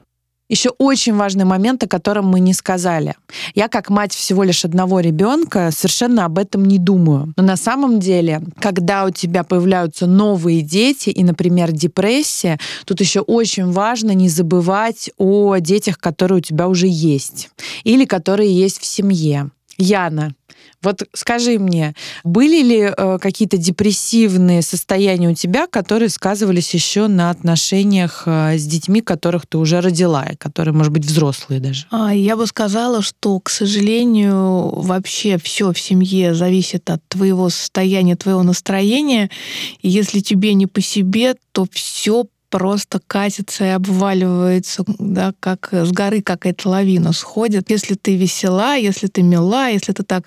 Еще 0.52 0.70
очень 0.80 1.16
важный 1.16 1.46
момент, 1.46 1.82
о 1.84 1.88
котором 1.88 2.28
мы 2.28 2.42
не 2.42 2.54
сказали. 2.54 3.16
Я, 3.56 3.70
как 3.70 3.90
мать 3.90 4.14
всего 4.14 4.44
лишь 4.44 4.66
одного 4.66 5.00
ребенка, 5.00 5.70
совершенно 5.72 6.26
об 6.26 6.38
этом 6.38 6.66
не 6.66 6.78
думаю. 6.78 7.34
Но 7.38 7.44
на 7.44 7.56
самом 7.56 8.02
деле, 8.02 8.42
когда 8.60 9.06
у 9.06 9.12
тебя 9.12 9.46
появляются 9.46 10.08
новые 10.08 10.62
дети 10.62 11.10
и, 11.10 11.24
например, 11.24 11.72
депрессия, 11.72 12.60
тут 12.84 13.00
еще 13.00 13.22
очень 13.22 13.72
важно 13.72 14.12
не 14.12 14.28
забывать 14.28 15.10
о 15.18 15.56
детях, 15.60 15.98
которые 15.98 16.40
у 16.40 16.42
тебя 16.42 16.68
уже 16.68 16.88
есть 16.90 17.50
или 17.86 18.04
которые 18.04 18.54
есть 18.54 18.82
в 18.82 18.86
семье. 18.86 19.52
Яна, 19.78 20.36
вот 20.82 21.04
скажи 21.14 21.60
мне, 21.60 21.94
были 22.24 22.64
ли 22.64 22.92
э, 22.96 23.18
какие-то 23.20 23.58
депрессивные 23.58 24.62
состояния 24.62 25.30
у 25.30 25.36
тебя, 25.36 25.68
которые 25.68 26.10
сказывались 26.10 26.74
еще 26.74 27.08
на 27.08 27.30
отношениях 27.30 28.24
э, 28.26 28.58
с 28.58 28.66
детьми, 28.66 29.02
которых 29.02 29.46
ты 29.46 29.58
уже 29.58 29.80
родила, 29.82 30.26
и 30.26 30.36
которые, 30.36 30.74
может 30.74 30.92
быть, 30.92 31.06
взрослые 31.06 31.60
даже? 31.60 31.86
А, 31.92 32.14
я 32.14 32.36
бы 32.36 32.48
сказала, 32.48 33.02
что, 33.02 33.40
к 33.40 33.50
сожалению, 33.50 34.70
вообще 34.82 35.38
все 35.38 35.72
в 35.72 35.80
семье 35.80 36.34
зависит 36.34 36.90
от 36.90 37.02
твоего 37.08 37.50
состояния, 37.50 38.16
твоего 38.16 38.44
настроения. 38.44 39.30
И 39.82 39.90
если 39.90 40.20
тебе 40.20 40.54
не 40.54 40.66
по 40.66 40.82
себе, 40.82 41.36
то 41.52 41.68
все 41.72 42.26
просто 42.52 43.00
катится 43.08 43.64
и 43.64 43.70
обваливается, 43.70 44.84
да, 45.00 45.34
как 45.40 45.70
с 45.72 45.92
горы 45.92 46.22
какая-то 46.22 46.70
лавина 46.70 47.14
сходит. 47.14 47.72
Если 47.72 47.96
ты 47.96 48.18
весела, 48.18 48.76
если 48.76 49.08
ты 49.08 49.24
мила, 49.24 49.70
если 49.70 49.94
ты 49.94 50.04
так 50.04 50.26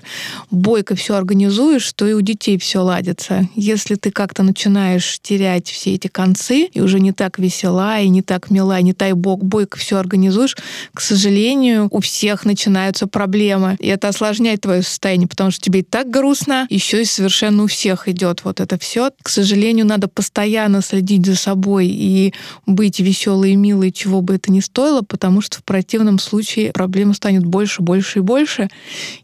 бойко 0.51 0.97
все 0.97 1.15
организуешь, 1.15 1.93
то 1.93 2.07
и 2.07 2.15
у 2.15 2.23
детей 2.23 2.59
все 2.59 2.81
ладится. 2.81 3.47
Если 3.55 3.95
ты 3.97 4.11
как-то 4.11 4.43
начинаешь 4.43 5.21
терять 5.21 5.69
все 5.69 5.95
эти 5.95 6.09
концы 6.09 6.65
и 6.73 6.81
уже 6.81 6.99
не 6.99 7.13
так 7.13 7.39
весела 7.39 8.01
и 8.01 8.09
не 8.09 8.23
так 8.23 8.51
мила, 8.51 8.81
и 8.81 8.83
не 8.83 8.95
дай 8.95 9.13
бог 9.13 9.45
бойко 9.45 9.79
все 9.79 9.99
организуешь, 9.99 10.57
к 10.95 11.01
сожалению, 11.03 11.89
у 11.91 12.01
всех 12.01 12.47
начинаются 12.47 13.07
проблемы. 13.07 13.77
И 13.81 13.87
это 13.89 14.09
осложняет 14.09 14.63
твое 14.63 14.83
состояние, 14.83 15.29
потому 15.29 15.51
что 15.51 15.61
тебе 15.61 15.81
и 15.81 15.83
так 15.83 16.09
грустно, 16.09 16.67
еще 16.71 17.03
и 17.03 17.05
совершенно 17.05 17.65
у 17.65 17.67
всех 17.67 18.09
идет 18.09 18.45
вот 18.45 18.61
это 18.61 18.79
все. 18.79 19.11
К 19.23 19.29
сожалению, 19.29 19.85
надо 19.85 20.09
постоянно 20.09 20.81
следить 20.81 21.27
за 21.27 21.37
собой 21.37 21.89
и 21.89 22.14
и 22.15 22.35
быть 22.67 23.01
веселой 23.01 23.53
и 23.53 23.57
милой, 23.57 23.91
чего 23.91 24.21
бы 24.21 24.37
это 24.37 24.51
ни 24.53 24.61
стоило, 24.61 25.03
потому 25.03 25.41
что 25.41 25.59
в 25.59 25.65
противном 25.65 26.19
случае 26.19 26.73
проблем 26.73 27.13
станет 27.15 27.45
больше, 27.45 27.83
больше 27.83 28.21
и 28.21 28.23
больше. 28.23 28.69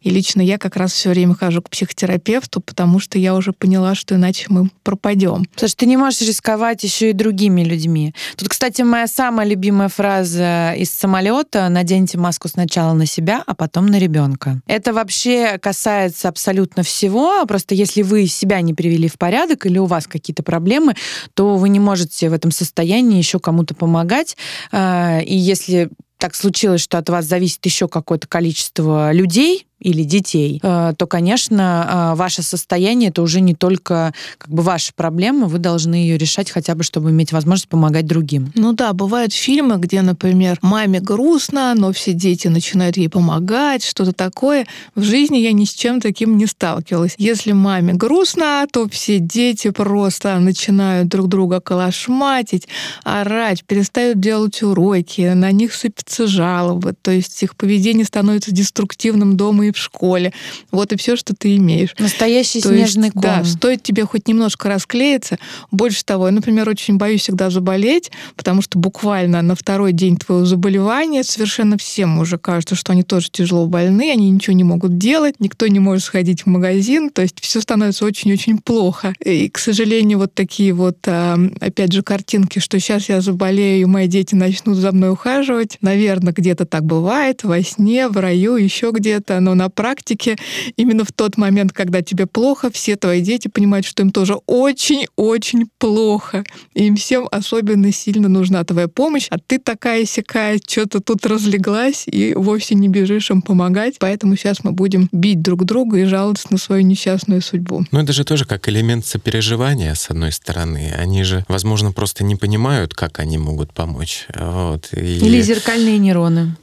И 0.00 0.10
лично 0.10 0.40
я 0.40 0.58
как 0.58 0.76
раз 0.76 0.92
все 0.92 1.10
время 1.10 1.34
хожу 1.34 1.62
к 1.62 1.70
психотерапевту, 1.70 2.60
потому 2.60 2.98
что 2.98 3.18
я 3.18 3.34
уже 3.34 3.52
поняла, 3.52 3.94
что 3.94 4.16
иначе 4.16 4.46
мы 4.48 4.70
пропадем. 4.82 5.46
Что 5.56 5.74
ты 5.76 5.86
не 5.86 5.96
можешь 5.96 6.20
рисковать 6.22 6.82
еще 6.82 7.10
и 7.10 7.12
другими 7.12 7.62
людьми. 7.62 8.14
Тут, 8.36 8.48
кстати, 8.48 8.82
моя 8.82 9.06
самая 9.06 9.46
любимая 9.46 9.88
фраза 9.88 10.74
из 10.76 10.90
самолета 10.90 11.68
«наденьте 11.68 12.18
маску 12.18 12.48
сначала 12.48 12.92
на 12.92 13.06
себя, 13.06 13.42
а 13.46 13.54
потом 13.54 13.86
на 13.86 13.98
ребенка». 13.98 14.60
Это 14.66 14.92
вообще 14.92 15.58
касается 15.58 16.28
абсолютно 16.28 16.82
всего. 16.82 17.44
Просто 17.46 17.74
если 17.74 18.02
вы 18.02 18.26
себя 18.26 18.60
не 18.60 18.74
привели 18.74 19.08
в 19.08 19.16
порядок 19.16 19.66
или 19.66 19.78
у 19.78 19.86
вас 19.86 20.06
какие-то 20.06 20.42
проблемы, 20.42 20.94
то 21.34 21.56
вы 21.56 21.68
не 21.68 21.80
можете 21.80 22.28
в 22.28 22.32
этом 22.32 22.50
состоянии 22.50 22.79
состоянии 22.80 23.18
еще 23.18 23.38
кому-то 23.38 23.74
помогать. 23.74 24.36
А, 24.72 25.20
и 25.20 25.34
если 25.36 25.90
так 26.18 26.34
случилось, 26.34 26.80
что 26.80 26.98
от 26.98 27.08
вас 27.10 27.26
зависит 27.26 27.64
еще 27.64 27.88
какое-то 27.88 28.26
количество 28.26 29.12
людей, 29.12 29.66
или 29.80 30.02
детей, 30.02 30.60
э, 30.62 30.92
то, 30.96 31.06
конечно, 31.06 32.12
э, 32.12 32.16
ваше 32.16 32.42
состояние 32.42 33.10
это 33.10 33.22
уже 33.22 33.40
не 33.40 33.54
только 33.54 34.12
как 34.38 34.50
бы 34.50 34.62
ваша 34.62 34.92
проблема, 34.94 35.46
вы 35.46 35.58
должны 35.58 35.94
ее 35.94 36.18
решать 36.18 36.50
хотя 36.50 36.74
бы, 36.74 36.82
чтобы 36.82 37.10
иметь 37.10 37.32
возможность 37.32 37.68
помогать 37.68 38.06
другим. 38.06 38.52
Ну 38.54 38.72
да, 38.72 38.92
бывают 38.92 39.32
фильмы, 39.32 39.78
где, 39.78 40.02
например, 40.02 40.58
маме 40.62 41.00
грустно, 41.00 41.74
но 41.74 41.92
все 41.92 42.12
дети 42.12 42.48
начинают 42.48 42.96
ей 42.96 43.08
помогать, 43.08 43.84
что-то 43.84 44.12
такое. 44.12 44.66
В 44.94 45.02
жизни 45.02 45.38
я 45.38 45.52
ни 45.52 45.64
с 45.64 45.72
чем 45.72 46.00
таким 46.00 46.36
не 46.36 46.46
сталкивалась. 46.46 47.14
Если 47.16 47.52
маме 47.52 47.94
грустно, 47.94 48.66
то 48.70 48.88
все 48.88 49.18
дети 49.18 49.70
просто 49.70 50.38
начинают 50.38 51.08
друг 51.08 51.28
друга 51.28 51.60
колошматить, 51.60 52.68
орать, 53.04 53.64
перестают 53.64 54.20
делать 54.20 54.62
уроки, 54.62 55.32
на 55.34 55.52
них 55.52 55.74
сыпятся 55.74 56.26
жалобы, 56.26 56.94
то 57.00 57.10
есть 57.10 57.42
их 57.42 57.56
поведение 57.56 58.04
становится 58.04 58.52
деструктивным 58.52 59.36
дома 59.36 59.66
и 59.66 59.69
в 59.72 59.78
школе. 59.78 60.32
Вот 60.70 60.92
и 60.92 60.96
все, 60.96 61.16
что 61.16 61.34
ты 61.34 61.56
имеешь. 61.56 61.94
Настоящий 61.98 62.60
То 62.60 62.68
снежный 62.68 63.04
есть, 63.04 63.14
ком. 63.14 63.22
Да, 63.22 63.44
стоит 63.44 63.82
тебе 63.82 64.04
хоть 64.04 64.28
немножко 64.28 64.68
расклеиться. 64.68 65.38
Больше 65.70 66.04
того, 66.04 66.26
я, 66.26 66.32
например, 66.32 66.68
очень 66.68 66.96
боюсь 66.96 67.22
всегда 67.22 67.50
заболеть, 67.50 68.10
потому 68.36 68.62
что 68.62 68.78
буквально 68.78 69.42
на 69.42 69.54
второй 69.54 69.92
день 69.92 70.16
твоего 70.16 70.44
заболевания 70.44 71.22
совершенно 71.22 71.76
всем 71.78 72.18
уже 72.18 72.38
кажется, 72.38 72.74
что 72.74 72.92
они 72.92 73.02
тоже 73.02 73.28
тяжело 73.30 73.66
больны, 73.66 74.10
они 74.10 74.30
ничего 74.30 74.54
не 74.54 74.64
могут 74.64 74.98
делать, 74.98 75.36
никто 75.38 75.66
не 75.66 75.80
может 75.80 76.04
сходить 76.04 76.42
в 76.42 76.46
магазин, 76.46 77.10
то 77.10 77.22
есть 77.22 77.40
все 77.40 77.60
становится 77.60 78.04
очень-очень 78.04 78.58
плохо. 78.58 79.14
И, 79.24 79.48
к 79.48 79.58
сожалению, 79.58 80.18
вот 80.18 80.34
такие 80.34 80.72
вот, 80.72 80.98
опять 81.06 81.92
же, 81.92 82.02
картинки, 82.02 82.58
что 82.58 82.78
сейчас 82.80 83.08
я 83.08 83.20
заболею, 83.20 83.82
и 83.82 83.84
мои 83.84 84.08
дети 84.08 84.34
начнут 84.34 84.76
за 84.76 84.92
мной 84.92 85.10
ухаживать, 85.10 85.78
наверное, 85.80 86.32
где-то 86.32 86.66
так 86.66 86.84
бывает, 86.84 87.44
во 87.44 87.62
сне, 87.62 88.08
в 88.08 88.16
раю, 88.16 88.56
еще 88.56 88.90
где-то, 88.92 89.40
но 89.40 89.54
на 89.60 89.68
практике 89.68 90.36
именно 90.76 91.04
в 91.04 91.12
тот 91.12 91.36
момент, 91.36 91.72
когда 91.72 92.00
тебе 92.00 92.26
плохо, 92.26 92.70
все 92.70 92.96
твои 92.96 93.20
дети 93.20 93.48
понимают, 93.48 93.84
что 93.84 94.02
им 94.02 94.10
тоже 94.10 94.36
очень-очень 94.46 95.68
плохо. 95.78 96.44
И 96.74 96.86
им 96.86 96.96
всем 96.96 97.28
особенно 97.30 97.92
сильно 97.92 98.28
нужна 98.28 98.64
твоя 98.64 98.88
помощь, 98.88 99.26
а 99.30 99.36
ты 99.38 99.58
такая 99.58 100.06
сякая, 100.06 100.58
что-то 100.66 101.00
тут 101.00 101.26
разлеглась 101.26 102.04
и 102.06 102.32
вовсе 102.34 102.74
не 102.74 102.88
бежишь 102.88 103.30
им 103.30 103.42
помогать. 103.42 103.96
Поэтому 103.98 104.34
сейчас 104.34 104.64
мы 104.64 104.72
будем 104.72 105.10
бить 105.12 105.42
друг 105.42 105.64
друга 105.66 105.98
и 105.98 106.04
жаловаться 106.04 106.46
на 106.50 106.56
свою 106.56 106.82
несчастную 106.82 107.42
судьбу. 107.42 107.84
Ну, 107.90 108.00
это 108.00 108.14
же 108.14 108.24
тоже 108.24 108.46
как 108.46 108.66
элемент 108.70 109.04
сопереживания, 109.04 109.94
с 109.94 110.08
одной 110.08 110.32
стороны. 110.32 110.94
Они 110.96 111.22
же, 111.22 111.44
возможно, 111.48 111.92
просто 111.92 112.24
не 112.24 112.36
понимают, 112.36 112.94
как 112.94 113.18
они 113.18 113.36
могут 113.36 113.74
помочь. 113.74 114.26
Вот. 114.34 114.88
И... 114.92 115.18
Или 115.18 115.42
зеркальные 115.42 115.98
нейроны. 115.98 116.56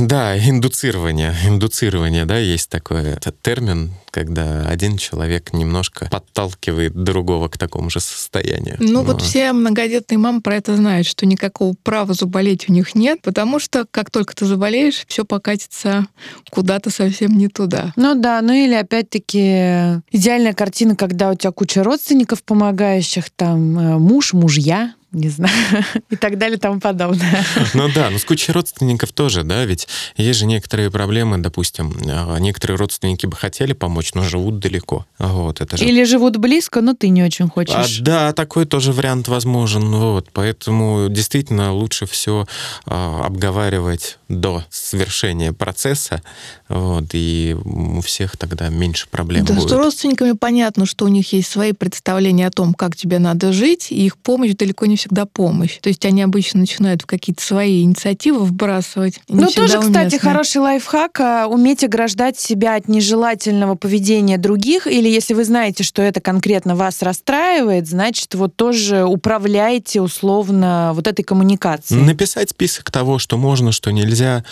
Да, 0.00 0.38
индуцирование. 0.38 1.34
Индуцирование, 1.44 2.24
да, 2.24 2.38
есть 2.38 2.70
такой 2.70 3.02
этот 3.02 3.40
термин, 3.42 3.92
когда 4.10 4.62
один 4.62 4.96
человек 4.96 5.52
немножко 5.52 6.08
подталкивает 6.10 6.94
другого 6.94 7.48
к 7.48 7.58
такому 7.58 7.90
же 7.90 8.00
состоянию. 8.00 8.76
Ну 8.78 9.02
Но... 9.02 9.02
вот 9.02 9.22
все 9.22 9.52
многодетные 9.52 10.18
мамы 10.18 10.40
про 10.40 10.56
это 10.56 10.74
знают, 10.74 11.06
что 11.06 11.26
никакого 11.26 11.74
права 11.82 12.14
заболеть 12.14 12.68
у 12.68 12.72
них 12.72 12.94
нет, 12.94 13.20
потому 13.22 13.58
что 13.58 13.86
как 13.90 14.10
только 14.10 14.34
ты 14.34 14.46
заболеешь, 14.46 15.04
все 15.06 15.24
покатится 15.24 16.06
куда-то 16.50 16.90
совсем 16.90 17.36
не 17.36 17.48
туда. 17.48 17.92
Ну 17.96 18.14
да, 18.14 18.40
ну 18.40 18.52
или 18.52 18.74
опять-таки 18.74 20.00
идеальная 20.10 20.54
картина, 20.54 20.96
когда 20.96 21.30
у 21.30 21.34
тебя 21.34 21.52
куча 21.52 21.82
родственников 21.82 22.42
помогающих, 22.42 23.30
там 23.30 23.78
э, 23.78 23.98
муж, 23.98 24.32
мужья, 24.32 24.94
не 25.12 25.28
знаю, 25.28 25.52
и 26.10 26.16
так 26.16 26.38
далее 26.38 26.56
и 26.56 26.60
тому 26.60 26.80
подобное. 26.80 27.44
Ну 27.74 27.88
да, 27.94 28.10
ну 28.10 28.18
с 28.18 28.24
кучей 28.24 28.52
родственников 28.52 29.12
тоже, 29.12 29.42
да, 29.42 29.64
ведь 29.64 29.88
есть 30.16 30.38
же 30.38 30.46
некоторые 30.46 30.90
проблемы, 30.90 31.38
допустим, 31.38 31.96
а, 32.06 32.38
некоторые 32.38 32.76
родственники 32.76 33.26
бы 33.26 33.36
хотели 33.36 33.72
помочь, 33.72 34.14
но 34.14 34.22
живут 34.22 34.58
далеко. 34.58 35.06
Вот, 35.18 35.60
это 35.60 35.76
же... 35.76 35.84
Или 35.84 36.04
живут 36.04 36.36
близко, 36.36 36.80
но 36.80 36.94
ты 36.94 37.08
не 37.08 37.22
очень 37.22 37.48
хочешь. 37.48 38.00
А, 38.00 38.02
да, 38.02 38.32
такой 38.32 38.64
тоже 38.64 38.92
вариант 38.92 39.28
возможен. 39.28 39.84
Вот, 39.90 40.28
поэтому 40.32 41.08
действительно 41.08 41.72
лучше 41.72 42.06
все 42.06 42.46
а, 42.86 43.24
обговаривать 43.24 44.17
до 44.28 44.64
совершения 44.70 45.52
процесса, 45.52 46.22
вот, 46.68 47.06
и 47.12 47.56
у 47.64 48.00
всех 48.02 48.36
тогда 48.36 48.68
меньше 48.68 49.08
проблем 49.08 49.44
да, 49.44 49.54
будет. 49.54 49.70
с 49.70 49.72
родственниками 49.72 50.32
понятно, 50.32 50.84
что 50.86 51.06
у 51.06 51.08
них 51.08 51.32
есть 51.32 51.50
свои 51.50 51.72
представления 51.72 52.46
о 52.46 52.50
том, 52.50 52.74
как 52.74 52.94
тебе 52.94 53.18
надо 53.18 53.52
жить, 53.52 53.90
и 53.90 54.06
их 54.06 54.18
помощь 54.18 54.52
далеко 54.54 54.86
не 54.86 54.96
всегда 54.96 55.24
помощь. 55.24 55.78
То 55.80 55.88
есть 55.88 56.04
они 56.04 56.22
обычно 56.22 56.60
начинают 56.60 57.02
в 57.02 57.06
какие-то 57.06 57.42
свои 57.42 57.82
инициативы 57.82 58.44
вбрасывать. 58.44 59.20
Ну, 59.28 59.48
тоже, 59.48 59.78
уместны. 59.78 59.94
кстати, 59.94 60.16
хороший 60.20 60.58
лайфхак 60.58 61.20
а,— 61.20 61.46
уметь 61.48 61.84
ограждать 61.84 62.38
себя 62.38 62.76
от 62.76 62.88
нежелательного 62.88 63.76
поведения 63.76 64.36
других, 64.36 64.86
или 64.86 65.08
если 65.08 65.34
вы 65.34 65.44
знаете, 65.44 65.84
что 65.84 66.02
это 66.02 66.20
конкретно 66.20 66.76
вас 66.76 67.02
расстраивает, 67.02 67.88
значит, 67.88 68.34
вот 68.34 68.56
тоже 68.56 69.04
управляете 69.04 70.02
условно 70.02 70.92
вот 70.94 71.06
этой 71.06 71.22
коммуникацией. 71.22 72.02
Написать 72.02 72.50
список 72.50 72.90
того, 72.90 73.18
что 73.18 73.38
можно, 73.38 73.72
что 73.72 73.90
нельзя, 73.90 74.17
нельзя 74.18 74.42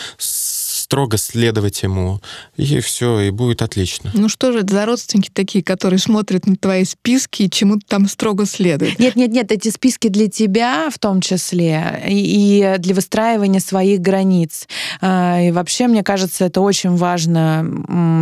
строго 0.87 1.17
следовать 1.17 1.83
ему, 1.83 2.21
и 2.57 2.79
все, 2.79 3.19
и 3.19 3.31
будет 3.31 3.61
отлично. 3.61 4.13
Ну 4.15 4.29
что 4.29 4.53
же 4.53 4.61
это 4.61 4.73
за 4.73 4.87
родственники 4.87 5.31
такие, 5.33 5.65
которые 5.65 5.99
смотрят 5.99 6.47
на 6.47 6.55
твои 6.55 6.85
списки 6.85 7.43
и 7.43 7.51
чему-то 7.51 7.85
там 7.89 8.09
строго 8.09 8.47
следуют? 8.47 8.97
Нет, 9.01 9.17
нет, 9.17 9.33
нет, 9.33 9.51
эти 9.51 9.69
списки 9.71 10.07
для 10.07 10.29
тебя 10.29 10.89
в 10.89 11.01
том 11.01 11.21
числе, 11.21 12.05
и 12.09 12.77
для 12.79 12.95
выстраивания 12.95 13.59
своих 13.59 14.01
границ. 14.01 14.69
А, 15.01 15.41
и 15.41 15.51
вообще, 15.51 15.89
мне 15.89 16.05
кажется, 16.05 16.45
это 16.45 16.61
очень 16.61 16.95
важно 16.95 17.65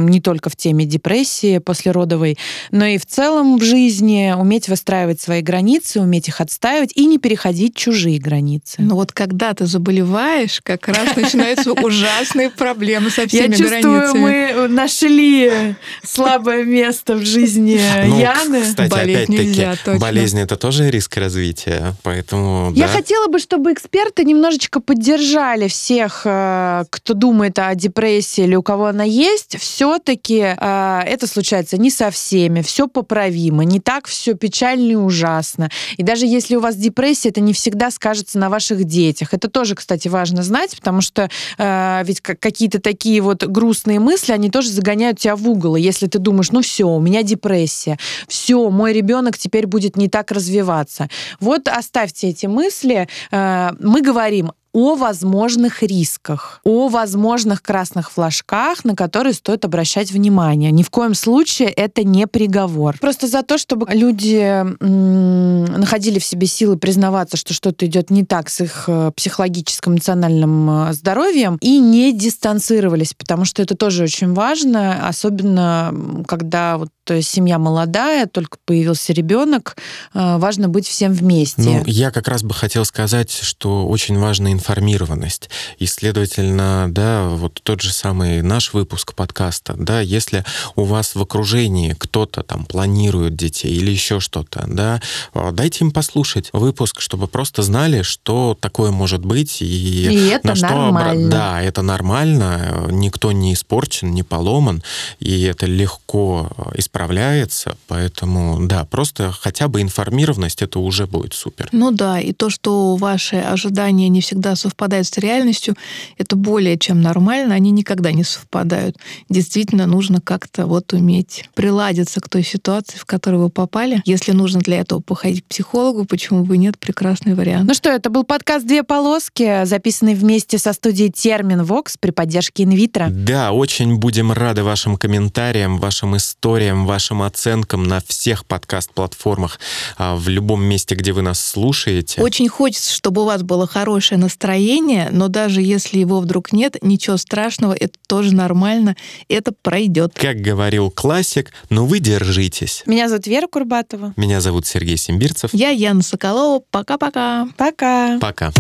не 0.07 0.23
только 0.23 0.49
в 0.49 0.57
теме 0.57 0.87
депрессии 0.87 1.59
послеродовой, 1.59 2.39
но 2.71 2.87
и 2.87 2.97
в 2.97 3.05
целом 3.05 3.59
в 3.59 3.63
жизни 3.63 4.35
уметь 4.35 4.71
выстраивать 4.71 5.21
свои 5.21 5.43
границы, 5.43 6.01
уметь 6.01 6.29
их 6.29 6.41
отстаивать 6.41 6.93
и 6.95 7.05
не 7.05 7.19
переходить 7.19 7.77
чужие 7.77 8.19
границы. 8.19 8.77
Ну 8.79 8.95
вот 8.95 9.13
когда 9.13 9.53
ты 9.53 9.67
заболеваешь, 9.67 10.63
как 10.63 10.89
раз 10.89 11.15
начинаются 11.15 11.73
ужасные 11.85 12.54
проблемы 12.57 13.11
со 13.11 13.27
всеми 13.27 13.55
Я 13.55 13.59
чувствую, 13.59 14.15
мы 14.15 14.69
нашли 14.69 15.75
слабое 16.03 16.65
место 16.65 17.15
в 17.15 17.25
жизни 17.25 17.81
ну, 18.07 18.19
Яны. 18.19 18.63
Кстати, 18.63 18.91
Болеть 18.91 19.29
нельзя, 19.29 19.77
точно. 19.85 20.01
болезнь 20.01 20.41
это 20.41 20.57
тоже 20.57 20.91
риск 20.91 21.17
развития, 21.17 21.95
поэтому... 22.03 22.73
Я 22.75 22.87
да. 22.87 22.93
хотела 22.93 23.29
бы, 23.29 23.39
чтобы 23.39 23.73
эксперты 23.73 24.25
немножечко 24.25 24.81
поддержали 24.81 25.69
всех, 25.69 26.23
э, 26.25 26.85
кто 26.91 27.15
думает 27.15 27.59
о 27.59 27.75
депрессии 27.75 28.45
или 28.45 28.55
у 28.55 28.63
кого 28.63 28.87
она 28.87 29.05
есть. 29.05 29.59
Все-таки 29.59 30.55
э, 30.57 31.01
это 31.07 31.27
случается 31.27 31.79
не 31.79 31.91
со 31.91 32.11
всеми, 32.11 32.63
все 32.63 32.89
поправимо, 32.89 33.65
не 33.65 33.81
так 33.81 34.07
все 34.07 34.35
печально 34.35 34.93
и 34.93 34.95
ужасно. 34.95 35.71
И 35.97 36.03
даже 36.03 36.27
если 36.27 36.57
у 36.57 36.61
вас 36.61 36.77
депрессия, 36.77 37.31
это 37.31 37.41
не 37.41 37.53
всегда 37.53 37.91
скажется 37.91 38.39
на 38.39 38.49
ваших 38.49 38.85
детях. 38.85 39.33
Это 39.33 39.49
тоже, 39.49 39.75
кстати, 39.75 40.09
важно 40.09 40.43
знать, 40.43 40.77
потому 40.77 41.01
что 41.01 41.29
э, 41.59 42.03
ведь 42.05 42.21
как 42.21 42.39
какие-то 42.45 42.79
такие 42.79 43.23
вот 43.23 43.43
грустные 43.43 44.01
мысли, 44.01 44.33
они 44.33 44.51
тоже 44.51 44.69
загоняют 44.69 45.19
тебя 45.19 45.35
в 45.35 45.49
угол. 45.49 45.77
И 45.77 45.81
если 45.81 46.09
ты 46.09 46.19
думаешь, 46.19 46.51
ну 46.51 46.61
все, 46.61 46.85
у 46.85 47.01
меня 47.01 47.23
депрессия, 47.23 47.99
все, 48.29 48.69
мой 48.69 48.93
ребенок 48.93 49.39
теперь 49.39 49.67
будет 49.67 49.97
не 49.97 50.11
так 50.11 50.31
развиваться. 50.31 51.09
Вот 51.41 51.69
оставьте 51.69 52.29
эти 52.29 52.45
мысли. 52.45 53.09
Э, 53.31 53.71
мы 53.81 54.03
говорим 54.03 54.53
о 54.75 54.97
возможных 54.97 55.83
рисках, 55.83 56.61
о 56.65 56.89
возможных 56.89 57.63
красных 57.63 58.11
флажках, 58.11 58.85
на 58.85 58.95
которые 58.95 59.33
стоит 59.33 59.65
обращать 59.65 60.11
внимание. 60.11 60.73
Ни 60.73 60.83
в 60.83 60.91
коем 60.91 61.15
случае 61.15 61.69
это 61.69 62.05
не 62.05 62.27
приговор. 62.27 62.99
Просто 63.01 63.29
за 63.29 63.43
то, 63.43 63.57
чтобы 63.57 63.87
люди 63.91 64.63
находили 64.81 66.19
в 66.19 66.25
себе 66.25 66.47
силы 66.47 66.77
признаваться, 66.77 67.37
что 67.37 67.55
что-то 67.55 67.87
идет 67.87 68.11
не 68.11 68.25
так 68.25 68.51
с 68.51 68.61
их 68.61 68.85
э, 68.89 69.13
психологическим, 69.17 69.93
эмоциональным 69.93 70.89
э, 70.89 70.93
здоровьем, 70.93 71.57
и 71.61 71.79
не 71.79 72.13
дистанцировались, 72.13 73.15
потому 73.15 73.45
что 73.45 73.63
это 73.63 73.77
тоже 73.77 74.03
очень 74.03 74.35
важно, 74.35 75.09
особенно 75.09 75.95
когда 76.27 76.79
вот 76.79 76.89
э, 77.11 77.23
семья 77.23 77.59
молодая, 77.59 78.27
только 78.27 78.59
появился 78.65 79.13
ребенок, 79.13 79.77
важно 80.13 80.69
быть 80.69 80.87
всем 80.87 81.13
вместе. 81.13 81.63
Ну, 81.63 81.83
я 81.87 82.11
как 82.11 82.29
раз 82.29 82.43
бы 82.43 82.55
хотел 82.55 82.85
сказать, 82.85 83.31
что 83.31 83.87
очень 83.87 84.19
важно 84.19 84.53
информированность. 84.53 85.51
И, 85.79 85.87
следовательно, 85.87 86.87
да, 86.89 87.29
вот 87.29 87.61
тот 87.63 87.81
же 87.81 87.93
самый 87.93 88.43
наш 88.43 88.73
выпуск 88.73 89.15
подкаста, 89.15 89.75
да, 89.77 90.01
если 90.01 90.45
у 90.77 90.85
вас 90.85 91.15
в 91.15 91.23
окружении 91.23 91.95
кто-то 91.99 92.43
там 92.43 92.65
планирует 92.65 93.37
детей 93.37 93.75
или 93.75 93.91
еще 93.91 94.21
что-то, 94.21 94.65
да, 94.67 95.01
а, 95.33 95.53
дайте 95.53 95.85
им 95.85 95.91
послушать 95.91 96.51
выпуск, 96.53 97.01
чтобы 97.01 97.29
просто 97.29 97.63
знали, 97.63 98.03
что 98.03 98.57
такое 98.61 98.91
может 98.91 99.25
быть 99.25 99.63
и, 99.63 99.65
и 99.65 100.29
это 100.29 100.49
на 100.49 100.55
что 100.55 100.69
нормально. 100.69 101.31
Да, 101.31 101.63
это 101.63 101.83
нормально, 101.83 102.89
никто 102.91 103.33
не 103.33 103.55
испорчен, 103.55 104.13
не 104.13 104.23
поломан, 104.23 104.83
и 105.21 105.43
это 105.43 105.67
легко 105.67 106.51
исправляется, 106.95 107.77
поэтому, 107.89 108.67
да, 108.67 108.85
просто 108.85 109.33
хотя 109.33 109.67
бы 109.67 109.83
информированность, 109.83 110.63
это 110.63 110.79
уже 110.79 111.07
будет 111.07 111.35
супер. 111.35 111.69
Ну 111.73 111.91
да, 111.91 112.21
и 112.21 112.33
то, 112.33 112.51
что 112.51 112.95
ваши 112.95 113.37
ожидания 113.37 114.09
не 114.09 114.21
всегда 114.21 114.55
совпадают 114.55 115.09
с 115.09 115.19
реальностью, 115.19 115.75
это 116.19 116.37
более 116.37 116.79
чем 116.79 117.01
нормально, 117.01 117.55
они 117.55 117.73
никогда 117.73 118.13
не 118.13 118.23
совпадают. 118.23 118.97
Действительно, 119.29 119.87
нужно 119.87 120.21
как-то 120.21 120.67
вот 120.67 120.93
уметь 120.93 121.49
приладиться 121.55 122.21
к 122.21 122.29
той 122.29 122.45
ситуации, 122.45 122.97
в 122.97 123.05
которую 123.07 123.43
вы 123.43 123.51
попали. 123.51 124.01
Если 124.05 124.31
нужно 124.31 124.61
для 124.61 124.79
этого 124.79 125.01
походить 125.01 125.43
к 125.43 125.47
психологу, 125.47 126.05
почему 126.05 126.45
бы 126.45 126.57
нет, 126.57 126.79
прекрасный 126.79 127.35
вариант. 127.35 127.67
Ну 127.67 127.75
что, 127.75 127.91
это 127.91 128.09
был 128.09 128.23
подкаст 128.23 128.67
«Две 128.67 128.85
полоски», 128.85 129.65
записанный 129.65 130.15
вместе 130.15 130.59
со 130.59 130.73
студией 130.73 131.11
«Термин 131.11 131.65
Вокс» 131.65 131.97
при 131.99 132.13
поддержке 132.13 132.63
«Инвитро». 132.63 133.09
Да, 133.11 133.51
очень 133.51 133.97
будем 133.97 134.31
рады 134.31 134.63
вашим 134.63 134.97
комментариям, 134.97 135.79
вашим 135.79 136.17
историям, 136.17 136.84
вашим 136.87 137.23
оценкам 137.23 137.85
на 137.85 138.01
всех 138.01 138.45
подкаст-платформах, 138.47 139.59
а, 139.97 140.17
в 140.17 140.29
любом 140.29 140.63
месте, 140.65 140.95
где 140.95 141.13
вы 141.13 141.23
нас 141.23 141.41
слушаете. 141.41 142.23
Очень 142.23 142.49
хочется, 142.49 142.93
чтобы 142.93 143.23
у 143.23 143.25
вас 143.25 143.43
было 143.43 143.67
хорошее 143.67 144.21
настроение, 144.21 145.09
но 145.11 145.29
даже 145.29 145.63
если 145.63 145.99
его 145.99 146.21
вдруг 146.21 146.53
нет, 146.53 146.77
ничего 146.83 147.17
страшного, 147.17 147.73
это 147.73 147.99
тоже 148.07 148.35
нормально, 148.35 148.97
это 149.29 149.53
пройдет. 149.63 150.15
Как 150.15 150.37
говорил 150.37 150.91
классик, 150.91 151.53
ну 151.71 151.87
вы 151.87 152.01
держитесь. 152.01 152.83
Меня 152.87 153.09
зовут 153.09 153.27
Вера 153.27 153.47
Курбатова. 153.47 154.13
Меня 154.17 154.41
зовут 154.41 154.67
Сергей 154.67 154.97
Симбирцев. 154.97 155.51
Я 155.53 155.71
Яна 155.71 156.03
Соколова. 156.03 156.63
Пока-пока. 156.71 157.49
Пока. 157.57 158.19
Пока. 158.21 158.53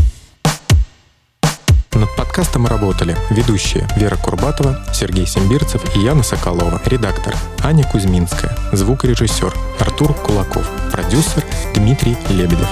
Над 1.95 2.15
подкастом 2.17 2.67
работали 2.67 3.17
ведущие 3.31 3.87
Вера 3.97 4.17
Курбатова, 4.17 4.81
Сергей 4.93 5.27
Симбирцев 5.27 5.81
и 5.97 6.01
Яна 6.01 6.25
Соколова, 6.25 6.83
редактор 6.87 7.37
Аня 7.63 7.85
Кузьминская, 7.85 8.57
звукорежиссер 8.73 9.55
Артур 9.79 10.13
Кулаков, 10.15 10.69
продюсер 10.91 11.45
Дмитрий 11.75 12.17
Лебедев. 12.31 12.69